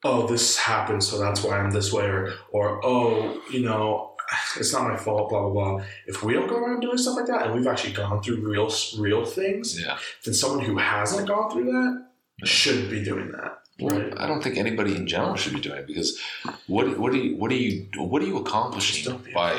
"Oh, 0.04 0.26
this 0.26 0.58
happened, 0.58 1.02
so 1.04 1.18
that's 1.18 1.42
why 1.42 1.58
I'm 1.58 1.70
this 1.70 1.92
way," 1.92 2.04
or 2.06 2.32
or 2.50 2.80
"Oh, 2.84 3.40
you 3.50 3.60
know, 3.62 4.12
it's 4.56 4.72
not 4.72 4.88
my 4.88 4.96
fault," 4.96 5.30
blah 5.30 5.40
blah 5.42 5.50
blah. 5.50 5.84
If 6.06 6.22
we 6.22 6.32
don't 6.34 6.48
go 6.48 6.56
around 6.56 6.80
doing 6.80 6.98
stuff 6.98 7.16
like 7.16 7.26
that, 7.26 7.46
and 7.46 7.54
we've 7.54 7.66
actually 7.66 7.92
gone 7.94 8.22
through 8.22 8.36
real 8.48 8.70
real 8.98 9.24
things, 9.24 9.80
Yeah. 9.80 9.98
then 10.24 10.34
someone 10.34 10.64
who 10.64 10.78
hasn't 10.78 11.28
gone 11.28 11.50
through 11.50 11.64
that 11.72 12.46
shouldn't 12.46 12.90
be 12.90 13.02
doing 13.04 13.30
that. 13.32 13.58
Well, 13.80 13.98
Right. 13.98 14.12
I 14.16 14.26
don't 14.26 14.42
think 14.42 14.56
anybody 14.58 14.94
in 14.94 15.06
general 15.06 15.34
should 15.36 15.54
be 15.54 15.60
doing 15.60 15.78
it 15.78 15.86
because 15.86 16.18
what 16.66 16.98
what 16.98 17.12
do 17.12 17.18
you 17.18 17.36
what 17.36 17.50
are 17.50 17.56
you 17.56 17.86
what 17.96 18.22
are 18.22 18.26
you 18.26 18.36
accomplishing 18.38 19.20
by 19.34 19.54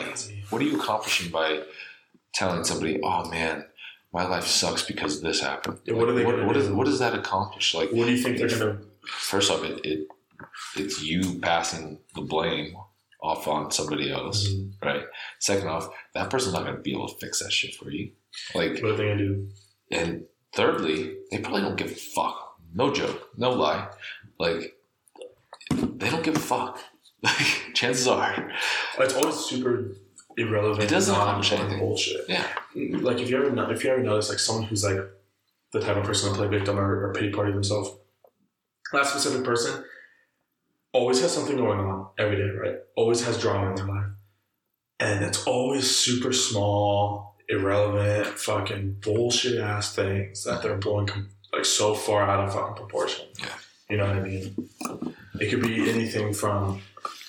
what 0.50 0.62
are 0.62 0.66
you 0.66 0.80
accomplishing 0.80 1.30
by 1.32 1.64
telling 2.34 2.64
somebody, 2.64 3.00
oh 3.04 3.30
man, 3.30 3.66
my 4.14 4.26
life 4.28 4.46
sucks 4.46 4.84
because 4.84 5.22
this 5.22 5.40
happened? 5.42 5.80
Yeah, 5.86 5.96
what 5.96 6.10
are 6.10 6.14
they 6.14 6.26
what, 6.26 6.46
what, 6.46 6.58
is, 6.58 6.70
what 6.70 6.86
does 6.86 7.00
that 7.00 7.14
accomplish? 7.16 7.74
Like, 7.74 7.92
What 7.92 8.06
do 8.06 8.12
you 8.12 8.22
think 8.22 8.38
they're 8.38 8.48
gonna? 8.50 8.78
first 9.06 9.52
off, 9.52 9.64
it, 9.64 9.84
it 9.86 10.08
it's 10.76 11.02
you 11.04 11.40
passing 11.40 12.00
the 12.16 12.22
blame 12.22 12.76
off 13.22 13.48
on 13.48 13.72
somebody 13.72 14.12
else, 14.12 14.48
Mm-hmm. 14.48 14.86
right? 14.88 15.04
Second 15.40 15.68
off, 15.70 15.88
that 16.14 16.30
person's 16.30 16.54
not 16.54 16.64
going 16.64 16.76
to 16.76 16.82
be 16.82 16.92
able 16.94 17.08
to 17.08 17.16
fix 17.18 17.40
that 17.42 17.52
shit 17.52 17.74
for 17.76 17.90
you. 17.90 18.12
Like, 18.54 18.74
What 18.82 18.92
are 18.92 18.98
they 18.98 19.04
gonna 19.08 19.18
do? 19.18 19.50
and 19.92 20.26
thirdly, 20.56 21.16
they 21.32 21.38
probably 21.40 21.62
don't 21.62 21.78
give 21.78 21.92
a 21.92 21.96
fuck. 21.96 22.58
No 22.74 22.92
joke, 22.92 23.30
no 23.38 23.52
lie. 23.52 23.88
Like, 24.40 24.76
they 25.72 26.10
don't 26.10 26.24
give 26.24 26.36
a 26.36 26.40
fuck. 26.40 26.80
Like, 27.24 27.74
chances 27.74 28.06
are, 28.06 28.52
It's 29.00 29.14
always 29.14 29.36
super 29.38 29.96
irrelevant. 30.36 30.84
It 30.84 30.90
doesn't 30.90 31.16
accomplish 31.16 31.54
anything. 31.54 31.80
Bullshit. 31.80 32.26
yeah, 32.28 32.46
Like 32.76 33.20
if 33.20 33.30
you 33.30 33.38
ever 33.38 33.72
if 33.72 33.82
you 33.86 33.92
ever 33.92 34.04
notice 34.04 34.28
like 34.28 34.40
someone 34.40 34.66
who's 34.66 34.84
like 34.84 35.00
the 35.72 35.80
type 35.80 35.96
of 35.96 36.04
person 36.04 36.30
to 36.32 36.36
play 36.38 36.48
victim 36.50 36.78
or, 36.78 37.06
or 37.08 37.14
pity 37.14 37.30
party 37.32 37.54
themselves, 37.54 37.92
that 38.92 39.06
specific 39.06 39.46
person 39.46 39.86
always 40.94 41.22
has 41.22 41.34
something 41.34 41.58
going 41.58 41.80
on 41.80 42.08
every 42.18 42.38
day, 42.38 42.50
right? 42.50 42.76
Always 42.96 43.26
has 43.26 43.42
drama 43.42 43.70
in 43.72 43.76
their 43.76 43.86
life, 43.88 44.12
and 45.00 45.24
it's 45.26 45.46
always 45.46 45.90
super 45.94 46.32
small, 46.32 47.36
irrelevant, 47.50 48.28
fucking 48.40 48.98
bullshit 49.04 49.60
ass 49.60 49.94
things 49.96 50.44
that 50.46 50.62
they're 50.62 50.78
blowing 50.78 51.08
com- 51.08 51.30
like 51.52 51.66
so 51.66 51.94
far 51.94 52.24
out 52.24 52.48
of 52.48 52.54
fucking 52.54 52.76
proportion. 52.76 53.26
Yeah. 53.40 53.48
You 53.90 53.98
know 53.98 54.08
what 54.08 54.16
I 54.16 54.22
mean? 54.22 54.70
It 55.40 55.50
could 55.50 55.62
be 55.62 55.90
anything 55.90 56.34
from 56.34 56.82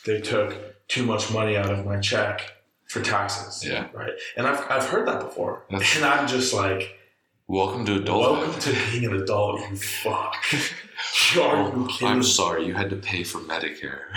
they 0.06 0.20
took 0.20 0.54
too 0.88 1.04
much 1.04 1.32
money 1.32 1.56
out 1.56 1.70
of 1.70 1.84
my 1.84 1.98
check 1.98 2.52
for 2.86 3.00
taxes. 3.00 3.66
Yeah. 3.66 3.88
Right. 3.92 4.12
And 4.36 4.46
I've, 4.46 4.60
I've 4.70 4.84
heard 4.88 5.08
that 5.08 5.20
before. 5.20 5.64
That's- 5.70 5.96
and 5.96 6.04
I'm 6.04 6.26
just 6.28 6.54
like, 6.54 6.96
welcome 7.48 7.84
to 7.86 7.96
adulthood. 7.96 8.38
welcome 8.48 8.60
to 8.60 8.90
being 8.92 9.04
an 9.06 9.20
adult, 9.22 9.60
you 9.70 9.76
fuck. 9.76 10.36
Are 11.36 11.36
you 11.36 11.42
oh, 11.42 11.86
kidding? 11.90 12.08
I'm 12.08 12.22
sorry, 12.22 12.66
you 12.66 12.74
had 12.74 12.90
to 12.90 12.96
pay 12.96 13.24
for 13.24 13.38
Medicare. 13.40 14.02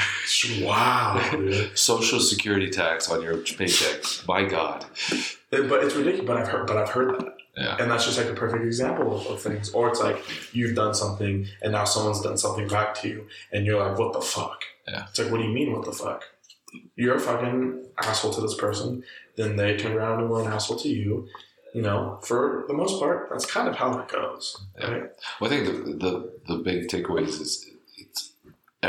Wow. 0.62 1.22
Social 1.74 2.20
security 2.20 2.70
tax 2.70 3.10
on 3.10 3.22
your 3.22 3.38
paycheck. 3.38 4.04
My 4.28 4.44
God. 4.44 4.86
But 5.50 5.84
it's 5.84 5.96
ridiculous. 5.96 6.28
But 6.28 6.38
I've 6.38 6.48
heard. 6.50 6.68
But 6.68 6.78
I've 6.78 6.90
heard 6.90 7.20
that. 7.20 7.38
Yeah. 7.58 7.78
And 7.80 7.90
that's 7.90 8.06
just 8.06 8.18
like 8.18 8.28
a 8.28 8.34
perfect 8.34 8.64
example 8.64 9.16
of, 9.16 9.26
of 9.28 9.42
things. 9.42 9.72
Or 9.72 9.90
it's 9.90 10.00
like 10.00 10.22
you've 10.54 10.76
done 10.76 10.94
something 10.94 11.48
and 11.62 11.72
now 11.72 11.86
someone's 11.86 12.22
done 12.22 12.38
something 12.38 12.68
back 12.68 12.94
to 13.02 13.08
you 13.08 13.28
and 13.52 13.66
you're 13.66 13.80
like, 13.80 13.98
what 13.98 14.14
the 14.14 14.22
fuck? 14.22 14.64
Yeah. 14.88 15.06
It's 15.10 15.18
like, 15.18 15.32
what 15.32 15.40
do 15.40 15.44
you 15.46 15.54
mean, 15.54 15.74
what 15.74 15.86
the 15.86 15.92
fuck? 15.92 16.24
You're 16.96 17.16
a 17.16 17.20
fucking 17.20 17.86
asshole 18.04 18.34
to 18.34 18.42
this 18.42 18.56
person. 18.56 19.04
Then 19.38 19.56
they 19.56 19.76
turn 19.76 19.94
around 19.94 20.20
and 20.20 20.30
were 20.30 20.42
an 20.42 20.52
asshole 20.52 20.78
to 20.80 20.90
you. 20.90 21.28
You 21.78 21.84
know, 21.88 22.18
for 22.30 22.66
the 22.70 22.74
most 22.82 22.96
part, 23.04 23.20
that's 23.30 23.46
kind 23.46 23.68
of 23.72 23.76
how 23.82 23.90
it 24.00 24.08
goes. 24.18 24.46
Yeah. 24.80 24.92
Right? 24.92 25.04
Well, 25.40 25.52
I 25.52 25.54
think 25.54 25.64
the, 25.68 25.94
the 26.06 26.14
the 26.50 26.58
big 26.70 26.80
takeaways 26.94 27.34
is 27.46 27.52
it's 28.04 28.22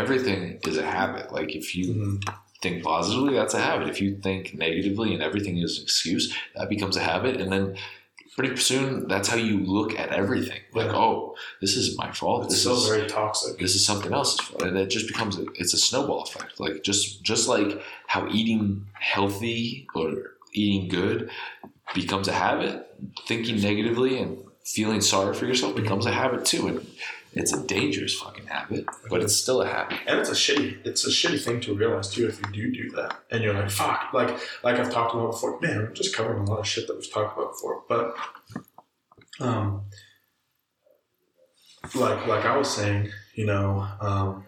everything 0.02 0.40
is 0.70 0.76
a 0.78 0.86
habit. 0.98 1.26
Like 1.38 1.50
if 1.60 1.66
you 1.76 1.86
Mhm. 1.94 2.34
think 2.62 2.76
positively, 2.82 3.34
that's 3.40 3.54
a 3.60 3.60
habit. 3.70 3.86
If 3.94 4.00
you 4.04 4.10
think 4.26 4.42
negatively 4.66 5.08
and 5.14 5.22
everything 5.28 5.56
is 5.66 5.72
an 5.78 5.82
excuse, 5.84 6.24
that 6.56 6.68
becomes 6.74 6.96
a 6.96 7.04
habit, 7.12 7.34
and 7.42 7.50
then 7.54 7.64
pretty 8.36 8.56
soon 8.70 8.88
that's 9.12 9.28
how 9.32 9.36
you 9.50 9.56
look 9.76 9.90
at 10.02 10.08
everything. 10.22 10.60
Like, 10.78 10.90
Yeah. 10.92 11.02
oh, 11.04 11.34
this 11.62 11.72
isn't 11.80 11.98
my 12.04 12.10
fault. 12.20 12.40
It's 12.44 12.54
this 12.54 12.60
still 12.64 12.76
is 12.82 12.88
very 12.94 13.06
toxic. 13.20 13.52
this 13.64 13.74
is 13.78 13.82
something 13.90 14.12
else's 14.18 14.40
fault, 14.46 14.62
and 14.68 14.74
it 14.82 14.88
just 14.96 15.06
becomes 15.12 15.34
a, 15.42 15.44
it's 15.60 15.74
a 15.78 15.82
snowball 15.88 16.22
effect. 16.26 16.52
Like 16.64 16.76
just 16.90 17.22
just 17.30 17.44
like 17.54 17.70
how 18.14 18.20
eating 18.38 18.62
healthy 19.12 19.86
or 19.98 20.08
eating 20.62 20.84
good 21.00 21.18
becomes 21.94 22.28
a 22.28 22.32
habit, 22.32 22.86
thinking 23.26 23.60
negatively 23.60 24.18
and 24.18 24.38
feeling 24.64 25.00
sorry 25.00 25.34
for 25.34 25.46
yourself 25.46 25.74
becomes 25.74 26.06
a 26.06 26.12
habit 26.12 26.44
too, 26.44 26.68
and 26.68 26.86
it's 27.32 27.52
a 27.52 27.66
dangerous 27.66 28.14
fucking 28.18 28.46
habit, 28.46 28.86
but 29.08 29.22
it's 29.22 29.34
still 29.34 29.62
a 29.62 29.66
habit. 29.66 29.98
And 30.06 30.18
it's 30.18 30.30
a 30.30 30.34
shitty, 30.34 30.84
it's 30.84 31.06
a 31.06 31.10
shitty 31.10 31.42
thing 31.42 31.60
to 31.62 31.74
realize 31.74 32.10
too 32.10 32.26
if 32.26 32.40
you 32.40 32.52
do 32.52 32.72
do 32.72 32.90
that, 32.96 33.18
and 33.30 33.42
you're 33.42 33.54
like, 33.54 33.70
fuck, 33.70 34.12
like 34.12 34.38
like 34.62 34.78
I've 34.78 34.92
talked 34.92 35.14
about 35.14 35.32
before. 35.32 35.60
Man, 35.60 35.86
I'm 35.86 35.94
just 35.94 36.14
covering 36.14 36.40
a 36.40 36.50
lot 36.50 36.60
of 36.60 36.66
shit 36.66 36.86
that 36.86 36.96
we've 36.96 37.12
talked 37.12 37.36
about 37.38 37.52
before, 37.52 37.82
but 37.88 38.16
um, 39.40 39.82
like 41.94 42.26
like 42.26 42.44
I 42.44 42.56
was 42.56 42.70
saying, 42.70 43.10
you 43.34 43.46
know, 43.46 43.86
um, 44.00 44.44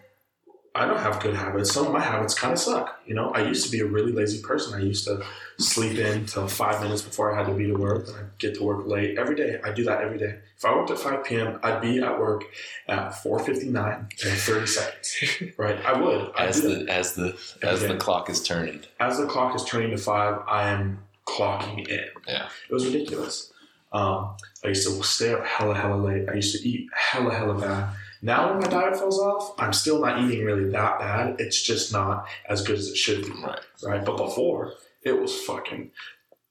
I 0.74 0.86
don't 0.86 0.99
have 0.99 1.20
good 1.20 1.34
habits. 1.34 1.72
Some 1.72 1.86
of 1.86 1.93
my 1.93 2.01
habits 2.01 2.34
kind 2.34 2.53
of 2.53 2.59
suck. 2.59 3.01
You 3.07 3.14
know, 3.14 3.30
I 3.30 3.43
used 3.43 3.64
to 3.66 3.72
be 3.72 3.80
a 3.80 3.86
really 3.86 4.12
lazy 4.12 4.41
person. 4.41 4.74
I 4.74 4.84
used 4.84 5.05
to 5.07 5.22
sleep 5.62 5.98
in 5.98 6.26
till 6.26 6.46
five 6.48 6.82
minutes 6.82 7.02
before 7.02 7.32
I 7.32 7.38
had 7.38 7.46
to 7.46 7.54
be 7.54 7.66
to 7.66 7.74
work, 7.74 8.08
and 8.08 8.16
I'd 8.16 8.38
get 8.38 8.54
to 8.56 8.64
work 8.64 8.86
late 8.86 9.18
every 9.18 9.34
day. 9.36 9.58
I 9.64 9.72
do 9.72 9.84
that 9.84 10.02
every 10.02 10.18
day. 10.18 10.38
If 10.56 10.64
I 10.64 10.74
worked 10.74 10.90
at 10.90 10.98
five 10.98 11.24
p.m., 11.24 11.58
I'd 11.62 11.80
be 11.80 12.00
at 12.00 12.18
work 12.18 12.44
at 12.88 13.14
four 13.22 13.38
fifty 13.40 13.68
nine 13.68 14.08
in 14.24 14.30
thirty 14.36 14.66
seconds. 14.66 15.16
Right? 15.58 15.78
I 15.84 15.98
would. 16.00 16.30
I'd 16.36 16.48
As 16.48 16.62
the 16.62 16.86
as 16.88 17.14
the 17.14 17.36
as 17.62 17.80
the 17.80 17.96
clock 17.96 18.28
is 18.30 18.42
turning. 18.42 18.80
as 18.98 19.18
the 19.18 19.26
clock 19.26 19.54
is 19.54 19.64
turning 19.64 19.90
to 19.90 19.98
five, 19.98 20.40
I 20.48 20.70
am 20.70 21.02
clocking 21.26 21.86
in. 21.88 22.04
Yeah. 22.26 22.48
It 22.68 22.72
was 22.72 22.86
ridiculous. 22.86 23.52
Um, 23.92 24.36
I 24.64 24.68
used 24.68 24.86
to 24.86 25.02
stay 25.02 25.32
up 25.32 25.44
hella, 25.44 25.74
hella 25.74 25.96
late. 25.96 26.28
I 26.28 26.34
used 26.34 26.56
to 26.56 26.68
eat 26.68 26.88
hella, 26.94 27.34
hella 27.34 27.54
bad. 27.61 27.88
Now, 28.22 28.50
when 28.50 28.61
my 28.61 28.68
diet 28.68 28.96
falls 28.96 29.18
off, 29.18 29.54
I'm 29.58 29.72
still 29.72 30.00
not 30.00 30.22
eating 30.22 30.44
really 30.44 30.68
that 30.70 30.98
bad. 31.00 31.36
It's 31.40 31.61
just 31.61 31.92
not 31.92 32.28
as 32.48 32.62
good 32.62 32.78
as 32.78 32.88
it 32.88 32.96
should 32.96 33.24
be. 33.24 33.32
Right. 33.42 33.58
Right. 33.82 34.04
But 34.04 34.16
before, 34.18 34.74
it 35.03 35.20
was 35.20 35.40
fucking 35.42 35.90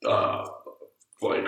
uh, 0.06 0.46
like 1.22 1.48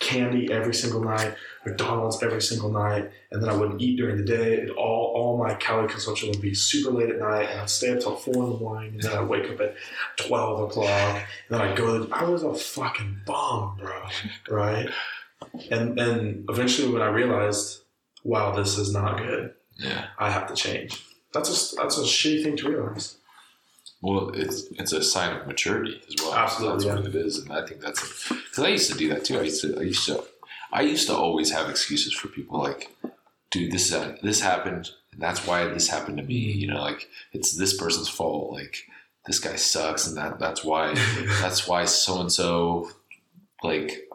candy 0.00 0.50
every 0.50 0.72
single 0.72 1.02
night, 1.02 1.34
McDonald's 1.66 2.22
every 2.22 2.40
single 2.40 2.72
night, 2.72 3.10
and 3.30 3.42
then 3.42 3.50
I 3.50 3.56
wouldn't 3.56 3.82
eat 3.82 3.96
during 3.96 4.16
the 4.16 4.24
day. 4.24 4.54
It 4.54 4.70
all 4.70 5.12
all 5.14 5.38
my 5.38 5.54
calorie 5.54 5.88
consumption 5.88 6.30
would 6.30 6.40
be 6.40 6.54
super 6.54 6.90
late 6.90 7.10
at 7.10 7.18
night, 7.18 7.50
and 7.50 7.60
I'd 7.60 7.70
stay 7.70 7.92
up 7.92 8.00
till 8.00 8.16
four 8.16 8.44
in 8.44 8.50
the 8.50 8.58
morning, 8.58 8.94
and 8.94 9.02
then 9.02 9.12
I'd 9.12 9.28
wake 9.28 9.50
up 9.50 9.60
at 9.60 9.74
twelve 10.16 10.60
o'clock, 10.60 11.16
and 11.16 11.24
then 11.50 11.60
I'd 11.60 11.76
go. 11.76 12.04
To, 12.04 12.14
I 12.14 12.24
was 12.24 12.42
a 12.42 12.54
fucking 12.54 13.20
bum, 13.26 13.76
bro. 13.78 14.02
Right? 14.48 14.88
And 15.70 15.98
and 16.00 16.44
eventually, 16.48 16.90
when 16.92 17.02
I 17.02 17.08
realized, 17.08 17.82
wow, 18.24 18.52
this 18.56 18.78
is 18.78 18.92
not 18.92 19.18
good, 19.18 19.52
Yeah. 19.78 20.06
I 20.18 20.30
have 20.30 20.46
to 20.48 20.54
change. 20.54 21.04
That's 21.32 21.72
a 21.72 21.76
that's 21.76 21.98
a 21.98 22.02
shitty 22.02 22.42
thing 22.42 22.56
to 22.56 22.68
realize. 22.70 23.17
Well, 24.00 24.30
it's 24.30 24.62
it's 24.72 24.92
a 24.92 25.02
sign 25.02 25.36
of 25.36 25.46
maturity 25.46 26.00
as 26.06 26.14
well. 26.22 26.34
Absolutely, 26.34 26.84
that's 26.84 27.02
what 27.02 27.06
it 27.06 27.14
is, 27.16 27.38
and 27.38 27.52
I 27.52 27.66
think 27.66 27.80
that's 27.80 28.28
because 28.28 28.64
I 28.64 28.68
used 28.68 28.90
to 28.92 28.96
do 28.96 29.08
that 29.08 29.24
too. 29.24 29.38
I 29.38 29.42
used 29.42 29.60
to, 29.62 29.76
I 29.76 29.82
used 29.82 30.06
to, 30.06 30.24
I 30.72 30.82
used 30.82 31.08
to 31.08 31.16
always 31.16 31.50
have 31.50 31.68
excuses 31.68 32.12
for 32.12 32.28
people 32.28 32.60
like, 32.60 32.92
dude, 33.50 33.72
this 33.72 33.92
uh, 33.92 34.16
this 34.22 34.40
happened, 34.40 34.90
and 35.12 35.20
that's 35.20 35.44
why 35.46 35.64
this 35.64 35.88
happened 35.88 36.18
to 36.18 36.22
me. 36.22 36.36
You 36.36 36.68
know, 36.68 36.80
like 36.80 37.08
it's 37.32 37.56
this 37.56 37.76
person's 37.76 38.08
fault. 38.08 38.52
Like 38.52 38.84
this 39.26 39.40
guy 39.40 39.56
sucks, 39.56 40.06
and 40.06 40.16
that 40.16 40.38
that's 40.38 40.62
why 40.62 40.94
that's 41.40 41.66
why 41.66 41.84
so 41.84 42.20
and 42.20 42.30
so, 42.30 42.90
like, 43.64 44.08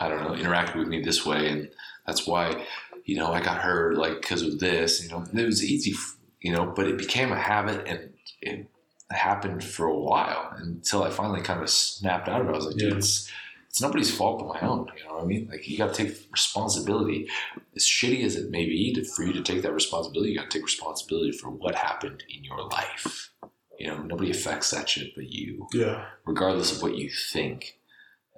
I 0.00 0.08
don't 0.08 0.24
know, 0.24 0.30
interacted 0.42 0.76
with 0.76 0.88
me 0.88 1.00
this 1.00 1.24
way, 1.24 1.48
and 1.48 1.70
that's 2.08 2.26
why, 2.26 2.66
you 3.04 3.16
know, 3.16 3.32
I 3.32 3.40
got 3.40 3.58
hurt, 3.58 3.96
like 3.98 4.20
because 4.20 4.42
of 4.42 4.58
this. 4.58 5.00
You 5.00 5.10
know, 5.10 5.18
and 5.18 5.38
it 5.38 5.46
was 5.46 5.64
easy, 5.64 5.94
you 6.40 6.50
know, 6.50 6.66
but 6.66 6.88
it 6.88 6.98
became 6.98 7.30
a 7.30 7.38
habit, 7.40 7.86
and 7.86 8.12
it 8.42 8.66
happened 9.10 9.62
for 9.62 9.86
a 9.86 9.98
while 9.98 10.50
until 10.56 11.02
I 11.02 11.10
finally 11.10 11.40
kind 11.42 11.62
of 11.62 11.70
snapped 11.70 12.28
out 12.28 12.40
of 12.40 12.48
it. 12.48 12.52
I 12.52 12.56
was 12.56 12.66
like, 12.66 12.76
dude, 12.76 12.92
Yeah. 12.92 12.98
it's 12.98 13.30
it's 13.68 13.80
nobody's 13.82 14.14
fault 14.16 14.38
but 14.38 14.48
my 14.48 14.60
own. 14.66 14.88
You 14.96 15.04
know 15.04 15.14
what 15.16 15.24
I 15.24 15.26
mean? 15.26 15.48
Like 15.50 15.68
you 15.68 15.76
got 15.76 15.92
to 15.94 16.04
take 16.06 16.16
responsibility. 16.32 17.28
As 17.76 17.84
shitty 17.84 18.24
as 18.24 18.34
it 18.36 18.50
may 18.50 18.64
be 18.64 18.94
to, 18.94 19.04
for 19.04 19.22
you 19.22 19.32
to 19.34 19.42
take 19.42 19.62
that 19.62 19.72
responsibility, 19.74 20.30
you 20.32 20.38
got 20.38 20.50
to 20.50 20.58
take 20.58 20.64
responsibility 20.64 21.32
for 21.32 21.50
what 21.50 21.74
happened 21.74 22.24
in 22.34 22.42
your 22.42 22.62
life. 22.68 23.30
You 23.78 23.88
know, 23.88 23.98
nobody 24.02 24.30
affects 24.30 24.70
that 24.70 24.88
shit 24.88 25.14
but 25.14 25.30
you, 25.30 25.66
Yeah. 25.74 26.06
regardless 26.24 26.74
of 26.74 26.82
what 26.82 26.96
you 26.96 27.10
think. 27.10 27.78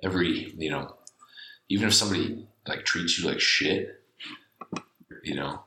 Every 0.02 0.52
you 0.58 0.70
know, 0.70 0.96
even 1.68 1.86
if 1.88 1.94
somebody 1.94 2.46
like 2.66 2.84
treats 2.84 3.18
you 3.18 3.28
like 3.28 3.40
shit, 3.40 4.02
you 5.22 5.34
know, 5.36 5.62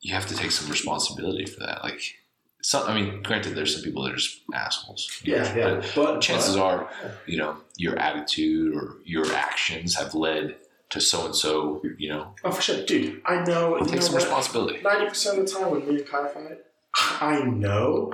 you 0.00 0.14
have 0.14 0.26
to 0.26 0.34
take 0.36 0.50
some 0.52 0.70
responsibility 0.70 1.44
for 1.44 1.60
that. 1.60 1.82
Like, 1.82 2.00
some, 2.62 2.86
I 2.88 2.94
mean, 2.94 3.22
granted, 3.22 3.54
there's 3.54 3.74
some 3.74 3.82
people 3.82 4.02
that 4.04 4.12
are 4.12 4.16
just 4.16 4.40
assholes. 4.54 5.10
Yeah, 5.24 5.54
yeah. 5.56 5.74
But 5.74 5.92
But 5.94 6.20
chances 6.20 6.56
but- 6.56 6.62
are, 6.62 6.90
you 7.26 7.38
know, 7.38 7.56
your 7.76 7.98
attitude 7.98 8.74
or 8.74 8.96
your 9.04 9.32
actions 9.32 9.94
have 9.96 10.14
led 10.14 10.56
to 10.90 11.00
so 11.00 11.24
and 11.26 11.34
so. 11.34 11.82
You 11.98 12.08
know, 12.10 12.34
Oh, 12.44 12.50
for 12.50 12.60
sure, 12.62 12.84
dude. 12.84 13.22
I 13.24 13.42
know. 13.44 13.78
take 13.80 13.94
know 13.94 14.00
some 14.00 14.14
responsibility. 14.16 14.80
Ninety 14.82 15.06
percent 15.08 15.38
of 15.38 15.46
the 15.46 15.52
time 15.52 15.70
when 15.70 15.86
me 15.88 15.96
and 16.00 16.06
Kai 16.08 16.28
fight, 16.28 16.58
I 17.20 17.42
know 17.44 18.12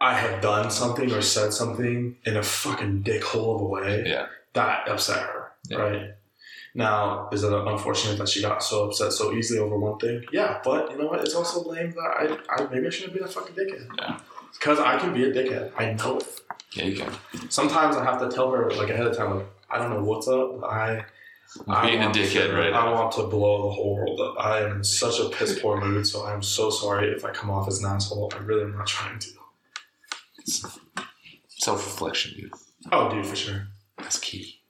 I 0.00 0.14
have 0.14 0.40
done 0.40 0.70
something 0.70 1.12
or 1.12 1.20
said 1.22 1.52
something 1.52 2.16
in 2.24 2.36
a 2.36 2.42
fucking 2.42 3.02
dickhole 3.04 3.54
of 3.56 3.60
a 3.60 3.64
way 3.66 4.04
Yeah, 4.06 4.26
that 4.54 4.88
upset 4.88 5.22
her. 5.22 5.52
Yeah. 5.68 5.76
Right. 5.78 6.10
Now, 6.74 7.28
is 7.32 7.42
it 7.42 7.52
unfortunate 7.52 8.16
that 8.18 8.28
she 8.28 8.40
got 8.42 8.62
so 8.62 8.84
upset 8.86 9.12
so 9.12 9.32
easily 9.32 9.58
over 9.58 9.76
one 9.76 9.98
thing? 9.98 10.24
Yeah, 10.32 10.60
but 10.62 10.90
you 10.90 10.98
know 10.98 11.06
what? 11.06 11.20
It's 11.20 11.34
also 11.34 11.68
lame 11.68 11.90
that 11.90 12.38
I, 12.48 12.62
I 12.62 12.66
maybe 12.72 12.86
I 12.86 12.90
shouldn't 12.90 13.14
be 13.14 13.20
a 13.20 13.26
fucking 13.26 13.56
dickhead. 13.56 13.88
Yeah. 13.98 14.20
Because 14.52 14.78
I 14.78 14.98
can 14.98 15.12
be 15.12 15.24
a 15.24 15.32
dickhead. 15.32 15.72
I 15.76 15.92
know 15.94 16.18
it. 16.18 16.40
yeah, 16.72 16.84
you 16.84 16.96
can. 16.96 17.12
Sometimes 17.50 17.96
I 17.96 18.04
have 18.04 18.20
to 18.20 18.28
tell 18.34 18.50
her 18.52 18.70
like 18.70 18.90
ahead 18.90 19.06
of 19.06 19.16
time, 19.16 19.36
like 19.38 19.46
I 19.68 19.78
don't 19.78 19.90
know 19.90 20.02
what's 20.04 20.28
up. 20.28 20.60
But 20.60 20.66
I 20.68 21.04
I 21.66 21.86
Being 21.88 21.98
a 21.98 22.02
want 22.04 22.14
to- 22.14 22.20
dickhead 22.20 22.56
right 22.56 22.72
I 22.72 22.92
want 22.92 23.10
to 23.14 23.24
blow 23.24 23.62
the 23.68 23.70
whole 23.74 23.96
world 23.96 24.20
up. 24.20 24.36
I 24.38 24.60
am 24.60 24.76
in 24.76 24.84
such 24.84 25.18
a 25.18 25.28
piss 25.28 25.58
poor 25.58 25.80
mood, 25.80 26.06
so 26.06 26.24
I'm 26.24 26.42
so 26.42 26.70
sorry 26.70 27.08
if 27.10 27.24
I 27.24 27.30
come 27.32 27.50
off 27.50 27.66
as 27.66 27.82
an 27.82 27.90
asshole. 27.90 28.30
I 28.34 28.38
really 28.38 28.62
am 28.62 28.76
not 28.78 28.86
trying 28.86 29.18
to. 29.18 29.28
Self 31.48 31.84
reflection, 31.84 32.34
dude. 32.40 32.52
Oh, 32.92 33.10
dude, 33.10 33.26
for 33.26 33.36
sure. 33.36 33.66
That's 33.98 34.18
key. 34.18 34.60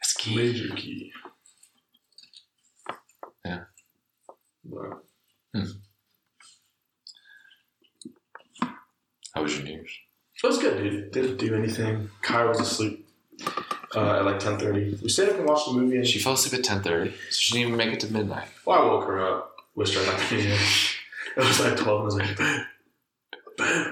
That's 0.00 0.14
key. 0.14 0.36
Major 0.36 0.74
key. 0.74 1.12
Yeah. 3.44 3.60
But 4.64 5.02
How 9.34 9.42
was 9.42 9.54
your 9.56 9.64
New 9.64 9.72
Year's? 9.72 9.90
it 10.42 10.46
was 10.46 10.58
good, 10.58 10.78
dude. 10.82 11.10
Didn't 11.12 11.36
do 11.36 11.54
anything. 11.54 12.10
Kai 12.22 12.44
was 12.46 12.60
asleep 12.60 13.06
uh, 13.94 14.16
at 14.18 14.24
like 14.24 14.40
10.30. 14.40 15.02
We 15.02 15.08
stayed 15.08 15.28
up 15.28 15.36
and 15.38 15.46
watched 15.46 15.66
the 15.66 15.72
movie. 15.74 15.96
And 15.98 16.06
She 16.06 16.18
fell 16.18 16.32
asleep 16.32 16.58
at 16.58 16.64
ten 16.64 16.82
thirty, 16.82 17.10
so 17.10 17.16
she 17.30 17.54
didn't 17.54 17.68
even 17.68 17.76
make 17.76 17.92
it 17.94 18.00
to 18.00 18.12
midnight. 18.12 18.48
Well, 18.64 18.80
I 18.80 18.84
woke 18.84 19.04
her 19.04 19.20
up, 19.26 19.56
wished 19.74 19.94
her 19.94 20.04
happy 20.04 20.36
new 20.36 20.42
year. 20.42 20.58
It 21.36 21.44
was 21.46 21.60
like 21.60 21.76
12, 21.76 21.86
and 21.86 22.00
I 22.00 22.04
was 22.04 22.14
like, 22.16 22.36
babe, 22.36 22.60
babe, 23.56 23.86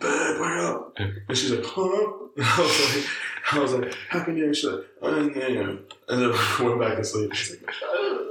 babe, 0.00 0.40
wake 0.40 0.60
up. 0.62 0.96
And 1.28 1.36
she's 1.36 1.50
like, 1.50 1.64
huh? 1.64 2.12
And 2.36 2.44
I 2.46 2.60
was 2.60 2.94
like, 2.94 3.06
I 3.52 3.58
was 3.58 3.72
like, 3.72 3.94
happy 4.08 4.32
new 4.32 4.44
year. 4.44 4.54
She's 4.54 4.70
like, 4.70 4.84
oh, 5.02 5.28
yeah, 5.34 5.48
yeah. 5.48 5.60
And 6.08 6.22
then 6.22 6.32
we 6.60 6.64
went 6.66 6.80
back 6.80 6.96
to 6.98 7.04
sleep. 7.04 7.34
She's 7.34 7.60
like, 7.60 7.74
"Oh." 7.82 8.30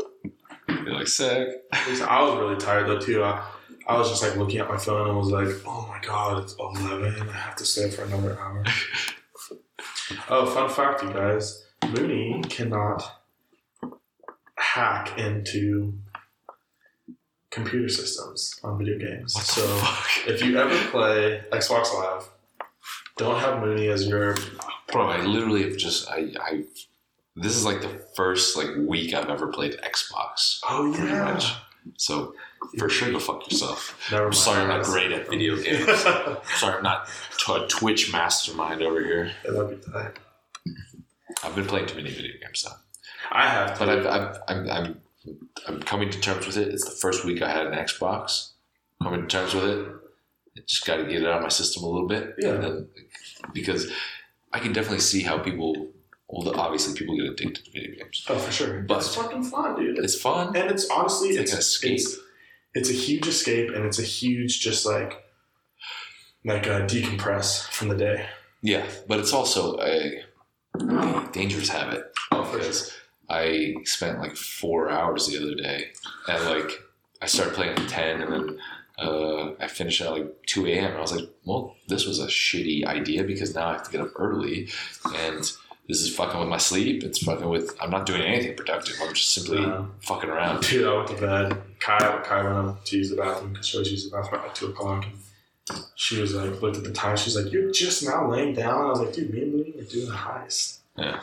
You're 0.86 0.96
like 0.96 1.08
sick. 1.08 1.50
I 1.72 2.22
was 2.22 2.38
really 2.38 2.58
tired 2.58 2.88
though, 2.88 3.00
too. 3.00 3.24
I, 3.24 3.44
I 3.88 3.98
was 3.98 4.10
just 4.10 4.24
like 4.24 4.36
looking 4.36 4.60
at 4.60 4.70
my 4.70 4.78
phone 4.78 5.08
and 5.08 5.18
was 5.18 5.30
like, 5.30 5.48
oh 5.66 5.88
my 5.90 6.00
God, 6.06 6.44
it's 6.44 6.56
11. 6.60 7.30
I 7.30 7.32
have 7.34 7.56
to 7.58 7.66
stay 7.66 7.90
for 7.90 8.04
another 8.04 8.40
hour. 8.40 8.64
oh, 10.30 10.46
fun 10.46 10.70
fact, 10.70 11.04
you 11.04 11.12
guys. 11.12 11.66
Mooney 11.88 12.42
cannot 12.50 13.04
hack 14.58 15.18
into 15.18 15.94
computer 17.52 17.90
systems 17.90 18.60
on 18.64 18.78
video 18.78 18.98
games. 18.98 19.34
What 19.34 19.46
so 19.46 19.84
if 20.28 20.44
you 20.44 20.58
ever 20.58 20.78
play 20.90 21.44
Xbox 21.52 21.94
Live, 21.94 22.30
don't 23.18 23.40
have 23.40 23.62
Mooney 23.62 23.88
as 23.88 24.08
your 24.08 24.36
Bro, 24.92 25.08
I 25.08 25.26
literally 25.26 25.64
have 25.64 25.78
just 25.78 26.10
I 26.10 26.32
I. 26.40 26.64
This 27.36 27.56
is 27.56 27.66
like 27.66 27.82
the 27.82 28.02
first 28.16 28.56
like 28.56 28.70
week 28.78 29.14
I've 29.14 29.30
ever 29.30 29.48
played 29.48 29.78
Xbox. 29.84 30.60
oh 30.70 30.94
Pretty 30.96 31.12
yeah. 31.12 31.24
much. 31.34 31.54
So 31.98 32.34
for 32.80 32.90
sure, 32.90 33.12
go 33.12 33.20
fuck 33.20 33.50
yourself. 33.52 34.00
I'm 34.12 34.34
sorry, 34.34 34.62
I'm 34.62 34.70
not 34.70 34.86
great 34.86 35.12
at 35.12 35.30
video 35.30 35.56
games. 35.62 35.86
Sorry, 36.56 36.78
I'm 36.78 36.84
not 36.84 37.08
t- 37.38 37.54
a 37.54 37.68
Twitch 37.68 38.12
mastermind 38.12 38.82
over 38.82 39.04
here. 39.04 39.32
Yeah, 39.44 39.52
that'd 39.52 39.82
be 39.86 39.92
tight. 39.92 40.12
I've 41.44 41.56
been 41.56 41.66
playing 41.68 41.86
too 41.88 41.96
many 41.98 42.10
video 42.10 42.32
games 42.42 42.64
though. 42.64 42.76
I 43.32 43.48
have, 43.48 43.78
But. 43.78 43.90
I've, 43.90 44.08
I've, 44.08 44.38
I'm, 44.48 44.70
I'm, 44.70 45.02
I'm 45.68 45.80
coming 45.82 46.10
to 46.10 46.20
terms 46.20 46.48
with 46.48 46.58
it. 46.58 46.70
It's 46.70 46.86
the 46.86 46.92
first 46.96 47.26
week 47.26 47.42
I 47.42 47.52
had 47.52 47.68
an 47.68 47.74
Xbox. 47.74 48.52
Coming 49.04 49.22
to 49.22 49.28
terms 49.28 49.54
with 49.54 49.66
it. 49.66 49.88
I 50.58 50.62
just 50.66 50.86
got 50.88 50.98
to 50.98 51.04
get 51.04 51.22
it 51.22 51.28
out 51.28 51.38
of 51.38 51.44
my 51.44 51.50
system 51.50 51.84
a 51.84 51.88
little 51.88 52.08
bit. 52.08 52.34
Yeah. 52.40 52.54
Then, 52.54 52.88
because 53.54 53.92
I 54.54 54.60
can 54.60 54.74
definitely 54.74 55.00
see 55.02 55.22
how 55.22 55.38
people, 55.38 55.88
well, 56.28 56.60
obviously 56.60 56.98
people 56.98 57.16
get 57.16 57.26
addicted 57.28 57.66
to 57.66 57.72
video 57.72 57.96
games. 57.96 58.26
oh, 58.30 58.38
for 58.38 58.52
sure. 58.52 58.82
But- 58.82 58.98
it's 59.00 59.16
fucking 59.16 59.44
fun, 59.44 59.76
dude. 59.76 60.00
It's 60.00 60.20
fun. 60.20 60.56
and 60.56 60.72
it's 60.72 60.90
honestly 60.90 61.30
It's 61.30 61.38
like 61.38 61.44
it's, 61.44 61.54
an 61.54 61.60
escape. 61.60 61.94
It's, 61.94 62.18
it's 62.74 62.90
a 62.90 62.94
huge 62.94 63.28
escape, 63.28 63.70
and 63.74 63.86
it's 63.86 64.00
a 64.00 64.04
huge 64.04 64.60
just 64.60 64.86
like 64.86 65.22
like 66.44 66.68
a 66.68 66.82
decompress 66.82 67.68
from 67.70 67.88
the 67.90 67.96
day. 67.96 68.26
Yeah, 68.62 68.86
but 69.08 69.20
it's 69.20 69.34
also 69.34 69.80
a 69.80 70.22
dangerous 71.32 71.70
habit. 71.70 72.12
Oh, 72.32 72.44
for 72.44 72.58
because 72.58 72.92
I 73.30 73.76
spent 73.84 74.20
like 74.20 74.36
four 74.36 74.90
hours 74.90 75.28
the 75.28 75.38
other 75.42 75.56
day, 75.56 75.92
and 76.28 76.44
like 76.46 76.72
I 77.22 77.28
started 77.28 77.54
playing 77.54 77.78
at 77.78 77.90
ten, 77.90 78.22
and 78.22 78.34
then 78.34 78.60
uh, 79.00 79.52
I 79.60 79.68
finished 79.68 80.02
at 80.02 80.12
like 80.12 80.46
two 80.46 80.66
a.m. 80.68 80.86
And 80.86 80.98
I 80.98 81.02
was 81.02 81.14
like, 81.16 81.30
well, 81.46 81.76
this 81.88 82.06
was 82.06 82.20
a 82.20 82.28
shitty 82.28 82.86
idea 82.86 83.24
because 83.24 83.56
now 83.56 83.68
I 83.70 83.74
have 83.74 83.84
to 83.84 83.92
get 83.92 84.02
up 84.02 84.12
early, 84.18 84.68
and 85.16 85.52
this 85.88 86.02
is 86.02 86.16
fucking 86.16 86.40
with 86.40 86.50
my 86.50 86.58
sleep. 86.58 87.04
It's 87.04 87.20
fucking 87.24 87.48
with. 87.48 87.76
I'm 87.82 87.92
not 87.92 88.06
doing 88.06 88.22
anything 88.22 88.56
productive. 88.56 88.96
I'm 89.02 89.14
just 89.14 89.34
simply 89.34 89.62
Yeah. 89.62 89.86
fucking 90.02 90.30
around. 90.30 90.62
Dude, 90.64 90.88
I 90.88 90.96
went 90.96 91.08
to 91.10 91.16
bed. 91.16 91.62
Kai, 91.80 92.22
Kai 92.24 92.44
went 92.44 92.68
up 92.70 92.86
to 92.86 92.98
use 92.98 93.10
the 93.10 93.16
bathroom 93.18 93.52
because 93.54 93.68
she 93.68 93.78
always 93.78 93.92
uses 93.92 94.10
the 94.10 94.18
bathroom 94.18 94.42
at 94.46 94.56
two 94.56 94.68
o'clock. 94.68 95.06
She 95.96 96.20
was 96.22 96.34
like, 96.36 96.62
looked 96.62 96.78
at 96.78 96.84
the 96.84 96.92
time. 96.92 97.18
She's 97.18 97.36
like, 97.36 97.52
"You're 97.52 97.72
just 97.72 98.04
now 98.04 98.30
laying 98.30 98.54
down." 98.54 98.86
I 98.86 98.90
was 98.90 99.00
like, 99.00 99.14
"Dude, 99.14 99.32
me 99.34 99.42
and 99.42 99.54
Lee 99.56 99.76
are 99.80 99.84
doing 99.84 100.08
the 100.10 100.14
heist." 100.16 100.78
Yeah. 100.98 101.22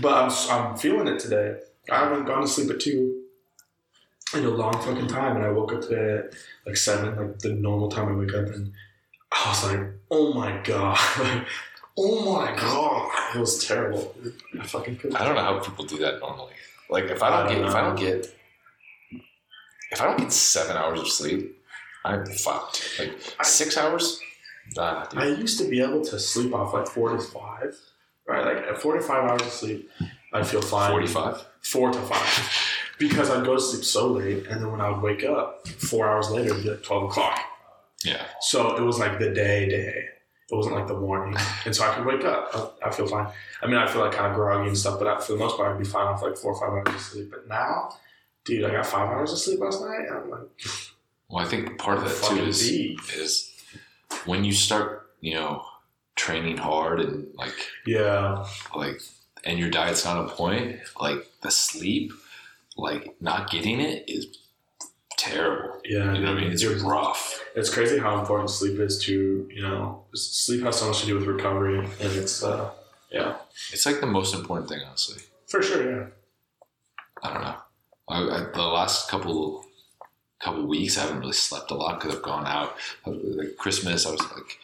But 0.00 0.12
I'm 0.12 0.30
I'm 0.50 0.76
feeling 0.76 1.06
it 1.08 1.18
today. 1.18 1.58
I 1.90 2.00
haven't 2.00 2.24
gone 2.26 2.42
to 2.42 2.48
sleep 2.48 2.70
at 2.70 2.80
two 2.80 3.22
in 4.34 4.44
a 4.44 4.50
long 4.50 4.74
fucking 4.74 5.06
time, 5.06 5.36
and 5.36 5.44
I 5.44 5.50
woke 5.50 5.72
up 5.72 5.80
today 5.80 6.18
at 6.18 6.34
like 6.66 6.76
seven, 6.76 7.16
like 7.16 7.38
the 7.38 7.54
normal 7.54 7.88
time 7.88 8.08
I 8.08 8.12
wake 8.14 8.34
up, 8.34 8.46
and 8.54 8.72
I 9.32 9.48
was 9.48 9.64
like, 9.64 9.80
"Oh 10.10 10.32
my 10.34 10.60
god!" 10.62 10.98
"Oh 11.98 12.32
my 12.36 12.54
god!" 12.56 13.10
It 13.36 13.40
was 13.40 13.66
terrible. 13.66 14.14
I 14.58 14.66
fucking 14.66 14.96
couldn't. 14.96 15.16
I 15.20 15.24
don't 15.24 15.34
know 15.34 15.42
how 15.42 15.58
people 15.58 15.84
do 15.84 15.98
that 15.98 16.20
normally. 16.20 16.52
Like 16.88 17.04
if 17.04 17.22
I 17.22 17.28
don't 17.30 17.46
I 17.46 17.52
get 17.52 17.58
don't 17.58 17.68
if 17.68 17.74
I 17.74 17.80
don't 17.82 17.98
get 17.98 18.34
if 19.90 20.00
I 20.00 20.04
don't 20.04 20.18
get 20.18 20.32
seven 20.32 20.76
hours 20.76 21.00
of 21.00 21.08
sleep, 21.08 21.60
I'm 22.04 22.24
fucked. 22.26 22.98
Like 22.98 23.12
six 23.44 23.76
hours. 23.76 24.20
Nah, 24.76 25.06
dude. 25.06 25.20
I 25.20 25.26
used 25.28 25.58
to 25.60 25.68
be 25.68 25.80
able 25.82 26.04
to 26.04 26.18
sleep 26.18 26.54
off 26.54 26.74
like 26.74 26.86
four 26.86 27.10
to 27.10 27.18
five, 27.18 27.74
right? 28.26 28.44
Like 28.54 28.64
at 28.66 28.78
four 28.80 28.94
to 28.94 29.00
five 29.00 29.24
hours 29.24 29.42
of 29.42 29.48
sleep, 29.52 29.90
I'd 30.32 30.46
feel 30.46 30.62
fine. 30.62 30.90
Forty-five. 30.90 31.44
Four 31.62 31.90
to 31.92 32.00
five. 32.00 32.50
Because 32.98 33.30
I'd 33.30 33.44
go 33.46 33.54
to 33.54 33.60
sleep 33.60 33.84
so 33.84 34.08
late, 34.08 34.48
and 34.48 34.60
then 34.60 34.72
when 34.72 34.80
I 34.80 34.90
would 34.90 35.00
wake 35.00 35.22
up, 35.22 35.68
four 35.68 36.08
hours 36.08 36.30
later, 36.32 36.50
it'd 36.50 36.64
be 36.64 36.70
like 36.70 36.82
12 36.82 37.04
o'clock. 37.04 37.40
Yeah. 38.04 38.24
So 38.40 38.76
it 38.76 38.82
was 38.82 38.98
like 38.98 39.20
the 39.20 39.30
day, 39.30 39.68
day. 39.68 40.08
It 40.50 40.54
wasn't 40.54 40.76
like 40.76 40.86
the 40.86 40.98
morning. 40.98 41.36
And 41.66 41.76
so 41.76 41.84
I 41.84 41.94
could 41.94 42.06
wake 42.06 42.24
up. 42.24 42.50
I, 42.82 42.88
I 42.88 42.90
feel 42.90 43.06
fine. 43.06 43.28
I 43.62 43.66
mean, 43.66 43.76
I 43.76 43.86
feel 43.86 44.00
like 44.00 44.12
kind 44.12 44.28
of 44.28 44.34
groggy 44.34 44.68
and 44.68 44.78
stuff, 44.78 44.98
but 44.98 45.06
I, 45.06 45.20
for 45.20 45.32
the 45.32 45.38
most 45.38 45.56
part, 45.56 45.72
I'd 45.74 45.78
be 45.78 45.84
fine 45.84 46.06
off 46.06 46.22
like 46.22 46.36
four 46.36 46.54
or 46.54 46.60
five 46.60 46.70
hours 46.70 46.94
of 46.94 47.00
sleep. 47.02 47.30
But 47.30 47.46
now, 47.48 47.90
dude, 48.44 48.64
I 48.64 48.70
got 48.70 48.86
five 48.86 49.10
hours 49.10 49.32
of 49.32 49.38
sleep 49.38 49.60
last 49.60 49.82
night, 49.82 50.06
and 50.08 50.16
I'm 50.16 50.30
like, 50.30 50.48
Well, 51.28 51.44
I 51.44 51.48
think 51.48 51.76
part 51.78 51.98
of 51.98 52.04
that 52.04 52.22
too 52.24 52.44
is 52.44 52.62
is 52.62 53.52
when 54.24 54.44
you 54.44 54.52
start, 54.52 55.10
you 55.20 55.34
know, 55.34 55.64
training 56.16 56.56
hard 56.56 57.00
and 57.00 57.28
like 57.34 57.54
yeah, 57.86 58.46
like 58.74 59.00
and 59.44 59.58
your 59.58 59.70
diet's 59.70 60.04
not 60.04 60.16
on 60.16 60.30
point, 60.30 60.78
like 60.98 61.26
the 61.42 61.50
sleep, 61.50 62.12
like 62.76 63.14
not 63.20 63.50
getting 63.50 63.80
it 63.80 64.08
is 64.08 64.26
terrible. 65.18 65.80
yeah. 65.84 66.14
You 66.14 66.20
know 66.22 66.32
what 66.32 66.38
I 66.38 66.40
mean? 66.42 66.52
It's 66.52 66.62
You're- 66.62 66.80
rough. 66.80 67.44
It's 67.54 67.68
crazy 67.68 67.98
how 67.98 68.18
important 68.20 68.48
sleep 68.50 68.78
is 68.78 68.98
to, 69.04 69.48
you 69.52 69.60
know, 69.62 70.04
sleep 70.14 70.62
has 70.62 70.78
so 70.78 70.86
much 70.88 71.00
to 71.00 71.06
do 71.06 71.14
with 71.16 71.26
recovery, 71.26 71.78
and 71.78 72.12
it's, 72.12 72.42
uh, 72.42 72.70
yeah, 73.10 73.36
It's 73.72 73.84
like 73.84 74.00
the 74.00 74.06
most 74.06 74.34
important 74.34 74.68
thing, 74.68 74.80
honestly. 74.86 75.22
for 75.48 75.60
sure, 75.62 75.82
yeah. 75.90 76.06
I 77.22 77.32
don't 77.32 77.42
know. 77.42 77.56
I, 78.08 78.18
I, 78.22 78.46
the 78.54 78.62
last 78.62 79.10
couple 79.10 79.64
couple 80.40 80.66
weeks, 80.68 80.96
I 80.96 81.00
haven't 81.02 81.18
really 81.18 81.32
slept 81.32 81.72
a 81.72 81.74
lot 81.74 81.98
because 82.00 82.14
I've 82.16 82.22
gone 82.22 82.46
out. 82.46 82.76
Like 83.04 83.56
Christmas, 83.56 84.06
I 84.06 84.12
was 84.12 84.20
like 84.20 84.58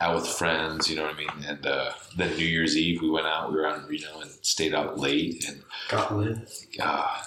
out 0.00 0.16
with 0.16 0.26
friends. 0.26 0.90
You 0.90 0.96
know 0.96 1.04
what 1.04 1.14
I 1.14 1.18
mean? 1.18 1.30
And 1.48 1.64
uh, 1.66 1.92
then 2.18 2.36
New 2.36 2.44
Year's 2.44 2.76
Eve, 2.76 3.00
we 3.00 3.08
went 3.08 3.26
out. 3.26 3.50
We 3.50 3.56
were 3.56 3.66
out 3.66 3.78
in 3.78 3.86
Reno 3.86 4.20
and 4.20 4.30
stayed 4.42 4.74
out 4.74 4.98
late. 4.98 5.48
And 5.48 5.62
Got 5.88 6.14
lit. 6.14 6.36
uh, 6.78 7.22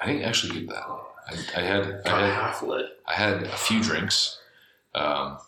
I 0.00 0.06
didn't 0.06 0.22
actually 0.22 0.60
do 0.60 0.66
that. 0.68 0.86
I, 1.26 1.32
I 1.56 1.60
had 1.60 2.02
I 2.06 2.20
had 2.26 2.32
half 2.34 2.62
lit. 2.62 2.86
I 3.06 3.14
had 3.14 3.42
a 3.44 3.56
few 3.56 3.82
drinks, 3.82 4.38
um, 4.94 5.38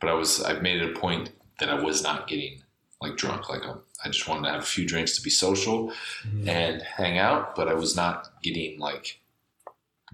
but 0.00 0.08
I 0.10 0.14
was 0.14 0.42
I 0.42 0.54
made 0.60 0.82
it 0.82 0.96
a 0.96 0.98
point 1.00 1.30
that 1.60 1.68
I 1.68 1.74
was 1.82 2.02
not 2.02 2.28
getting 2.28 2.62
like 3.00 3.16
drunk. 3.16 3.48
Like 3.48 3.64
um, 3.64 3.80
I 4.04 4.08
just 4.08 4.28
wanted 4.28 4.46
to 4.46 4.52
have 4.52 4.62
a 4.62 4.66
few 4.66 4.86
drinks 4.86 5.16
to 5.16 5.22
be 5.22 5.30
social 5.30 5.92
Mm-hmm. 6.26 6.48
and 6.48 6.82
hang 6.82 7.18
out, 7.18 7.54
but 7.56 7.68
I 7.68 7.74
was 7.74 7.96
not 7.96 8.28
getting 8.42 8.78
like 8.78 9.20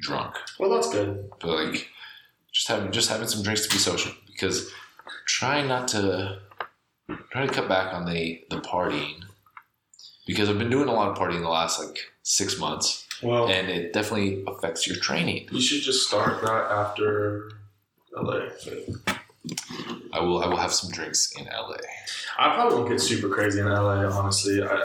drunk. 0.00 0.36
Well, 0.58 0.70
that's 0.70 0.90
good. 0.90 1.30
But 1.40 1.48
like 1.64 1.88
just 2.52 2.68
having 2.68 2.92
just 2.92 3.08
having 3.10 3.28
some 3.28 3.42
drinks 3.42 3.66
to 3.66 3.72
be 3.74 3.78
social 3.78 4.12
because 4.26 4.70
trying 5.26 5.68
not 5.68 5.88
to 5.88 6.38
try 7.30 7.46
to 7.46 7.52
cut 7.52 7.68
back 7.68 7.92
on 7.94 8.04
the 8.06 8.42
the 8.50 8.60
partying 8.60 9.22
because 10.26 10.48
I've 10.48 10.58
been 10.58 10.70
doing 10.70 10.88
a 10.88 10.92
lot 10.92 11.08
of 11.10 11.16
partying 11.18 11.40
the 11.40 11.48
last 11.48 11.80
like 11.80 11.98
six 12.22 12.58
months 12.58 13.06
Well, 13.22 13.48
and 13.48 13.68
it 13.68 13.92
definitely 13.92 14.44
affects 14.46 14.86
your 14.86 14.96
training. 14.96 15.48
you 15.50 15.60
should 15.60 15.82
just 15.82 16.06
start 16.08 16.40
that 16.42 16.70
after 16.70 17.50
LA. 18.16 18.48
I 20.12 20.20
will 20.20 20.42
I 20.42 20.46
will 20.48 20.56
have 20.56 20.72
some 20.72 20.90
drinks 20.90 21.32
in 21.38 21.46
LA. 21.46 21.76
I 22.38 22.54
probably 22.54 22.78
won't 22.78 22.90
get 22.90 23.00
super 23.00 23.28
crazy 23.28 23.60
in 23.60 23.66
LA, 23.66 24.04
honestly. 24.08 24.62
I, 24.62 24.84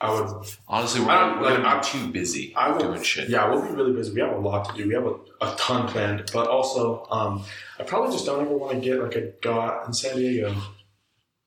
I 0.00 0.12
would, 0.12 0.46
Honestly, 0.66 1.00
we're, 1.02 1.10
I 1.10 1.40
like, 1.40 1.82
be 1.82 1.88
too 1.88 2.10
busy 2.10 2.54
I 2.56 2.70
will, 2.70 2.78
doing 2.78 3.02
shit. 3.02 3.28
yeah, 3.28 3.48
we'll 3.48 3.62
be 3.62 3.74
really 3.74 3.92
busy. 3.92 4.12
We 4.12 4.20
have 4.22 4.32
a 4.32 4.38
lot 4.38 4.68
to 4.70 4.76
do. 4.76 4.88
We 4.88 4.94
have 4.94 5.06
a, 5.06 5.14
a 5.42 5.54
ton 5.58 5.86
planned, 5.88 6.30
but 6.32 6.48
also, 6.48 7.06
um, 7.10 7.44
I 7.78 7.82
probably 7.84 8.12
just 8.12 8.26
don't 8.26 8.40
ever 8.40 8.56
want 8.56 8.72
to 8.72 8.80
get 8.80 9.00
like 9.02 9.14
a 9.16 9.32
go 9.42 9.60
out 9.60 9.86
in 9.86 9.92
San 9.92 10.16
Diego, 10.16 10.54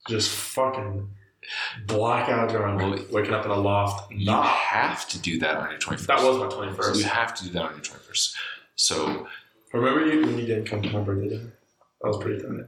just 0.07 0.29
fucking 0.29 1.09
blackout 1.87 2.49
drunk, 2.49 2.81
Well, 2.81 2.97
waking 3.11 3.33
up 3.33 3.45
in 3.45 3.51
a 3.51 3.55
loft. 3.59 4.11
You 4.11 4.25
Nah, 4.25 4.43
have 4.43 5.07
to 5.09 5.19
do 5.19 5.39
that 5.39 5.57
on 5.57 5.69
your 5.71 5.79
twenty 5.79 5.97
first. 5.97 6.07
that 6.07 6.21
was 6.23 6.37
my 6.37 6.47
twenty 6.47 6.73
first. 6.73 6.99
You 6.99 7.05
have 7.05 7.33
to 7.35 7.43
do 7.45 7.49
that 7.51 7.61
on 7.63 7.71
your 7.71 7.81
twenty 7.81 8.03
first. 8.03 8.35
So 8.75 9.27
Remember 9.73 10.05
you 10.05 10.21
when 10.25 10.37
you 10.37 10.45
didn't 10.45 10.65
come 10.65 10.81
to 10.83 10.89
my 10.91 10.99
birthday 11.01 11.29
dinner? 11.29 11.53
That 12.01 12.07
was 12.07 12.17
pretty 12.17 12.41
tight. 12.41 12.65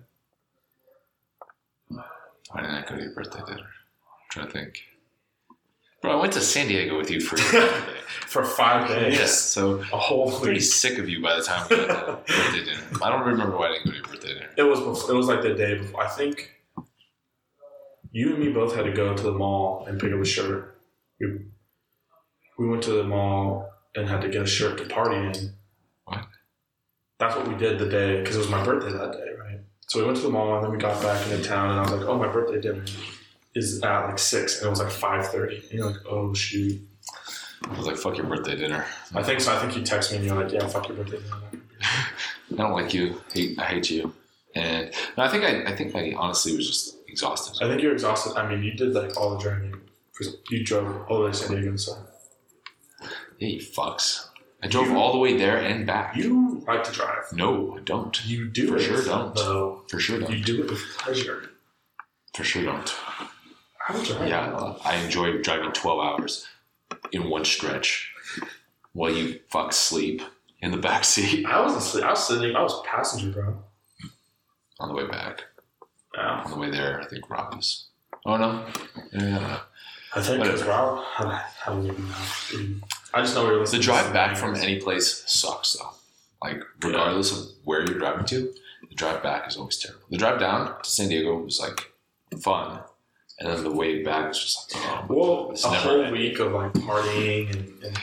why 2.51 2.61
didn't 2.61 2.75
I 2.75 2.81
go 2.87 2.95
to 2.95 3.01
your 3.03 3.13
birthday 3.13 3.41
dinner? 3.45 3.61
I'm 3.61 4.29
trying 4.29 4.47
to 4.47 4.51
think. 4.53 4.81
Bro, 6.01 6.11
I 6.11 6.21
went 6.21 6.33
to 6.33 6.41
San 6.41 6.67
Diego 6.67 6.97
with 6.97 7.09
you 7.11 7.19
for 7.21 7.37
your 7.37 7.51
birthday. 7.69 7.91
For 8.27 8.43
five 8.45 8.87
days. 8.87 9.13
yes, 9.17 9.39
so 9.39 9.79
A 9.79 9.97
whole 9.97 10.31
I'm 10.33 10.41
pretty 10.41 10.59
sick 10.59 10.97
of 10.99 11.07
you 11.09 11.21
by 11.21 11.35
the 11.35 11.41
time 11.43 11.65
we 11.69 11.75
got 11.77 12.05
to 12.27 12.33
birthday 12.33 12.65
dinner. 12.65 12.83
I 13.03 13.09
don't 13.09 13.25
remember 13.25 13.57
why 13.57 13.67
I 13.67 13.71
didn't 13.73 13.85
go 13.85 13.91
to 13.91 13.97
your 13.97 14.05
birthday 14.07 14.33
dinner. 14.33 14.49
It 14.57 14.63
was 14.63 14.79
before, 14.79 15.11
it 15.13 15.17
was 15.17 15.27
like 15.27 15.41
the 15.41 15.53
day 15.53 15.77
before. 15.77 16.03
I 16.03 16.07
think 16.07 16.51
you 18.15 18.33
and 18.33 18.39
me 18.39 18.47
both 18.49 18.73
had 18.73 18.85
to 18.85 18.93
go 18.93 19.13
to 19.13 19.23
the 19.23 19.33
mall 19.33 19.85
and 19.87 19.99
pick 19.99 20.13
up 20.13 20.21
a 20.21 20.25
shirt. 20.25 20.79
We, 21.19 21.27
we 22.57 22.69
went 22.69 22.81
to 22.83 22.91
the 22.91 23.03
mall 23.03 23.69
and 23.93 24.07
had 24.07 24.21
to 24.21 24.29
get 24.29 24.41
a 24.41 24.45
shirt 24.45 24.77
to 24.77 24.85
party 24.85 25.17
in. 25.17 25.51
What? 26.05 26.25
That's 27.19 27.35
what 27.35 27.45
we 27.45 27.55
did 27.55 27.77
the 27.77 27.89
day 27.89 28.21
because 28.21 28.37
it 28.37 28.39
was 28.39 28.49
my 28.49 28.63
birthday 28.63 28.93
that 28.93 29.11
day, 29.11 29.31
right? 29.37 29.59
So 29.87 29.99
we 29.99 30.05
went 30.05 30.15
to 30.17 30.23
the 30.23 30.29
mall 30.29 30.55
and 30.55 30.63
then 30.63 30.71
we 30.71 30.77
got 30.77 31.01
back 31.03 31.29
into 31.29 31.43
town 31.43 31.71
and 31.71 31.79
I 31.79 31.81
was 31.81 31.91
like, 31.91 32.07
"Oh, 32.07 32.17
my 32.17 32.31
birthday 32.31 32.61
dinner 32.61 32.85
is 33.53 33.83
at 33.83 34.05
like 34.05 34.17
six 34.17 34.59
and 34.59 34.67
it 34.67 34.69
was 34.69 34.79
like 34.79 34.91
five 34.91 35.27
thirty. 35.27 35.57
And 35.57 35.71
you're 35.71 35.87
like, 35.87 36.05
"Oh 36.09 36.33
shoot." 36.33 36.81
I 37.65 37.77
was 37.77 37.85
like, 37.85 37.97
fuck 37.97 38.15
your 38.15 38.27
birthday 38.27 38.55
dinner. 38.55 38.85
I 39.13 39.23
think 39.23 39.41
so. 39.41 39.53
I 39.53 39.59
think 39.59 39.75
you 39.75 39.83
text 39.83 40.11
me 40.11 40.19
and 40.19 40.25
you're 40.25 40.41
like, 40.41 40.53
"Yeah, 40.53 40.65
fuck 40.67 40.87
your 40.87 40.95
birthday 40.95 41.17
dinner." 41.17 41.63
I 42.53 42.55
don't 42.55 42.71
like 42.71 42.93
you. 42.93 43.21
Hate, 43.33 43.59
I 43.59 43.65
hate 43.65 43.89
you. 43.89 44.13
And 44.55 44.91
no, 45.17 45.23
I 45.25 45.27
think 45.27 45.43
I, 45.43 45.63
I 45.65 45.75
think 45.75 45.93
I 45.93 46.13
honestly 46.17 46.55
was 46.55 46.65
just 46.65 46.95
exhausted. 47.15 47.63
I 47.63 47.69
think 47.69 47.81
you're 47.81 47.93
exhausted. 47.93 48.35
I 48.37 48.47
mean, 48.49 48.61
you 48.61 48.73
did 48.73 48.93
like 48.93 49.15
all 49.19 49.29
the 49.35 49.41
journey. 49.41 49.71
You 50.49 50.63
drove 50.65 51.09
all 51.09 51.19
the 51.19 51.25
way 51.25 51.31
to 51.31 51.37
San 51.37 51.55
Diego 51.55 51.75
stuff. 51.77 51.99
Yeah, 53.39 53.47
you 53.55 53.59
fucks. 53.61 54.27
I 54.61 54.67
drove 54.67 54.91
all 54.95 55.11
the 55.13 55.17
way 55.19 55.37
there 55.37 55.57
and 55.57 55.85
back. 55.87 56.15
You 56.17 56.63
like 56.67 56.83
to 56.83 56.91
drive. 56.91 57.31
No, 57.31 57.77
I 57.77 57.81
don't. 57.81 58.25
You 58.25 58.47
do 58.49 58.67
For 58.67 58.77
it. 58.77 58.81
sure 58.81 59.03
don't. 59.03 59.33
Though. 59.35 59.83
For 59.89 59.99
sure 59.99 60.19
don't. 60.19 60.31
You 60.31 60.43
do 60.43 60.63
it 60.63 60.69
with 60.69 60.81
pleasure. 60.97 61.49
For 62.35 62.43
sure 62.43 62.63
don't. 62.63 62.93
I 63.87 64.03
drive. 64.03 64.27
Yeah, 64.27 64.73
I 64.83 64.95
enjoy 64.97 65.41
driving 65.41 65.71
12 65.71 65.99
hours 65.99 66.47
in 67.13 67.29
one 67.29 67.45
stretch 67.45 68.11
while 68.93 69.11
you 69.11 69.39
fuck 69.49 69.71
sleep 69.73 70.21
in 70.61 70.71
the 70.71 70.77
back 70.77 71.03
seat 71.05 71.45
I 71.45 71.61
wasn't 71.61 71.83
sleep. 71.83 72.03
I 72.03 72.09
was 72.11 72.27
sitting. 72.27 72.55
I 72.55 72.61
was 72.63 72.81
passenger, 72.85 73.31
bro. 73.31 73.57
on 74.79 74.89
the 74.89 74.95
way 74.95 75.07
back. 75.07 75.43
Yeah. 76.15 76.41
On 76.45 76.51
the 76.51 76.57
way 76.57 76.69
there, 76.69 77.01
I 77.01 77.05
think 77.05 77.29
Rob 77.29 77.55
was. 77.55 77.87
Oh 78.25 78.37
no, 78.37 78.65
Yeah. 79.13 79.59
I 80.15 80.21
think 80.21 80.39
Whatever. 80.39 80.57
because 80.57 80.63
Rob, 80.67 81.03
I 81.19 81.43
don't- 81.67 81.85
even 81.85 82.05
uh, 82.05 82.07
know. 82.09 82.15
dude. 82.49 82.83
I 83.13 83.21
just 83.21 83.35
know 83.35 83.45
we 83.47 83.57
were 83.57 83.65
The 83.67 83.79
drive 83.79 84.13
back 84.13 84.37
from 84.37 84.55
any 84.55 84.79
place 84.79 85.23
sucks 85.27 85.73
though. 85.73 85.89
Like 86.41 86.61
regardless 86.83 87.31
of 87.37 87.47
where 87.65 87.81
you're 87.85 87.99
driving 87.99 88.25
to, 88.25 88.53
the 88.89 88.95
drive 88.95 89.21
back 89.23 89.47
is 89.47 89.57
always 89.57 89.77
terrible. 89.77 90.05
The 90.09 90.17
drive 90.17 90.39
down 90.39 90.81
to 90.81 90.89
San 90.89 91.09
Diego 91.09 91.35
was 91.37 91.59
like 91.59 91.91
fun, 92.41 92.79
and 93.39 93.49
then 93.49 93.63
the 93.63 93.71
way 93.71 94.03
back 94.03 94.31
is 94.31 94.39
just 94.39 94.73
like 94.75 94.83
oh, 94.89 95.05
Well, 95.09 95.51
it's 95.51 95.65
a 95.65 95.71
never 95.71 95.83
whole 95.89 96.01
ending. 96.03 96.13
week 96.21 96.39
of 96.39 96.51
like 96.53 96.73
partying 96.73 97.51
and, 97.53 97.97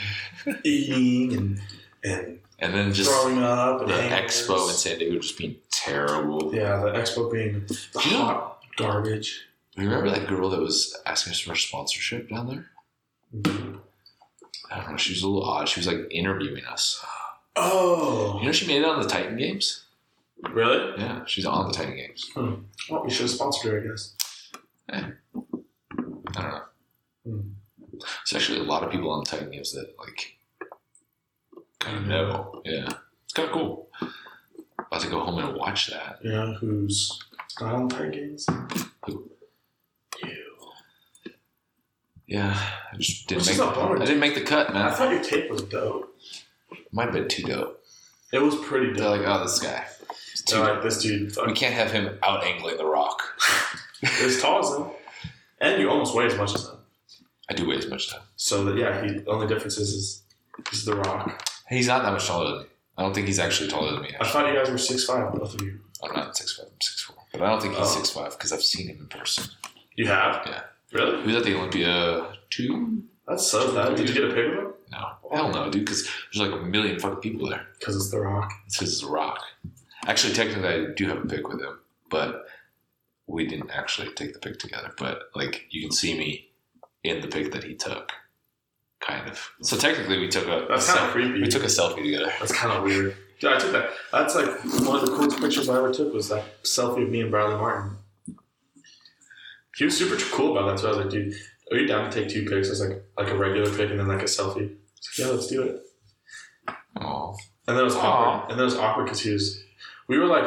and 0.46 0.60
eating 0.66 1.36
and 1.36 1.60
and 2.04 2.38
and 2.62 2.72
then 2.74 2.92
just 2.92 3.10
throwing 3.10 3.42
up 3.42 3.80
and 3.82 3.90
the 3.90 3.94
hangovers. 3.94 4.24
expo 4.48 4.68
in 4.68 4.74
San 4.74 4.98
Diego 4.98 5.18
just 5.18 5.36
being 5.36 5.56
terrible. 5.70 6.54
Yeah, 6.54 6.76
the 6.80 6.92
expo 6.92 7.30
being 7.30 7.66
the 7.66 7.78
Yeah. 8.10 8.16
hot 8.24 8.62
garbage. 8.76 9.42
Remember 9.76 10.08
that 10.10 10.26
girl 10.28 10.48
that 10.50 10.60
was 10.60 10.96
asking 11.06 11.32
us 11.32 11.40
for 11.40 11.54
sponsorship 11.56 12.28
down 12.30 12.46
there? 12.48 12.70
I 14.70 14.76
don't 14.80 14.90
know. 14.92 14.96
She 14.96 15.12
was 15.12 15.22
a 15.22 15.28
little 15.28 15.44
odd. 15.48 15.68
She 15.68 15.80
was 15.80 15.86
like 15.86 16.06
interviewing 16.10 16.64
us. 16.64 17.04
Oh, 17.56 18.38
You 18.40 18.46
know, 18.46 18.52
she 18.52 18.66
made 18.66 18.78
it 18.82 18.84
on 18.86 19.02
the 19.02 19.08
Titan 19.08 19.36
Games. 19.36 19.84
really? 20.50 20.98
Yeah, 21.00 21.24
she's 21.26 21.44
on 21.46 21.68
the 21.68 21.74
Titan 21.74 21.94
Games. 21.96 22.30
Well, 22.34 23.04
we 23.04 23.10
should 23.10 23.22
have 23.22 23.30
sponsored 23.30 23.72
her, 23.72 23.80
I 23.80 23.86
guess. 23.86 24.14
I 24.88 25.12
don't 26.32 26.36
know. 26.36 26.62
Hmm. 27.24 27.40
There's 27.90 28.34
actually 28.34 28.58
a 28.60 28.62
lot 28.64 28.82
of 28.82 28.90
people 28.90 29.10
on 29.10 29.20
the 29.24 29.30
Titan 29.30 29.50
Games 29.50 29.72
that 29.72 29.94
like 29.98 30.36
kind 31.82 31.96
of 31.98 32.06
know. 32.06 32.62
Yeah, 32.64 32.88
it's 33.24 33.32
kind 33.34 33.48
of 33.48 33.54
cool. 33.54 33.88
About 34.78 35.00
to 35.00 35.08
go 35.08 35.20
home 35.20 35.38
and 35.38 35.56
watch 35.56 35.88
that. 35.88 36.18
Yeah, 36.22 36.54
who's 36.54 37.18
Titan 37.58 37.88
Games? 38.10 38.46
Who? 39.06 39.30
You. 40.24 40.44
Yeah, 42.26 42.54
I 42.92 42.96
just 42.96 43.26
didn't 43.26 43.42
Which 43.42 43.46
make. 43.48 43.54
is 43.54 43.60
a 43.60 43.80
I 43.80 43.98
didn't 44.04 44.20
make 44.20 44.34
the 44.34 44.40
cut, 44.42 44.72
man. 44.72 44.86
I 44.86 44.90
thought 44.90 45.12
your 45.12 45.22
tape 45.22 45.50
was 45.50 45.62
dope. 45.62 46.14
Might 46.92 47.04
have 47.04 47.12
been 47.14 47.28
too 47.28 47.42
dope. 47.42 47.82
It 48.32 48.40
was 48.40 48.54
pretty 48.56 48.86
They're 48.86 49.04
dope. 49.04 49.18
like, 49.20 49.28
oh, 49.28 49.42
this 49.42 49.58
guy. 49.58 49.84
Too 50.46 50.56
They're 50.56 50.74
like, 50.74 50.82
this 50.82 51.02
dude, 51.02 51.36
we 51.46 51.52
can't 51.52 51.74
have 51.74 51.90
him 51.92 52.18
out 52.22 52.42
angling 52.44 52.76
the 52.78 52.86
rock. 52.86 53.22
as 54.02 54.40
tall 54.40 54.60
as 54.60 54.76
him, 54.78 54.86
and 55.60 55.80
you 55.80 55.90
almost 55.90 56.14
weigh 56.14 56.26
as 56.26 56.36
much 56.36 56.54
as 56.54 56.64
him. 56.64 56.76
I 57.50 57.54
do 57.54 57.66
weigh 57.68 57.76
as 57.76 57.88
much 57.88 58.10
time. 58.10 58.22
So 58.36 58.64
that 58.64 58.76
yeah, 58.76 59.02
he 59.04 59.18
the 59.18 59.30
only 59.30 59.46
difference 59.46 59.76
is 59.76 59.92
is 59.92 60.22
he's 60.70 60.84
the 60.84 60.96
Rock. 60.96 61.48
He's 61.72 61.86
not 61.88 62.02
that 62.02 62.12
much 62.12 62.26
taller 62.26 62.50
than 62.50 62.58
me. 62.62 62.66
I 62.98 63.02
don't 63.02 63.14
think 63.14 63.26
he's 63.26 63.38
actually 63.38 63.70
taller 63.70 63.92
than 63.92 64.02
me. 64.02 64.10
I 64.20 64.26
thought 64.28 64.46
you 64.48 64.54
guys 64.58 64.70
were 64.70 64.78
six 64.78 65.04
five, 65.04 65.32
both 65.32 65.54
of 65.54 65.62
you. 65.62 65.80
I'm 66.02 66.12
not 66.14 66.36
six 66.36 66.56
five. 66.56 66.66
I'm 66.66 66.80
six 66.80 67.02
four. 67.02 67.16
But 67.32 67.42
I 67.42 67.46
don't 67.50 67.62
think 67.62 67.74
he's 67.74 67.82
Oh. 67.86 67.96
six 67.98 68.10
five 68.10 68.32
because 68.32 68.52
I've 68.52 68.62
seen 68.62 68.88
him 68.88 68.98
in 69.00 69.06
person. 69.06 69.44
You 69.96 70.06
have? 70.08 70.42
Yeah. 70.46 70.62
Really? 70.92 71.20
He 71.22 71.26
was 71.28 71.36
at 71.36 71.44
the 71.44 71.56
Olympia 71.56 72.36
two. 72.50 73.02
That's 73.26 73.46
so 73.46 73.74
bad. 73.74 73.96
Did 73.96 74.08
you 74.08 74.14
get 74.14 74.24
a 74.24 74.34
pic 74.34 74.46
of 74.46 74.52
him? 74.58 74.72
No, 74.90 75.08
hell 75.32 75.50
no, 75.50 75.70
dude. 75.70 75.84
Because 75.86 76.06
there's 76.32 76.46
like 76.50 76.60
a 76.60 76.64
million 76.64 76.98
fucking 76.98 77.20
people 77.20 77.48
there. 77.48 77.66
Because 77.78 77.96
it's 77.96 78.10
the 78.10 78.20
Rock. 78.20 78.52
It's 78.66 78.76
because 78.76 78.92
it's 78.92 79.02
a 79.02 79.08
rock. 79.08 79.40
Actually, 80.06 80.34
technically, 80.34 80.68
I 80.68 80.86
do 80.94 81.06
have 81.08 81.18
a 81.24 81.26
pic 81.26 81.48
with 81.48 81.60
him, 81.60 81.78
but 82.10 82.44
we 83.28 83.46
didn't 83.46 83.70
actually 83.70 84.12
take 84.14 84.34
the 84.34 84.40
pic 84.40 84.58
together. 84.58 84.92
But 84.98 85.30
like, 85.34 85.66
you 85.70 85.80
can 85.80 85.92
see 85.92 86.18
me 86.18 86.50
in 87.04 87.20
the 87.20 87.28
pic 87.28 87.52
that 87.52 87.64
he 87.64 87.74
took, 87.74 88.10
kind 89.06 89.28
of. 89.28 89.50
So 89.62 89.76
technically, 89.76 90.18
we 90.18 90.28
took 90.28 90.46
a 90.46 90.66
That's 90.68 90.88
a 90.88 90.92
kinda 90.92 91.08
selfie- 91.08 91.12
creepy. 91.12 91.40
We 91.42 91.48
took 91.48 91.62
a 91.64 91.66
selfie 91.66 92.02
together. 92.04 92.32
That's 92.40 92.52
kind 92.52 92.72
of 92.76 92.84
weird. 92.84 93.16
Yeah, 93.40 93.56
I 93.56 93.58
took 93.58 93.72
that. 93.72 93.90
That's 94.12 94.34
like 94.34 94.46
one 94.86 95.00
of 95.00 95.06
the 95.06 95.12
coolest 95.16 95.40
pictures 95.40 95.68
I 95.68 95.76
ever 95.78 95.92
took 95.92 96.12
was 96.14 96.28
that 96.28 96.62
selfie 96.62 97.02
of 97.02 97.10
me 97.10 97.20
and 97.22 97.30
Bradley 97.30 97.56
Martin. 97.56 97.96
He 99.76 99.84
was 99.84 99.96
super 99.96 100.16
cool 100.34 100.56
about 100.56 100.70
that 100.70 100.78
so 100.80 100.86
I 100.86 100.90
was 100.90 100.98
like, 100.98 101.10
dude, 101.10 101.34
are 101.70 101.76
you 101.78 101.86
down 101.86 102.08
to 102.10 102.20
take 102.20 102.28
two 102.30 102.44
pics? 102.44 102.68
I 102.68 102.70
was 102.70 102.80
like 102.80 103.02
like 103.18 103.28
a 103.28 103.36
regular 103.36 103.70
pic 103.70 103.90
and 103.90 103.98
then 103.98 104.06
like 104.08 104.20
a 104.22 104.26
selfie. 104.26 104.76
He's 105.00 105.18
like, 105.18 105.18
yeah, 105.18 105.26
let's 105.34 105.46
do 105.48 105.62
it. 105.62 105.82
Oh, 107.00 107.34
And 107.66 107.76
then 107.76 107.82
it 107.82 107.84
was 107.84 107.96
Aw. 107.96 108.00
awkward. 108.00 108.50
And 108.50 108.58
then 108.58 108.62
it 108.64 108.70
was 108.70 108.76
awkward 108.76 109.04
because 109.04 109.20
he 109.20 109.32
was, 109.32 109.62
we 110.08 110.18
were 110.18 110.26
like, 110.26 110.44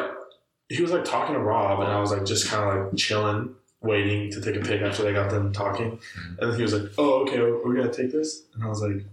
he 0.68 0.80
was 0.80 0.92
like 0.92 1.04
talking 1.04 1.34
to 1.34 1.40
Rob, 1.40 1.80
and 1.80 1.90
I 1.90 2.00
was 2.00 2.10
like 2.12 2.24
just 2.24 2.48
kind 2.48 2.62
of 2.78 2.86
like 2.86 2.96
chilling, 2.96 3.54
waiting 3.82 4.30
to 4.32 4.40
take 4.40 4.56
a 4.56 4.60
pic 4.60 4.82
after 4.82 5.02
they 5.02 5.12
got 5.12 5.30
done 5.30 5.52
talking. 5.52 5.92
Mm-hmm. 5.92 6.38
And 6.40 6.50
then 6.50 6.56
he 6.56 6.62
was 6.62 6.74
like, 6.74 6.92
"Oh, 6.98 7.22
okay, 7.22 7.38
are 7.38 7.66
we 7.66 7.76
gonna 7.76 7.92
take 7.92 8.12
this?" 8.12 8.42
And 8.54 8.64
I 8.64 8.68
was 8.68 8.82
like, 8.82 9.04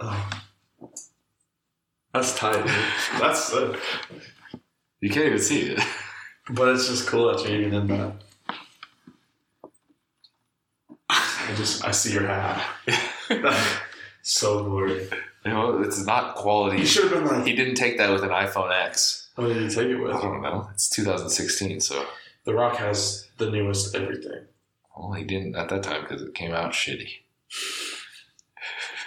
oh. 0.00 0.30
"That's 2.12 2.36
tight, 2.36 2.64
dude. 2.64 3.20
That's 3.20 3.44
sick." 3.44 3.80
you 5.00 5.10
can't 5.10 5.26
even 5.26 5.38
see 5.38 5.70
it. 5.70 5.80
But 6.50 6.68
it's 6.74 6.88
just 6.88 7.06
cool 7.06 7.30
that 7.30 7.46
you're 7.46 7.60
even 7.60 7.74
in 7.74 7.86
that. 7.88 8.14
I 11.10 11.54
just 11.56 11.84
I 11.84 11.90
see 11.90 12.12
your 12.12 12.26
hat. 12.26 12.64
so 14.22 14.64
blurry. 14.64 15.08
You 15.44 15.52
know, 15.52 15.82
it's 15.82 16.04
not 16.04 16.34
quality. 16.34 16.78
You 16.78 16.86
should 16.86 17.10
have 17.10 17.12
been 17.12 17.26
like, 17.26 17.46
He 17.46 17.54
didn't 17.54 17.76
take 17.76 17.98
that 17.98 18.10
with 18.10 18.22
an 18.22 18.30
iPhone 18.30 18.72
X. 18.72 19.28
"What 19.34 19.48
did 19.48 19.56
you 19.62 19.68
take 19.68 19.88
it 19.88 19.96
with? 19.96 20.12
I 20.12 20.20
don't 20.22 20.42
know. 20.42 20.68
It's 20.72 20.88
2016, 20.90 21.80
so 21.80 22.06
The 22.48 22.54
Rock 22.54 22.76
has 22.76 23.28
the 23.36 23.50
newest 23.50 23.94
everything. 23.94 24.46
well, 24.96 25.12
he 25.12 25.22
didn't 25.22 25.54
at 25.54 25.68
that 25.68 25.82
time 25.82 26.00
because 26.00 26.22
it 26.22 26.32
came 26.32 26.54
out 26.54 26.72
shitty. 26.72 27.10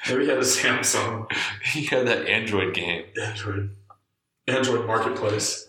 Maybe 0.08 0.26
he 0.26 0.30
had 0.30 0.38
a 0.38 0.42
Samsung 0.42 1.26
He 1.64 1.88
had 1.88 2.06
that 2.06 2.28
Android 2.28 2.76
game. 2.76 3.06
Android 3.20 3.76
Android 4.46 4.86
Marketplace. 4.86 5.66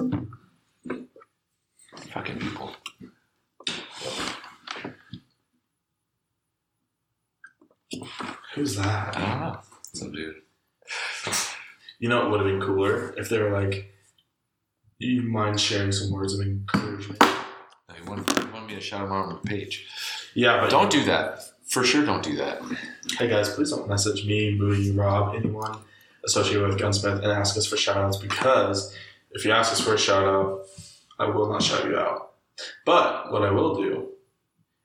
Fucking 2.11 2.41
people. 2.41 2.75
Who's 8.55 8.77
that? 8.77 9.17
I 9.17 9.31
don't 9.31 9.41
know. 9.41 9.61
Some 9.95 10.13
dude. 10.13 10.35
You 12.01 12.11
know, 12.11 12.27
it 12.27 12.31
would 12.31 12.41
have 12.41 12.47
been 12.47 12.61
cooler 12.61 13.15
if 13.17 13.31
they 13.31 13.41
were 13.41 13.59
like, 13.59 13.95
"You 14.99 15.23
mind 15.23 15.59
sharing 15.59 15.91
some 15.91 16.11
words 16.11 16.35
of 16.35 16.47
encouragement?" 16.47 17.23
He 17.97 18.09
wanted 18.09 18.27
me 18.69 18.75
to 18.75 18.81
shout 18.81 19.05
him 19.05 19.13
out 19.13 19.27
on 19.27 19.41
the 19.43 19.49
page. 19.49 19.87
Yeah, 20.35 20.61
but 20.61 20.71
Don't 20.71 20.91
do 20.91 21.05
that. 21.05 21.41
For 21.67 21.85
sure, 21.85 22.05
don't 22.05 22.23
do 22.23 22.37
that. 22.37 22.61
Hey 23.19 23.29
guys, 23.29 23.49
please 23.55 23.71
don't 23.71 23.89
message 23.89 24.27
me, 24.27 24.55
Mooney, 24.59 24.91
Rob, 24.91 25.35
anyone 25.35 25.79
associated 26.25 26.69
with 26.69 26.79
Gunsmith 26.79 27.23
and 27.23 27.33
ask 27.33 27.57
us 27.57 27.67
for 27.67 27.77
shoutouts 27.77 28.21
because 28.21 28.95
if 29.31 29.45
you 29.45 29.53
ask 29.53 29.73
us 29.73 29.81
for 29.81 29.95
a 29.95 29.99
shout 29.99 30.25
out, 30.25 30.67
I 31.19 31.31
will 31.31 31.51
not 31.51 31.63
shout 31.63 31.87
you 31.87 31.97
out. 31.99 32.33
But 32.85 33.33
what 33.33 33.43
I 33.43 33.51
will 33.51 33.75
do 33.75 34.09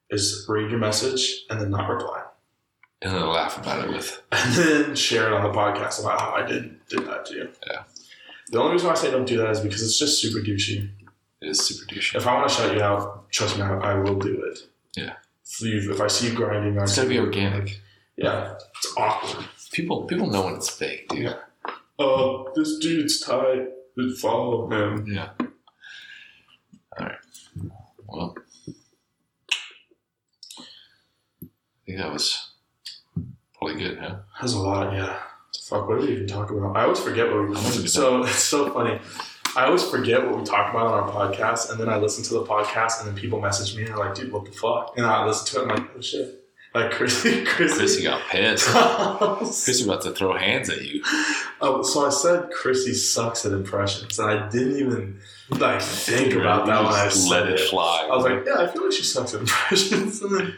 is 0.10 0.46
read 0.48 0.70
your 0.72 0.80
message 0.80 1.46
and 1.50 1.60
then 1.60 1.72
not 1.72 1.90
reply. 1.90 2.24
And 3.02 3.14
then 3.14 3.28
laugh 3.28 3.58
about 3.58 3.84
it 3.86 3.92
with. 3.92 4.24
And 4.32 4.56
then 4.56 4.96
share 4.96 5.28
it 5.28 5.34
on 5.34 5.44
the 5.44 5.58
podcast 5.58 6.00
about 6.00 6.22
how 6.22 6.32
I 6.32 6.46
did 6.46 6.80
did 6.88 7.06
that 7.06 7.26
to 7.26 7.34
you. 7.36 7.50
Yeah. 7.70 7.84
The 8.50 8.60
only 8.60 8.74
reason 8.74 8.88
why 8.88 8.94
I 8.94 8.98
say 8.98 9.12
don't 9.12 9.28
do 9.28 9.38
that 9.38 9.50
is 9.50 9.60
because 9.60 9.84
it's 9.84 10.00
just 10.00 10.22
super 10.22 10.40
douchey. 10.40 10.90
It 11.42 11.50
is 11.50 11.66
super 11.66 11.94
douchey. 11.94 12.16
If 12.16 12.26
I 12.26 12.36
want 12.36 12.50
to 12.50 12.56
shout 12.56 12.76
you 12.76 12.82
out, 12.82 13.30
trust 13.32 13.58
me, 13.58 13.64
I, 13.64 13.94
will 13.96 14.16
do 14.16 14.42
it. 14.44 14.60
Yeah. 14.96 15.14
If, 15.46 15.62
you, 15.62 15.94
if 15.94 16.02
I 16.02 16.08
see 16.08 16.30
you 16.30 16.34
grinding, 16.34 16.82
It's 16.82 16.96
gotta 16.96 17.08
be 17.08 17.20
organic. 17.20 17.80
Yeah, 18.16 18.56
it's 18.76 18.94
awkward. 18.98 19.46
People 19.72 20.06
people 20.06 20.28
know 20.28 20.46
when 20.46 20.56
it's 20.56 20.70
fake, 20.70 21.08
dude. 21.10 21.26
Yeah. 21.26 21.36
Oh, 22.00 22.52
this 22.56 22.80
dude's 22.80 23.20
tight. 23.20 23.68
Just 23.98 24.22
follow 24.22 24.70
him. 24.70 25.06
Yeah. 25.08 25.30
All 27.00 27.06
right. 27.06 27.18
Well, 28.08 28.36
I 28.68 28.72
think 31.86 31.98
that 32.00 32.12
was 32.12 32.52
probably 33.58 33.82
good, 33.82 34.00
huh? 34.00 34.18
That's 34.40 34.54
a 34.54 34.60
lot, 34.60 34.94
yeah. 34.94 35.20
Fuck, 35.66 35.88
what 35.88 36.00
did 36.00 36.10
we 36.10 36.16
even 36.16 36.28
talk 36.28 36.50
about? 36.50 36.76
I 36.76 36.84
always 36.84 37.00
forget 37.00 37.32
what 37.32 37.50
we. 37.50 37.56
If 37.56 37.90
So 37.90 38.22
it's 38.24 38.44
so 38.44 38.72
funny. 38.72 39.00
I 39.58 39.66
always 39.66 39.84
forget 39.84 40.24
what 40.24 40.38
we 40.38 40.46
talk 40.46 40.70
about 40.70 40.86
on 40.86 40.94
our 40.94 41.10
podcast, 41.10 41.72
and 41.72 41.80
then 41.80 41.90
I 41.90 41.98
listen 41.98 42.24
to 42.26 42.36
the 42.36 42.44
podcast, 42.44 43.00
and 43.00 43.08
then 43.08 43.16
people 43.16 43.42
message 43.42 43.76
me 43.76 43.82
and 43.82 43.90
they're 43.90 43.98
like, 43.98 44.14
"Dude, 44.14 44.32
what 44.32 44.46
the 44.46 44.52
fuck?" 44.52 44.94
And 44.96 45.04
I 45.04 45.26
listen 45.26 45.48
to 45.48 45.60
it, 45.60 45.64
and 45.64 45.72
I'm 45.72 45.78
like, 45.80 45.96
"Oh 45.98 46.02
shit!" 46.02 46.44
Like 46.76 46.92
Chrissy, 46.98 47.44
Chrissy. 47.44 47.78
Chrissy 47.78 48.04
got 48.04 48.22
pissed. 48.30 48.68
Chrissy 49.66 49.84
about 49.84 50.04
to 50.04 50.12
throw 50.12 50.38
hands 50.38 50.70
at 50.70 50.84
you. 50.84 51.02
oh, 51.60 51.82
so 51.82 52.06
I 52.06 52.10
said 52.10 52.52
Chrissy 52.52 52.94
sucks 52.94 53.48
at 53.48 53.52
impressions, 53.52 54.20
and 54.20 54.30
I 54.30 54.48
didn't 54.48 54.78
even 54.78 55.20
like 55.50 55.82
think 55.82 56.36
about 56.36 56.68
that 56.68 56.84
when 56.84 56.94
I 56.94 57.10
let 57.28 57.50
it 57.50 57.60
fly. 57.62 58.08
I 58.12 58.16
was 58.16 58.26
like, 58.26 58.46
yeah, 58.46 58.60
I 58.60 58.68
feel 58.68 58.84
like 58.84 58.92
she 58.92 59.04
sucks 59.04 59.34
at 59.34 59.42
impressions. 59.42 60.22
And 60.28 60.38
then 60.38 60.58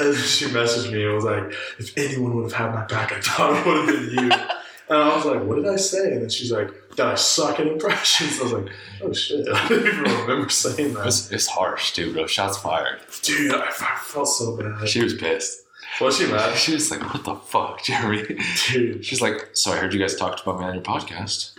and 0.00 0.16
she 0.16 0.46
messaged 0.46 0.90
me 0.90 1.04
and 1.04 1.14
was 1.14 1.24
like, 1.24 1.52
if 1.78 1.96
anyone 1.96 2.34
would 2.34 2.50
have 2.50 2.52
had 2.52 2.74
my 2.74 2.84
back, 2.86 3.12
I 3.12 3.20
thought 3.20 3.54
it 3.54 3.66
would 3.66 3.94
have 3.94 4.14
been 4.14 4.24
you. 4.24 4.63
And 4.88 4.98
I 4.98 5.16
was 5.16 5.24
like, 5.24 5.42
what 5.44 5.56
did 5.56 5.66
I 5.66 5.76
say? 5.76 6.12
And 6.12 6.22
then 6.22 6.28
she's 6.30 6.52
like, 6.52 6.68
that 6.96 7.06
I 7.06 7.14
suck 7.14 7.58
at 7.58 7.66
impressions. 7.66 8.38
I 8.40 8.42
was 8.42 8.52
like, 8.52 8.68
oh 9.02 9.12
shit, 9.12 9.48
I 9.52 9.68
didn't 9.68 9.86
even 9.86 10.04
remember 10.04 10.48
saying 10.50 10.94
that. 10.94 11.06
it's, 11.06 11.30
it's 11.32 11.46
harsh, 11.46 11.92
dude, 11.94 12.14
bro. 12.14 12.26
Shots 12.26 12.58
fired. 12.58 13.00
Dude, 13.22 13.54
I, 13.54 13.66
I 13.68 13.98
felt 14.02 14.28
so 14.28 14.56
bad. 14.56 14.88
She 14.88 15.02
was 15.02 15.14
pissed. 15.14 15.60
Was 16.00 16.18
she 16.18 16.26
mad? 16.26 16.56
She 16.56 16.74
was 16.74 16.90
like, 16.90 17.00
"What 17.14 17.24
the 17.24 17.36
fuck, 17.36 17.82
Jeremy?" 17.84 18.36
Dude, 18.72 19.04
She's 19.06 19.20
like, 19.22 19.50
"So 19.52 19.70
I 19.70 19.76
heard 19.76 19.94
you 19.94 20.00
guys 20.00 20.16
talked 20.16 20.40
about 20.42 20.58
me 20.58 20.64
on 20.66 20.74
your 20.74 20.82
podcast 20.82 21.56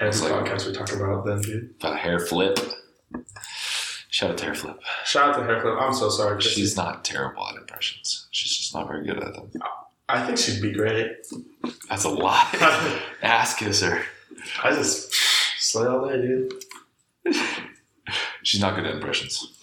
every 0.00 0.08
It's 0.10 0.20
like- 0.22 0.32
podcast 0.32 0.66
we 0.66 0.72
talk 0.72 0.92
about 0.92 1.24
then, 1.24 1.40
dude. 1.40 1.74
about 1.78 1.98
hair 2.00 2.18
flip." 2.18 2.58
Shout 4.10 4.30
out 4.30 4.38
to 4.38 4.44
Hair 4.44 4.54
Flip. 4.54 4.80
Shout 5.04 5.30
out 5.30 5.38
to 5.40 5.44
Hair 5.44 5.60
Flip. 5.60 5.74
I'm 5.80 5.92
so 5.92 6.08
sorry. 6.08 6.34
Chrissy. 6.36 6.50
She's 6.60 6.76
not 6.76 7.04
terrible 7.04 7.48
at 7.48 7.56
impressions. 7.56 8.28
She's 8.30 8.56
just 8.56 8.72
not 8.74 8.86
very 8.86 9.04
good 9.04 9.18
at 9.18 9.34
them. 9.34 9.50
Oh, 9.60 9.83
I 10.08 10.24
think 10.26 10.38
she'd 10.38 10.60
be 10.60 10.72
great. 10.72 11.26
That's 11.88 12.04
a 12.04 12.10
lie. 12.10 13.00
Ass 13.22 13.54
kisser. 13.56 14.02
I 14.62 14.70
just 14.70 15.12
slay 15.58 15.86
all 15.86 16.06
day, 16.08 16.20
dude. 16.20 16.52
She's 18.42 18.60
not 18.60 18.76
good 18.76 18.84
at 18.86 18.94
impressions. 18.94 19.58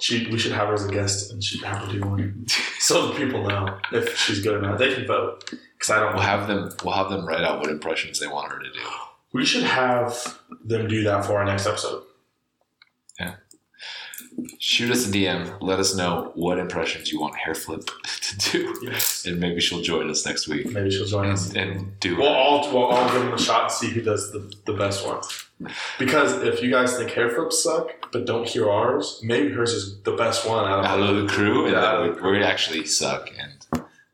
She, 0.00 0.26
we 0.28 0.38
should 0.38 0.52
have 0.52 0.68
her 0.68 0.74
as 0.74 0.86
a 0.86 0.90
guest, 0.90 1.30
and 1.30 1.44
she'd 1.44 1.62
have 1.62 1.86
her 1.86 1.92
do 1.92 2.00
one, 2.00 2.46
so 2.78 3.08
the 3.08 3.18
people 3.18 3.46
know 3.46 3.78
if 3.92 4.16
she's 4.16 4.40
good 4.42 4.54
or 4.54 4.62
not. 4.62 4.78
They 4.78 4.94
can 4.94 5.06
vote 5.06 5.50
because 5.50 5.90
I 5.90 6.00
don't. 6.00 6.14
We'll 6.14 6.22
have 6.22 6.48
them. 6.48 6.70
We'll 6.82 6.94
have 6.94 7.10
them 7.10 7.26
write 7.26 7.44
out 7.44 7.60
what 7.60 7.68
impressions 7.68 8.18
they 8.18 8.26
want 8.26 8.50
her 8.50 8.58
to 8.58 8.72
do. 8.72 8.80
We 9.34 9.44
should 9.44 9.64
have 9.64 10.38
them 10.64 10.88
do 10.88 11.04
that 11.04 11.26
for 11.26 11.36
our 11.36 11.44
next 11.44 11.66
episode. 11.66 12.02
Shoot 14.58 14.90
us 14.90 15.08
a 15.08 15.10
DM. 15.12 15.56
Let 15.60 15.78
us 15.80 15.94
know 15.94 16.32
what 16.34 16.58
impressions 16.58 17.10
you 17.12 17.20
want 17.20 17.36
Hair 17.36 17.54
Flip 17.54 17.82
to 18.22 18.38
do, 18.50 18.78
Yes. 18.82 19.24
and 19.26 19.38
maybe 19.40 19.60
she'll 19.60 19.82
join 19.82 20.08
us 20.10 20.24
next 20.26 20.48
week 20.48 20.70
Maybe 20.70 20.90
she'll 20.90 21.06
join 21.06 21.30
us. 21.30 21.48
and, 21.50 21.56
and 21.58 22.00
do. 22.00 22.16
We'll 22.16 22.28
all 22.28 22.72
we'll 22.72 22.84
all 22.84 23.10
give 23.12 23.22
them 23.22 23.32
a 23.34 23.38
shot 23.38 23.62
and 23.64 23.72
see 23.72 23.88
who 23.90 24.00
does 24.02 24.30
the, 24.32 24.52
the 24.66 24.72
best 24.72 25.06
ones. 25.06 25.46
Because 25.98 26.42
if 26.42 26.62
you 26.62 26.70
guys 26.70 26.96
think 26.96 27.10
hair 27.10 27.28
flips 27.28 27.62
suck 27.62 27.90
but 28.12 28.24
don't 28.26 28.48
hear 28.48 28.70
ours, 28.70 29.20
maybe 29.22 29.52
hers 29.52 29.72
is 29.72 30.00
the 30.02 30.12
best 30.12 30.48
one 30.48 30.64
out 30.64 30.80
of 30.80 30.84
out 30.86 31.00
of 31.00 31.16
the 31.22 31.28
crew, 31.28 31.64
and 31.66 31.72
Yeah, 31.74 31.84
out 31.84 32.00
then 32.00 32.10
of 32.10 32.16
the 32.16 32.22
we, 32.22 32.38
we 32.38 32.42
actually 32.42 32.86
suck, 32.86 33.28
and 33.38 33.52
And 33.52 33.59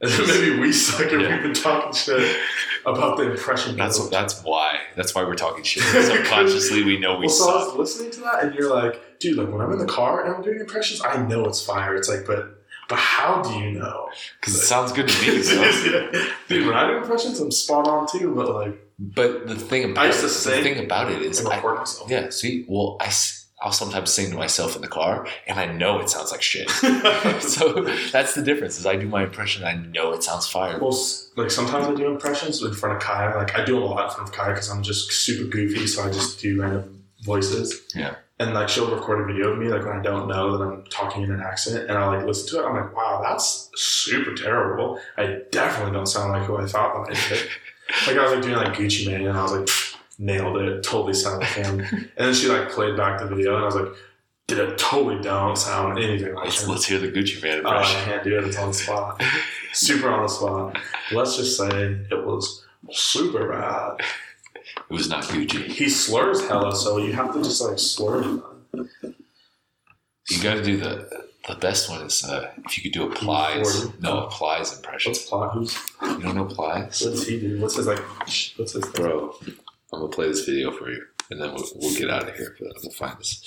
maybe 0.01 0.59
we 0.59 0.73
suck 0.73 1.11
and 1.13 1.23
Yeah. 1.23 1.35
we've 1.35 1.43
been 1.43 1.55
talking 1.55 1.93
shit 1.93 2.37
about 2.85 3.17
the 3.17 3.31
impression. 3.31 3.77
that's 3.77 4.09
that's 4.11 4.43
why 4.43 4.79
that's 4.97 5.15
why 5.15 5.23
we're 5.25 5.35
talking 5.35 5.65
shit. 5.65 5.83
Subconsciously, 6.05 6.85
we 6.85 6.99
know 6.99 7.15
we 7.19 7.27
well, 7.27 7.29
so 7.31 7.49
I 7.49 7.65
suck. 7.65 7.77
was 7.79 7.97
listening 7.97 8.11
to 8.13 8.21
that, 8.21 8.43
and 8.45 8.55
you're 8.55 8.73
like, 8.73 9.19
dude, 9.19 9.37
like 9.39 9.49
when 9.51 9.61
I'm 9.61 9.73
in 9.73 9.79
the 9.79 9.87
car 9.87 10.25
and 10.25 10.35
I'm 10.35 10.43
doing 10.43 10.61
impressions, 10.61 11.01
I 11.03 11.25
know 11.27 11.45
it's 11.47 11.65
fire. 11.65 11.95
It's 11.97 12.09
like, 12.09 12.27
but 12.27 12.53
but 12.89 12.99
how 12.99 13.43
do 13.43 13.55
you 13.59 13.73
know? 13.73 14.09
Because 14.41 14.55
it 14.55 14.67
sounds 14.67 14.93
good 14.93 15.09
to 15.09 15.23
me. 15.33 15.43
So. 15.43 16.13
dude, 16.49 16.67
when 16.67 16.77
I 16.77 16.87
do 16.91 16.99
impressions, 16.99 17.41
I'm 17.41 17.51
spot 17.51 17.89
on 17.89 18.07
too. 18.07 18.35
But 18.35 18.51
like, 18.55 18.79
But 18.99 19.49
the 19.49 19.57
thing 19.57 19.91
about 19.91 20.05
I 20.05 20.07
used 20.09 20.21
to 20.21 20.27
the 20.51 20.63
thing 20.63 20.85
about 20.85 21.11
it 21.11 21.23
is, 21.23 21.45
I 21.45 21.57
I, 21.59 21.63
myself. 21.75 22.11
yeah. 22.11 22.29
See, 22.31 22.65
well, 22.69 22.97
I 23.01 23.09
will 23.65 23.73
sometimes 23.73 24.13
sing 24.13 24.31
to 24.31 24.37
myself 24.37 24.77
in 24.77 24.83
the 24.83 24.89
car, 24.89 25.27
and 25.47 25.59
I 25.59 25.67
know 25.67 25.99
it 26.01 26.11
sounds 26.11 26.31
like 26.31 26.43
shit. 26.43 26.69
so 27.41 27.87
that's 28.13 28.35
the 28.35 28.43
difference. 28.43 28.79
Is 28.79 28.87
I 28.87 28.97
do 28.97 29.09
my 29.09 29.25
impression, 29.25 29.65
I 29.65 29.75
know 29.75 30.13
it 30.13 30.23
sounds 30.23 30.47
fire. 30.47 30.79
Well, 30.79 30.97
like 31.37 31.51
sometimes 31.51 31.87
I 31.87 31.95
do 31.95 32.07
impressions 32.07 32.63
in 32.63 32.75
front 32.75 32.97
of 32.97 33.03
Kaya. 33.03 33.37
Like 33.37 33.59
I 33.59 33.65
do 33.65 33.79
a 33.79 33.85
lot 33.85 34.11
in 34.11 34.15
front 34.15 34.29
of 34.29 34.35
Kaya 34.35 34.53
because 34.53 34.71
I'm 34.71 34.83
just 34.83 35.11
super 35.11 35.49
goofy, 35.49 35.87
so 35.87 36.03
I 36.03 36.11
just 36.11 36.41
do 36.41 36.61
random 36.61 37.05
voices. 37.23 37.83
Yeah. 37.95 38.17
And 38.39 38.53
like 38.53 38.69
she'll 38.69 38.95
record 38.95 39.23
a 39.23 39.33
video 39.33 39.53
of 39.53 39.59
me, 39.59 39.69
like 39.69 39.85
when 39.85 39.97
I 39.97 40.03
don't 40.03 40.29
know 40.29 40.59
that 40.59 40.63
I'm 40.63 40.85
talking 40.91 41.23
in 41.23 41.33
an 41.33 41.41
accent, 41.41 41.89
and 41.89 41.97
I 41.97 42.07
like 42.07 42.27
listen 42.27 42.49
to 42.51 42.63
it. 42.63 42.69
I'm 42.69 42.77
like, 42.77 42.95
wow, 42.95 43.23
that's 43.23 43.71
super 43.75 44.35
terrible. 44.35 45.01
I 45.17 45.41
definitely 45.51 45.93
don't 45.93 46.07
sound 46.07 46.33
like 46.33 46.43
who 46.43 46.59
I 46.59 46.67
thought 46.67 47.07
that 47.07 47.17
I 47.17 47.29
did. 47.29 47.49
like 48.07 48.19
I 48.19 48.23
was 48.23 48.33
like 48.33 48.43
doing 48.43 48.57
like 48.57 48.75
Gucci 48.75 49.07
Mane, 49.07 49.27
and 49.27 49.39
I 49.39 49.43
was 49.43 49.53
like, 49.53 49.69
nailed 50.19 50.57
it, 50.59 50.83
totally 50.83 51.15
sounded 51.15 51.41
like 51.41 51.49
him. 51.51 51.81
and 51.81 52.09
then 52.17 52.35
she 52.35 52.49
like 52.49 52.71
played 52.71 52.97
back 52.97 53.21
the 53.21 53.27
video, 53.27 53.55
and 53.57 53.63
I 53.63 53.67
was 53.67 53.75
like, 53.77 53.89
did 54.47 54.59
it 54.59 54.79
totally 54.79 55.21
don't 55.23 55.57
sound 55.57 55.99
anything 55.99 56.35
like 56.35 56.45
Let's, 56.45 56.63
him. 56.63 56.71
let's 56.71 56.85
hear 56.87 56.99
the 57.01 57.09
Gucci 57.09 57.43
Mane 57.43 57.63
Oh, 57.65 57.69
I 57.69 57.79
impression. 57.79 58.05
can't 58.05 58.25
do 58.25 58.39
it. 58.39 58.45
It's 58.45 58.57
on 58.59 58.69
the 58.69 58.75
spot. 58.75 59.23
super 59.73 60.09
on 60.09 60.23
the 60.23 60.29
spot. 60.29 60.79
Let's 61.13 61.37
just 61.37 61.57
say 61.59 61.69
it 62.11 62.25
was 62.27 62.65
super 62.93 63.49
bad. 63.51 64.01
It 64.89 64.93
was 64.95 65.09
not 65.09 65.25
Gucci. 65.25 65.67
He 65.67 65.89
slurs 65.89 66.47
hella, 66.47 66.75
so 66.77 66.99
you 66.99 67.13
have 67.13 67.33
to 67.35 67.43
just 67.43 67.61
like 67.61 67.79
slur 67.79 68.23
him. 68.23 68.43
You 70.31 70.43
got 70.43 70.55
to 70.55 70.63
do 70.63 70.77
the 70.77 71.27
the 71.49 71.55
best 71.55 71.89
one 71.89 72.03
is 72.03 72.25
uh, 72.25 72.51
if 72.65 72.77
you 72.77 72.83
could 72.83 72.93
do 72.93 73.09
a 73.11 73.15
plies. 73.15 73.89
No, 74.01 74.25
a 74.25 74.31
plies 74.31 74.77
impression. 74.77 75.13
What's? 75.13 75.51
Who's 75.55 75.77
You 76.03 76.19
don't 76.21 76.35
know 76.37 76.45
plies, 76.45 77.01
what 77.03 77.11
does 77.13 77.27
he 77.29 77.39
do? 77.41 77.61
What's 77.61 77.77
his 77.77 77.87
like? 77.87 78.01
What's 78.01 78.57
his 78.73 78.85
thing? 78.85 78.93
bro? 79.05 79.35
I'm 79.93 80.01
gonna 80.01 80.13
play 80.13 80.29
this 80.29 80.45
video 80.45 80.71
for 80.73 80.91
you, 80.91 81.03
and 81.31 81.41
then 81.41 81.55
we'll, 81.55 81.65
we'll 81.77 81.95
get 81.97 82.11
out 82.11 82.29
of 82.29 82.35
here. 82.37 82.57
But 82.59 82.73
we'll 82.83 82.93
find 82.93 83.19
this. 83.19 83.43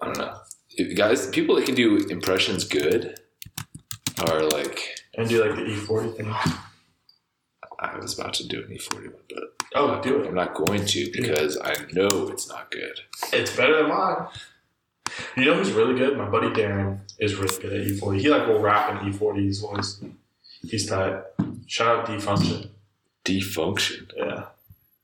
I 0.00 0.06
don't 0.06 0.18
know, 0.18 0.34
If- 0.70 0.96
guys. 0.96 1.28
People 1.30 1.56
that 1.56 1.66
can 1.66 1.74
do 1.74 1.96
impressions 2.08 2.64
good 2.64 3.18
are 4.28 4.42
like 4.44 4.80
And 5.16 5.28
do 5.28 5.44
like 5.44 5.56
the 5.56 5.64
E 5.66 5.74
forty 5.74 6.10
thing. 6.10 6.32
I 7.80 7.96
was 7.96 8.18
about 8.18 8.34
to 8.34 8.46
do 8.48 8.58
an 8.62 8.76
E40 8.76 8.94
one, 9.12 9.22
but 9.28 9.44
Oh, 9.74 9.90
i 9.96 10.00
do 10.00 10.20
it. 10.20 10.26
I'm 10.26 10.34
not 10.34 10.54
going 10.54 10.84
to 10.84 11.10
because 11.12 11.56
I 11.58 11.74
know 11.92 12.28
it's 12.32 12.48
not 12.48 12.70
good. 12.70 13.00
It's 13.32 13.54
better 13.54 13.76
than 13.76 13.88
mine. 13.90 14.26
You 15.36 15.44
know 15.44 15.54
who's 15.54 15.72
really 15.72 15.94
good? 15.96 16.16
My 16.16 16.28
buddy 16.28 16.48
Darren 16.48 17.00
is 17.18 17.34
really 17.36 17.56
good 17.60 17.72
at 17.72 17.86
E 17.86 17.96
forty. 17.98 18.20
He 18.20 18.28
like 18.28 18.46
will 18.48 18.60
rap 18.60 19.02
in 19.02 19.08
E 19.08 19.12
40s 19.12 19.60
voice. 19.60 20.00
He's 20.62 20.86
tight. 20.88 21.22
Shout 21.66 21.98
out 22.00 22.06
D 22.06 22.18
Function. 22.18 22.70
Defunction. 23.28 24.08
Yeah. 24.16 24.46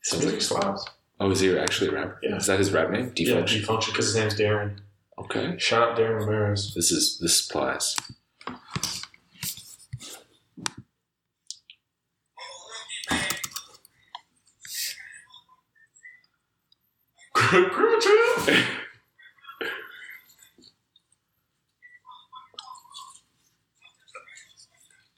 Sounds 0.01 0.25
like 0.25 0.41
slaps. 0.41 0.83
oh, 1.19 1.29
is 1.29 1.41
he 1.41 1.55
actually 1.55 1.89
a 1.89 1.93
rapper? 1.93 2.19
Yeah. 2.23 2.37
Is 2.37 2.47
that 2.47 2.57
his 2.57 2.71
rap 2.71 2.89
name? 2.89 3.11
Yeah, 3.15 3.41
Defunction. 3.41 3.91
Because 3.93 4.07
his 4.07 4.15
name's 4.15 4.33
Darren. 4.33 4.79
Okay. 5.19 5.55
Shout 5.59 5.91
out 5.91 5.97
Darren 5.97 6.21
Ramirez. 6.21 6.73
This 6.73 6.91
is 6.91 7.19
this 7.19 7.47
applies. 7.47 7.95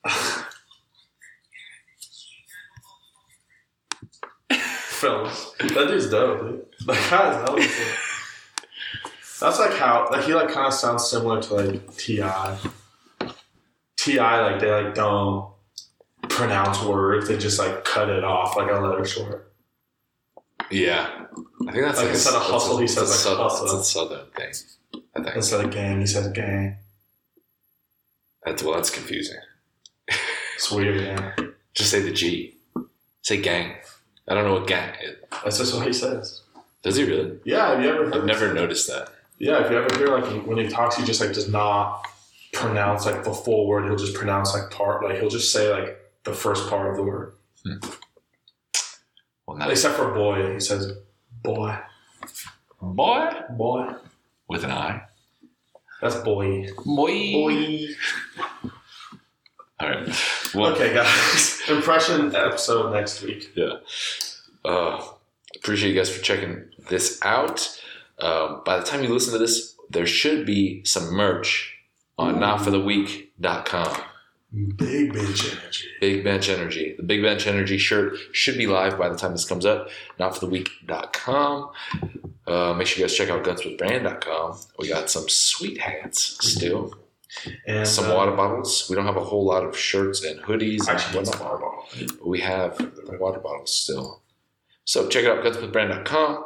Fellas, 5.00 5.52
that 5.60 5.88
dude's 5.88 6.10
dope, 6.10 6.42
dude. 6.42 6.66
That 6.86 7.10
guy's 7.10 7.36
hella 7.48 7.62
sick. 7.62 7.98
That's 9.40 9.60
like 9.60 9.74
how 9.74 10.08
like 10.12 10.24
he 10.26 10.34
like 10.34 10.50
kind 10.50 10.68
of 10.68 10.74
sounds 10.74 11.08
similar 11.10 11.42
to 11.42 11.54
like 11.54 11.96
Ti. 11.96 12.24
Ti 13.98 14.20
like 14.20 14.60
they 14.60 14.72
like 14.72 14.96
don't 14.96 15.52
pronounce 16.30 16.82
words; 16.84 17.28
they 17.28 17.38
just 17.38 17.60
like 17.60 17.84
cut 17.86 18.10
it 18.10 18.24
off 18.24 18.56
like 18.58 18.72
a 18.72 18.80
letter 18.80 19.06
short. 19.06 19.54
Yeah. 20.72 21.26
I 21.68 21.72
think 21.72 21.86
that's 21.86 21.98
Like, 22.00 22.08
a- 22.08 22.12
instead 22.12 22.34
of 22.34 22.42
hustle, 22.42 22.76
a- 22.78 22.80
he 22.80 22.84
it's 22.86 22.98
a 22.98 23.06
says, 23.06 23.10
like, 23.10 23.20
southern, 23.20 23.44
hustle. 23.44 23.66
It's 23.66 23.74
a 23.74 23.84
southern 23.92 24.26
thing. 24.32 24.54
I 25.16 25.24
think. 25.24 25.36
Instead 25.36 25.66
of 25.66 25.72
gang, 25.72 26.00
he 26.02 26.08
says 26.08 26.28
gang. 26.30 26.78
That's 28.44 28.64
well, 28.64 28.74
that's 28.76 28.90
confusing. 28.90 29.38
It's 30.56 30.72
weird, 30.72 30.98
man. 30.98 31.54
Just 31.74 31.92
say 31.92 32.02
the 32.02 32.12
G. 32.12 32.58
Say 33.22 33.40
gang. 33.42 33.76
I 34.28 34.34
don't 34.34 34.44
know 34.46 34.54
what 34.56 34.68
gang 34.68 34.94
is. 35.04 35.16
That's 35.44 35.58
just 35.58 35.74
what 35.76 35.88
he 35.88 35.94
says. 35.94 36.42
Does 36.84 36.96
he 36.96 37.04
really? 37.04 37.40
Yeah, 37.46 37.70
have 37.72 37.82
you 37.84 37.90
ever? 37.90 38.06
Heard 38.06 38.16
I've 38.16 38.26
never 38.26 38.54
noticed 38.54 38.88
that. 38.88 39.10
Yeah, 39.40 39.64
if 39.64 39.72
you 39.72 39.78
ever 39.78 39.96
hear 39.98 40.08
like 40.08 40.46
when 40.46 40.58
he 40.58 40.68
talks, 40.68 40.96
he 40.98 41.06
just 41.06 41.22
like 41.22 41.34
does 41.34 41.50
not 41.50 42.04
pronounce 42.54 43.06
like 43.06 43.24
the 43.24 43.34
full 43.34 43.68
word. 43.68 43.86
He'll 43.86 43.96
just 43.96 44.16
pronounce 44.16 44.54
like 44.54 44.70
part. 44.72 45.04
Like 45.04 45.20
he'll 45.20 45.30
just 45.30 45.52
say 45.52 45.72
like 45.72 45.98
the 46.24 46.34
first 46.34 46.70
part 46.70 46.90
of 46.90 46.98
the 46.98 47.04
word. 47.04 47.34
Hmm. 47.64 47.78
Well, 49.46 49.58
now 49.58 49.70
Except 49.70 49.96
for 49.96 50.14
boy, 50.14 50.54
he 50.54 50.60
says 50.60 50.92
boy, 51.42 51.78
boy 52.82 53.32
boy. 53.52 53.94
with 54.50 54.64
an 54.64 54.72
I. 54.72 55.04
That's 56.02 56.16
boy. 56.16 56.68
Boy. 56.86 57.32
Boy. 57.34 57.88
All 59.80 59.90
right. 59.90 60.08
Well, 60.58 60.74
Okay, 60.74 60.94
guys. 60.94 61.62
Impression 61.70 62.36
episode 62.36 62.92
next 62.94 63.22
week. 63.22 63.52
Yeah. 63.56 63.74
Uh, 64.66 65.04
appreciate 65.56 65.90
you 65.90 65.96
guys 65.96 66.10
for 66.10 66.22
checking 66.22 66.64
this 66.90 67.20
out. 67.24 67.80
Um, 68.20 68.62
by 68.66 68.80
the 68.80 68.86
time 68.86 69.04
you 69.04 69.10
listen 69.10 69.34
to 69.34 69.40
this, 69.40 69.76
there 69.90 70.06
should 70.08 70.46
be 70.46 70.84
some 70.86 71.12
merch 71.14 71.76
on 72.18 72.36
notfortheweak.com. 72.36 74.02
Big 74.78 75.14
Bench 75.14 75.52
energy. 75.52 75.88
Big 76.00 76.24
Bench 76.24 76.50
Energy. 76.50 76.96
The 76.98 77.04
Big 77.04 77.22
Bench 77.22 77.46
Energy 77.48 77.78
shirt 77.78 78.18
should 78.32 78.58
be 78.58 78.66
live 78.66 78.98
by 78.98 79.10
the 79.10 79.18
time 79.18 79.34
this 79.34 79.46
comes 79.46 79.66
up. 79.66 79.90
Notfortheweak.com. 80.20 81.70
Uh, 82.48 82.74
make 82.74 82.88
sure 82.88 83.02
you 83.02 83.06
guys 83.08 83.16
check 83.16 83.30
out 83.30 83.44
gunsmithbrand.com. 83.44 84.58
We 84.80 84.88
got 84.88 85.10
some 85.10 85.28
sweet 85.28 85.80
hats 85.80 86.38
still. 86.48 86.96
And 87.68 87.88
Some 87.88 88.12
uh, 88.12 88.16
water 88.16 88.32
bottles. 88.32 88.88
We 88.90 88.96
don't 88.96 89.06
have 89.06 89.18
a 89.18 89.24
whole 89.24 89.46
lot 89.46 89.64
of 89.64 89.78
shirts 89.78 90.24
and 90.24 90.40
hoodies 90.42 90.82
and 90.82 90.90
actually 90.90 91.18
whatnot. 91.20 91.40
water 91.42 91.58
bottle. 91.58 91.86
But 92.20 92.28
we 92.28 92.40
have 92.42 92.78
the 92.78 93.18
water 93.20 93.40
bottles 93.40 93.74
still. 93.74 94.22
So 94.86 95.08
check 95.08 95.26
it 95.26 95.30
out, 95.32 95.44
gunsmithbrand.com. 95.44 96.46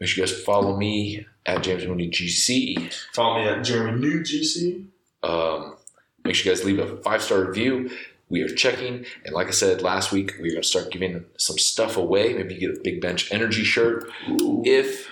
Make 0.00 0.08
sure 0.08 0.24
you 0.24 0.28
guys 0.28 0.42
follow 0.42 0.76
me 0.76 1.26
at 1.46 1.62
James 1.62 1.86
Mooney 1.86 2.08
GC. 2.10 2.92
Follow 3.14 3.42
me 3.42 3.48
at 3.48 3.64
Jeremy 3.64 4.00
New 4.00 4.20
GC. 4.20 4.86
Um, 5.22 5.76
make 6.24 6.34
sure 6.34 6.50
you 6.50 6.56
guys 6.56 6.64
leave 6.64 6.78
a 6.78 6.96
five 7.02 7.22
star 7.22 7.44
review. 7.44 7.90
We 8.30 8.40
are 8.42 8.48
checking, 8.48 9.04
and 9.24 9.34
like 9.34 9.48
I 9.48 9.52
said 9.52 9.82
last 9.82 10.10
week, 10.10 10.34
we're 10.40 10.52
gonna 10.52 10.62
start 10.64 10.90
giving 10.90 11.24
some 11.36 11.58
stuff 11.58 11.96
away. 11.96 12.32
Maybe 12.32 12.54
you 12.54 12.60
get 12.60 12.78
a 12.78 12.80
Big 12.82 13.00
Bench 13.00 13.30
Energy 13.30 13.62
shirt 13.64 14.10
if 14.26 15.08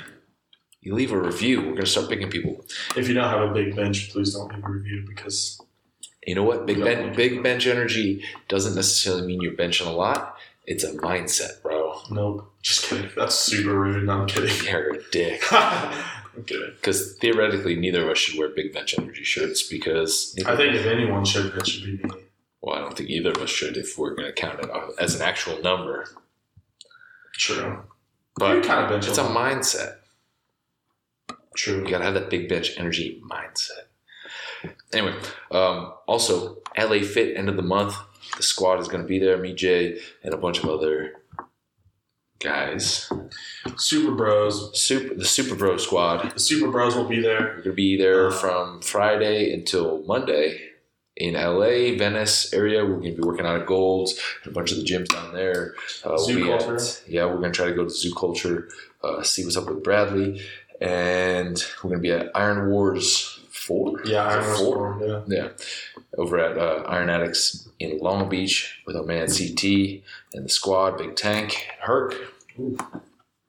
you 0.83 0.95
leave 0.95 1.13
a 1.13 1.19
review. 1.21 1.61
We're 1.63 1.75
gonna 1.75 1.87
start 1.87 2.09
picking 2.11 2.29
people. 2.29 2.65
If 2.97 3.09
you 3.09 3.15
don't 3.15 3.29
have 3.31 3.49
a 3.51 3.53
big 3.55 3.75
bench, 3.75 4.11
please 4.11 4.35
don't 4.35 4.53
leave 4.55 4.65
a 4.65 4.69
review 4.71 5.05
because 5.09 5.61
You 6.27 6.35
know 6.37 6.45
what? 6.45 6.67
Big 6.67 6.79
Yeah. 6.79 6.85
ben, 6.85 7.15
big 7.17 7.43
bench 7.43 7.67
energy 7.67 8.25
doesn't 8.49 8.75
necessarily 8.77 9.27
mean 9.27 9.41
you're 9.41 9.55
benching 9.55 9.87
a 9.87 9.91
lot. 9.91 10.37
It's 10.67 10.85
a 10.85 10.93
mindset, 10.93 11.61
bro. 11.63 12.01
nope. 12.11 12.53
Just 12.63 12.85
kidding. 12.85 13.11
That's 13.17 13.35
super 13.35 13.75
rude. 13.81 14.05
No, 14.07 14.13
I'm 14.21 14.27
kidding. 14.29 14.55
You're 14.71 14.95
a 14.95 15.11
dick. 15.11 15.43
I'm 15.53 16.45
kidding. 16.47 16.71
Because 16.77 17.17
theoretically, 17.17 17.75
neither 17.75 18.05
of 18.05 18.11
us 18.11 18.19
should 18.19 18.39
wear 18.39 18.49
big 18.51 18.73
bench 18.73 18.95
energy 18.97 19.25
shirts 19.25 19.65
because 19.65 20.37
I 20.47 20.55
think 20.57 20.75
if 20.77 20.87
anyone 20.87 21.25
should, 21.25 21.53
it 21.57 21.67
should 21.67 21.85
be 22.01 22.07
me. 22.09 22.15
Well, 22.61 22.77
I 22.77 22.79
don't 22.79 22.97
think 22.97 23.11
either 23.11 23.33
of 23.33 23.39
us 23.39 23.51
should 23.51 23.77
if 23.77 23.99
we're 23.99 24.15
going 24.15 24.29
to 24.29 24.33
count 24.33 24.61
it 24.63 24.71
as 25.01 25.17
an 25.17 25.23
actual 25.23 25.61
number. 25.61 26.07
True. 27.35 27.83
But 28.37 28.57
You 28.57 28.63
kinda 28.63 28.89
bench 28.89 29.09
it's 29.09 29.19
a 29.19 29.23
mindset. 29.25 29.97
True. 31.57 31.85
You 31.85 31.91
got 31.91 31.99
to 31.99 32.05
have 32.05 32.15
that 32.15 32.31
big 32.31 32.49
bench 32.49 32.73
energy 32.79 33.23
mindset. 33.31 33.89
Anyway, 34.93 35.15
um, 35.51 35.93
also 36.07 36.59
LA 36.79 37.01
Fit 37.01 37.37
end 37.37 37.49
of 37.49 37.57
the 37.57 37.63
month. 37.63 37.97
The 38.37 38.43
squad 38.43 38.81
is 38.81 38.89
going 38.89 39.03
to 39.03 39.09
be 39.09 39.19
there. 39.19 39.37
Me, 39.37 39.55
Jay, 39.55 39.99
and 40.23 40.33
a 40.33 40.39
bunch 40.39 40.63
of 40.63 40.69
other 40.69 41.13
guys. 42.43 43.11
Super 43.77 44.13
Bros. 44.13 44.79
Super 44.79 45.15
the 45.15 45.25
Super 45.25 45.55
Bro 45.55 45.79
squad. 45.79 46.33
The 46.33 46.41
Super 46.41 46.71
Bros 46.71 46.95
will 46.95 47.09
be 47.09 47.21
there. 47.21 47.41
We're 47.41 47.53
going 47.55 47.63
to 47.65 47.73
be 47.73 47.97
there 47.97 48.31
from 48.31 48.81
Friday 48.83 49.53
until 49.53 50.03
Monday 50.05 50.61
in 51.17 51.35
LA, 51.35 51.97
Venice 51.97 52.53
area. 52.53 52.85
We're 52.85 53.01
going 53.01 53.15
to 53.15 53.23
be 53.23 53.27
working 53.27 53.47
out 53.47 53.61
at 53.61 53.67
Gold's 53.67 54.19
and 54.43 54.53
a 54.53 54.55
bunch 54.55 54.73
of 54.73 54.79
the 54.79 54.85
gyms 54.85 55.09
down 55.09 55.33
there. 55.33 55.75
Uh, 56.05 56.17
Zoo 56.19 56.41
we'll 56.41 56.59
Culture. 56.59 56.77
At, 56.77 57.03
yeah, 57.07 57.27
we're 57.27 57.39
going 57.39 57.53
to 57.53 57.57
try 57.57 57.67
to 57.67 57.75
go 57.75 57.85
to 57.85 57.91
Zoo 57.91 58.15
Culture, 58.15 58.69
uh, 59.03 59.23
see 59.23 59.45
what's 59.45 59.57
up 59.57 59.69
with 59.69 59.83
Bradley, 59.83 60.41
and 60.83 61.63
we're 61.83 61.91
going 61.91 62.03
to 62.03 62.03
be 62.03 62.13
at 62.13 62.31
Iron 62.35 62.71
Wars 62.71 63.39
4. 63.51 64.03
Yeah, 64.05 64.25
Iron 64.27 64.45
Horse 64.45 64.59
four? 64.61 64.99
Four, 64.99 65.07
Yeah. 65.07 65.21
Yeah, 65.29 65.49
over 66.19 66.39
at 66.39 66.59
uh, 66.59 66.83
Iron 66.89 67.09
Addicts 67.11 67.69
in 67.79 67.99
Long 67.99 68.29
Beach 68.29 68.81
with 68.87 68.97
our 68.97 69.05
man 69.05 69.29
CT 69.29 69.63
and 70.35 70.45
the 70.45 70.49
squad, 70.49 70.99
Big 70.99 71.15
Tank, 71.17 71.69
Herc, 71.81 72.15
Ooh. 72.59 72.77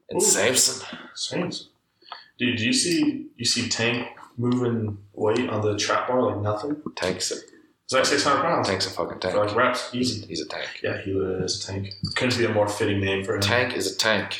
and 0.09 0.21
Ooh. 0.21 0.25
Samson. 0.25 0.85
Saints. 1.15 1.69
Dude, 2.37 2.57
do 2.57 2.65
you 2.65 2.73
see 2.73 3.27
you 3.37 3.45
see 3.45 3.67
Tank 3.69 4.07
moving 4.37 4.97
weight 5.13 5.49
on 5.49 5.61
the 5.61 5.77
trap 5.77 6.07
bar 6.07 6.21
like 6.23 6.41
nothing? 6.41 6.75
Tank's 6.95 7.31
a, 7.31 7.35
It's 7.85 7.93
like 7.93 8.05
six 8.05 8.23
hundred 8.23 8.41
pounds. 8.41 8.67
Tank's 8.67 8.87
a 8.87 8.89
fucking 8.89 9.19
For 9.19 9.37
like 9.37 9.47
tank. 9.47 9.57
reps, 9.57 9.89
easy. 9.93 10.25
He's 10.27 10.41
a 10.41 10.47
tank. 10.47 10.67
Yeah, 10.83 10.99
he 11.01 11.11
is 11.11 11.63
a 11.63 11.71
tank. 11.71 11.93
Couldn't 12.15 12.37
be 12.37 12.45
a 12.45 12.49
more 12.49 12.67
fitting 12.67 12.99
name 12.99 13.23
for 13.23 13.35
him. 13.35 13.41
Tank 13.41 13.75
is 13.75 13.91
a 13.93 13.97
tank. 13.97 14.39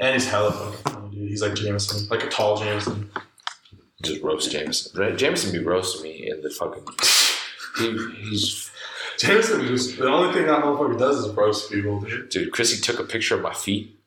And 0.00 0.14
he's 0.14 0.28
hella 0.28 0.52
fucking 0.52 0.92
funny, 0.92 1.16
dude. 1.16 1.28
He's 1.28 1.42
like 1.42 1.54
Jameson, 1.54 2.08
like 2.08 2.24
a 2.24 2.28
tall 2.28 2.56
Jameson. 2.56 3.10
Just 4.02 4.22
roast 4.22 4.50
Jameson. 4.50 5.16
Jameson 5.16 5.52
be 5.52 5.64
roasting 5.64 6.02
me 6.02 6.30
in 6.30 6.42
the 6.42 6.50
fucking. 6.50 6.84
He, 7.78 8.30
he's 8.30 8.70
Jameson 9.18 9.66
just 9.66 9.98
the 9.98 10.08
only 10.08 10.32
thing 10.32 10.46
that 10.46 10.62
motherfucker 10.62 10.98
does 10.98 11.24
is 11.24 11.34
roast 11.34 11.70
people, 11.70 12.00
dude. 12.00 12.28
dude. 12.28 12.52
Chrissy 12.52 12.80
took 12.80 13.00
a 13.00 13.04
picture 13.04 13.34
of 13.34 13.42
my 13.42 13.54
feet 13.54 13.98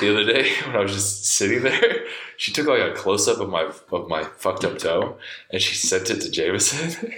the 0.00 0.10
other 0.10 0.24
day 0.24 0.50
when 0.66 0.76
I 0.76 0.80
was 0.80 0.92
just 0.92 1.26
sitting 1.26 1.62
there. 1.62 2.04
She 2.36 2.52
took 2.52 2.66
like 2.66 2.80
a 2.80 2.92
close 2.94 3.26
up 3.26 3.40
of 3.40 3.48
my 3.48 3.70
of 3.92 4.08
my 4.08 4.22
fucked 4.22 4.64
up 4.64 4.78
toe, 4.78 5.18
and 5.50 5.60
she 5.60 5.74
sent 5.74 6.10
it 6.10 6.20
to 6.20 6.30
Jameson. 6.30 7.12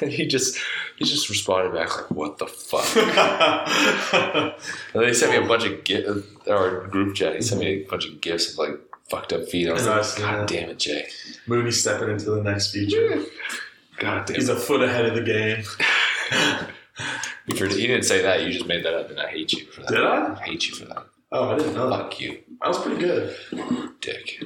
and 0.00 0.12
he 0.12 0.26
just 0.26 0.58
he 0.98 1.04
just 1.04 1.28
responded 1.30 1.72
back 1.72 1.96
like, 1.96 2.10
"What 2.10 2.38
the 2.38 2.46
fuck?" 2.46 2.84
And 4.94 5.02
then 5.02 5.08
he 5.08 5.14
sent 5.14 5.32
me 5.32 5.44
a 5.44 5.48
bunch 5.48 5.64
of 5.64 5.84
gif 5.84 6.06
or 6.46 6.86
group 6.88 7.14
chat. 7.14 7.36
He 7.36 7.42
sent 7.42 7.60
me 7.60 7.66
a 7.68 7.84
bunch 7.84 8.06
of 8.06 8.20
gifts 8.20 8.52
of 8.52 8.58
like 8.58 8.78
fucked 9.08 9.32
up 9.32 9.44
feet. 9.48 9.68
I 9.68 9.72
was 9.72 9.86
I 9.86 9.98
like, 9.98 10.16
"God 10.18 10.40
that. 10.40 10.48
damn 10.48 10.70
it, 10.70 10.78
Jay! 10.78 11.06
Mooney 11.46 11.70
stepping 11.70 12.10
into 12.10 12.30
the 12.30 12.42
next 12.42 12.72
future. 12.72 13.22
God 13.98 14.26
damn 14.26 14.36
He's 14.36 14.48
it!" 14.48 14.56
a 14.56 14.60
foot 14.60 14.82
ahead 14.82 15.06
of 15.06 15.14
the 15.14 15.22
game. 15.22 15.64
You 17.48 17.54
didn't 17.66 18.02
say 18.02 18.20
that. 18.22 18.42
You 18.42 18.52
just 18.52 18.66
made 18.66 18.84
that 18.84 18.92
up, 18.94 19.08
and 19.08 19.18
I 19.18 19.28
hate 19.28 19.52
you 19.52 19.64
for 19.66 19.80
that. 19.82 19.88
Did 19.90 20.02
I? 20.04 20.34
I 20.34 20.38
hate 20.40 20.68
you 20.68 20.74
for 20.74 20.84
that. 20.86 21.06
Oh, 21.32 21.50
I 21.50 21.56
didn't 21.56 21.74
know 21.74 21.88
that. 21.88 21.98
Fuck 22.10 22.20
you. 22.20 22.38
I 22.60 22.68
was 22.68 22.78
pretty 22.78 22.98
good. 23.00 23.36
dick. 24.00 24.42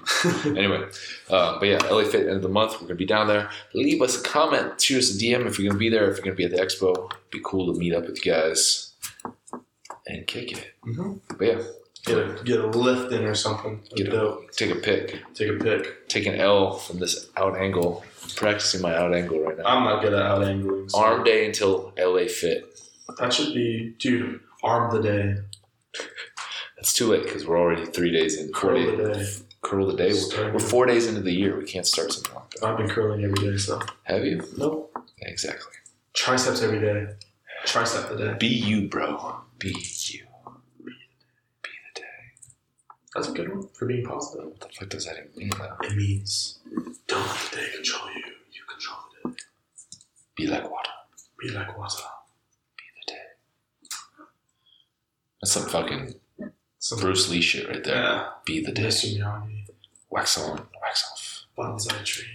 anyway, 0.47 0.87
uh, 1.31 1.59
but 1.59 1.67
yeah, 1.67 1.79
LA 1.91 2.05
Fit 2.05 2.27
end 2.27 2.37
of 2.37 2.43
the 2.43 2.49
month. 2.49 2.73
We're 2.75 2.87
gonna 2.89 2.95
be 2.97 3.07
down 3.07 3.27
there. 3.27 3.51
Leave 3.75 4.03
us 4.03 4.21
a 4.21 4.23
comment, 4.23 4.81
shoot 4.81 4.99
us 4.99 5.15
a 5.15 5.19
DM 5.19 5.47
if 5.47 5.59
you're 5.59 5.69
gonna 5.69 5.79
be 5.79 5.89
there. 5.89 6.11
If 6.11 6.17
you're 6.19 6.25
gonna 6.25 6.37
be 6.37 6.45
at 6.45 6.51
the 6.51 6.59
expo, 6.59 7.11
be 7.31 7.41
cool 7.45 7.73
to 7.73 7.79
meet 7.79 7.95
up 7.95 8.05
with 8.07 8.25
you 8.25 8.33
guys 8.33 8.93
and 10.07 10.27
kick 10.27 10.53
it. 10.53 10.67
Mhm. 10.87 11.21
But 11.39 11.47
yeah, 11.47 11.63
Get 12.05 12.19
a 12.19 12.43
get 12.45 12.59
a 12.61 12.67
lift 12.67 13.13
in 13.13 13.25
or 13.25 13.35
something. 13.35 13.81
get 13.95 14.11
dope. 14.11 14.49
a, 14.51 14.53
take 14.53 14.71
a 14.73 14.75
pic, 14.75 15.23
Take 15.35 15.51
a 15.51 15.55
pic. 15.65 16.09
take 16.09 16.27
an 16.27 16.35
L 16.35 16.75
from 16.77 16.99
this 16.99 17.31
out 17.37 17.57
angle. 17.57 18.05
Practicing 18.37 18.81
my 18.83 18.95
out 18.97 19.15
angle 19.15 19.41
right 19.41 19.57
now. 19.59 19.65
I'm 19.65 19.85
not 19.85 20.03
good 20.03 20.13
at 20.15 20.23
out 20.23 20.43
angling. 20.43 20.89
so 20.89 20.99
Arm 20.99 21.23
day 21.25 21.47
until 21.47 21.93
LA 21.99 22.27
Fit. 22.29 22.79
That 23.19 23.33
should 23.33 23.53
be, 23.55 23.95
dude. 23.99 24.41
Arm 24.65 24.95
the 24.95 25.03
day. 25.03 25.37
It's 26.83 26.93
too 26.93 27.07
late 27.07 27.23
because 27.23 27.47
we're 27.47 27.61
already 27.61 27.87
three 27.87 28.11
days 28.11 28.41
in. 28.41 28.53
Curl 28.53 28.97
the 28.97 29.15
day. 29.15 29.27
Curl 29.61 29.87
the 29.87 29.97
day. 29.97 30.13
We're, 30.13 30.55
we're 30.55 30.59
four 30.59 30.85
days 30.85 31.07
into 31.07 31.21
the 31.21 31.31
year. 31.31 31.57
We 31.57 31.65
can't 31.65 31.87
start 31.87 32.11
something 32.13 32.35
like 32.35 32.51
that. 32.51 32.65
I've 32.65 32.77
been 32.77 32.89
curling 32.89 33.23
every 33.23 33.37
day, 33.37 33.57
so 33.57 33.81
Have 34.03 34.25
you? 34.25 34.43
nope. 34.57 34.93
Exactly. 35.21 35.75
Triceps 36.13 36.61
every 36.61 36.81
day. 36.81 37.07
Tricep 37.67 38.09
the 38.09 38.17
day. 38.17 38.37
Be 38.37 38.49
you, 38.49 38.89
bro. 38.89 39.43
Be 39.61 39.69
you. 39.69 40.25
Be 40.85 41.71
the 41.95 42.01
day. 42.01 42.03
That's 43.15 43.29
a 43.29 43.33
good 43.33 43.49
one 43.55 43.69
for 43.69 43.87
being 43.87 44.05
positive. 44.05 44.47
What 44.49 44.59
the 44.59 44.69
fuck 44.71 44.89
does 44.89 45.05
that 45.07 45.19
even 45.19 45.31
mean, 45.37 45.51
though? 45.51 45.87
It 45.87 45.95
means 45.95 46.59
don't 47.07 47.25
let 47.25 47.39
the 47.53 47.57
day 47.59 47.67
control 47.77 48.09
you. 48.13 48.25
You 48.51 48.63
control 48.69 48.99
the 49.23 49.31
day. 49.31 49.37
Be 50.35 50.47
like 50.49 50.69
water. 50.69 50.91
Be 51.39 51.49
like 51.51 51.79
water. 51.79 52.03
Be 52.77 52.83
the 53.07 53.13
day. 53.13 53.89
That's 55.41 55.53
some 55.53 55.69
fucking 55.69 56.15
Some 56.83 56.99
Bruce 56.99 57.31
Lee 57.31 57.41
shit 57.41 57.69
right 57.69 57.85
there. 57.85 57.95
Yeah. 57.95 58.29
Be 58.45 58.61
the 58.61 58.73
day. 58.73 58.83
Mr. 58.83 59.17
Miyagi. 59.17 59.67
Wax 60.11 60.37
on, 60.37 60.67
wax 60.83 61.05
off. 61.13 61.45
Bonsai 61.57 62.05
tree. 62.05 62.27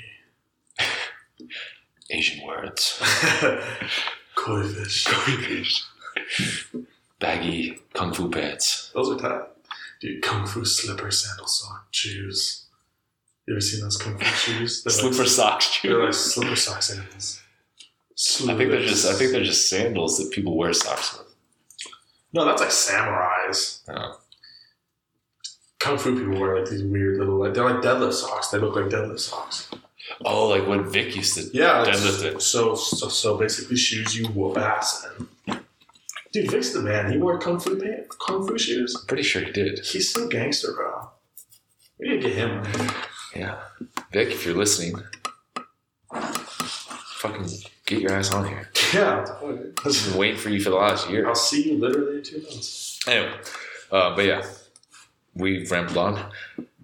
Asian 2.12 2.48
words. 2.48 2.98
Koi 4.36 4.64
fish. 4.64 5.04
Koi 5.06 5.36
fish. 5.36 5.84
Baggy 7.20 7.78
kung 7.94 8.14
fu 8.14 8.30
pants. 8.30 8.90
Those 8.96 9.12
are 9.12 9.20
tight. 9.20 9.48
Dude, 10.00 10.24
kung 10.24 10.48
fu 10.48 10.64
slipper, 10.64 11.12
sandal 11.12 11.48
sock, 11.48 11.88
shoes. 11.92 12.68
You 13.48 13.54
ever 13.54 13.60
seen 13.60 13.82
those 13.82 13.98
kung 13.98 14.18
fu 14.18 14.24
shoes? 14.54 14.82
They're 14.82 14.94
Slipper 14.94 15.18
like, 15.18 15.28
socks. 15.28 15.80
They're 15.84 16.06
like 16.06 16.14
slipper 16.14 16.56
sock 16.56 16.82
sandals. 16.84 17.42
I 18.46 18.56
think 18.56 18.72
they're 18.72 18.86
just. 18.86 19.06
I 19.06 19.14
think 19.16 19.34
they're 19.34 19.44
just 19.44 19.70
sandals 19.70 20.18
that 20.20 20.32
people 20.32 20.56
wear 20.56 20.72
socks 20.72 21.18
with. 21.18 21.36
No, 22.32 22.46
that's 22.46 22.62
like 22.62 22.70
samurais. 22.70 23.82
Oh. 23.90 24.22
Kung 25.88 25.98
fu 25.98 26.14
people 26.20 26.40
wear 26.40 26.60
like 26.60 26.70
these 26.70 26.84
weird 26.84 27.18
little 27.18 27.38
like 27.38 27.54
they're 27.54 27.64
like 27.64 27.82
deadlift 27.82 28.14
socks. 28.14 28.50
They 28.50 28.58
look 28.58 28.76
like 28.76 28.86
deadlift 28.86 29.22
socks. 29.22 29.70
Oh, 30.26 30.48
like 30.50 30.68
when 30.68 30.90
Vic 30.90 31.16
used 31.16 31.36
to. 31.36 31.50
Yeah, 31.58 31.86
Deadlift 31.86 32.24
it. 32.24 32.42
So, 32.42 32.76
so 32.76 33.08
so 33.08 33.38
basically 33.38 33.78
shoes 33.78 34.18
you 34.18 34.28
whoop 34.28 34.58
ass 34.58 35.08
in. 35.18 35.60
Dude, 36.34 36.52
Vic's 36.52 36.74
the 36.74 36.82
man. 36.82 37.10
He 37.10 37.18
wore 37.18 37.40
kung 37.40 37.58
fu 37.60 37.80
pants, 37.80 38.16
kung 38.18 38.46
fu 38.46 38.58
shoes. 38.58 38.96
I'm 39.00 39.06
pretty 39.08 39.24
sure 39.24 39.42
he 39.42 39.52
did. 39.52 39.80
He's 39.80 40.12
so 40.12 40.28
gangster, 40.28 40.74
bro. 40.74 41.10
We 42.00 42.10
need 42.10 42.22
to 42.22 42.28
get 42.30 42.38
him. 42.38 42.58
on. 42.60 42.94
Yeah. 43.34 43.58
Vic, 44.12 44.28
if 44.30 44.46
you're 44.46 44.56
listening, 44.56 45.02
fucking 46.12 47.48
get 47.86 48.02
your 48.02 48.12
ass 48.12 48.34
on 48.34 48.46
here. 48.46 48.70
Yeah. 48.94 49.26
I've 49.86 50.06
been 50.06 50.18
waiting 50.18 50.38
for 50.38 50.50
you 50.50 50.62
for 50.62 50.70
the 50.70 50.76
last 50.76 51.10
year. 51.10 51.28
I'll 51.28 51.36
see 51.36 51.70
you 51.72 51.78
literally 51.78 52.18
in 52.18 52.24
two 52.24 52.42
months. 52.42 53.00
Anyway, 53.08 53.34
uh, 53.92 54.16
but 54.16 54.26
yeah, 54.26 54.44
we've 55.38 55.70
rambled 55.72 55.98
on. 55.98 56.32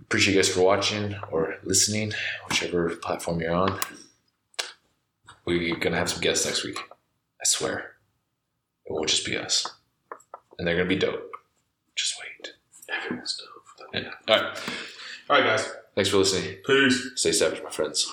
Appreciate 0.02 0.36
you 0.36 0.40
guys 0.40 0.50
for 0.50 0.62
watching 0.62 1.16
or 1.32 1.56
listening, 1.64 2.14
whichever 2.48 2.96
platform 2.96 3.42
you're 3.42 3.54
on. 3.54 3.80
We're 5.46 5.76
gonna 5.76 5.98
have 5.98 6.10
some 6.10 6.22
guests 6.22 6.46
next 6.46 6.64
week. 6.64 6.78
I 7.42 7.46
swear, 7.46 7.96
it 8.86 8.94
won't 8.94 9.10
just 9.10 9.26
be 9.26 9.38
us, 9.38 9.68
and 10.58 10.68
they're 10.68 10.78
gonna 10.78 10.88
be 10.88 10.96
dope. 10.96 11.32
Just 11.96 12.16
wait. 12.22 12.54
Everyone's 12.90 13.38
dope. 13.38 13.94
Yeah. 13.94 14.12
All 14.28 14.42
right. 14.42 14.60
All 15.30 15.38
right, 15.38 15.46
guys. 15.46 15.72
Thanks 15.96 16.10
for 16.10 16.18
listening. 16.18 16.58
Peace. 16.66 17.12
Stay 17.16 17.32
savage, 17.32 17.62
my 17.64 17.70
friends. 17.70 18.12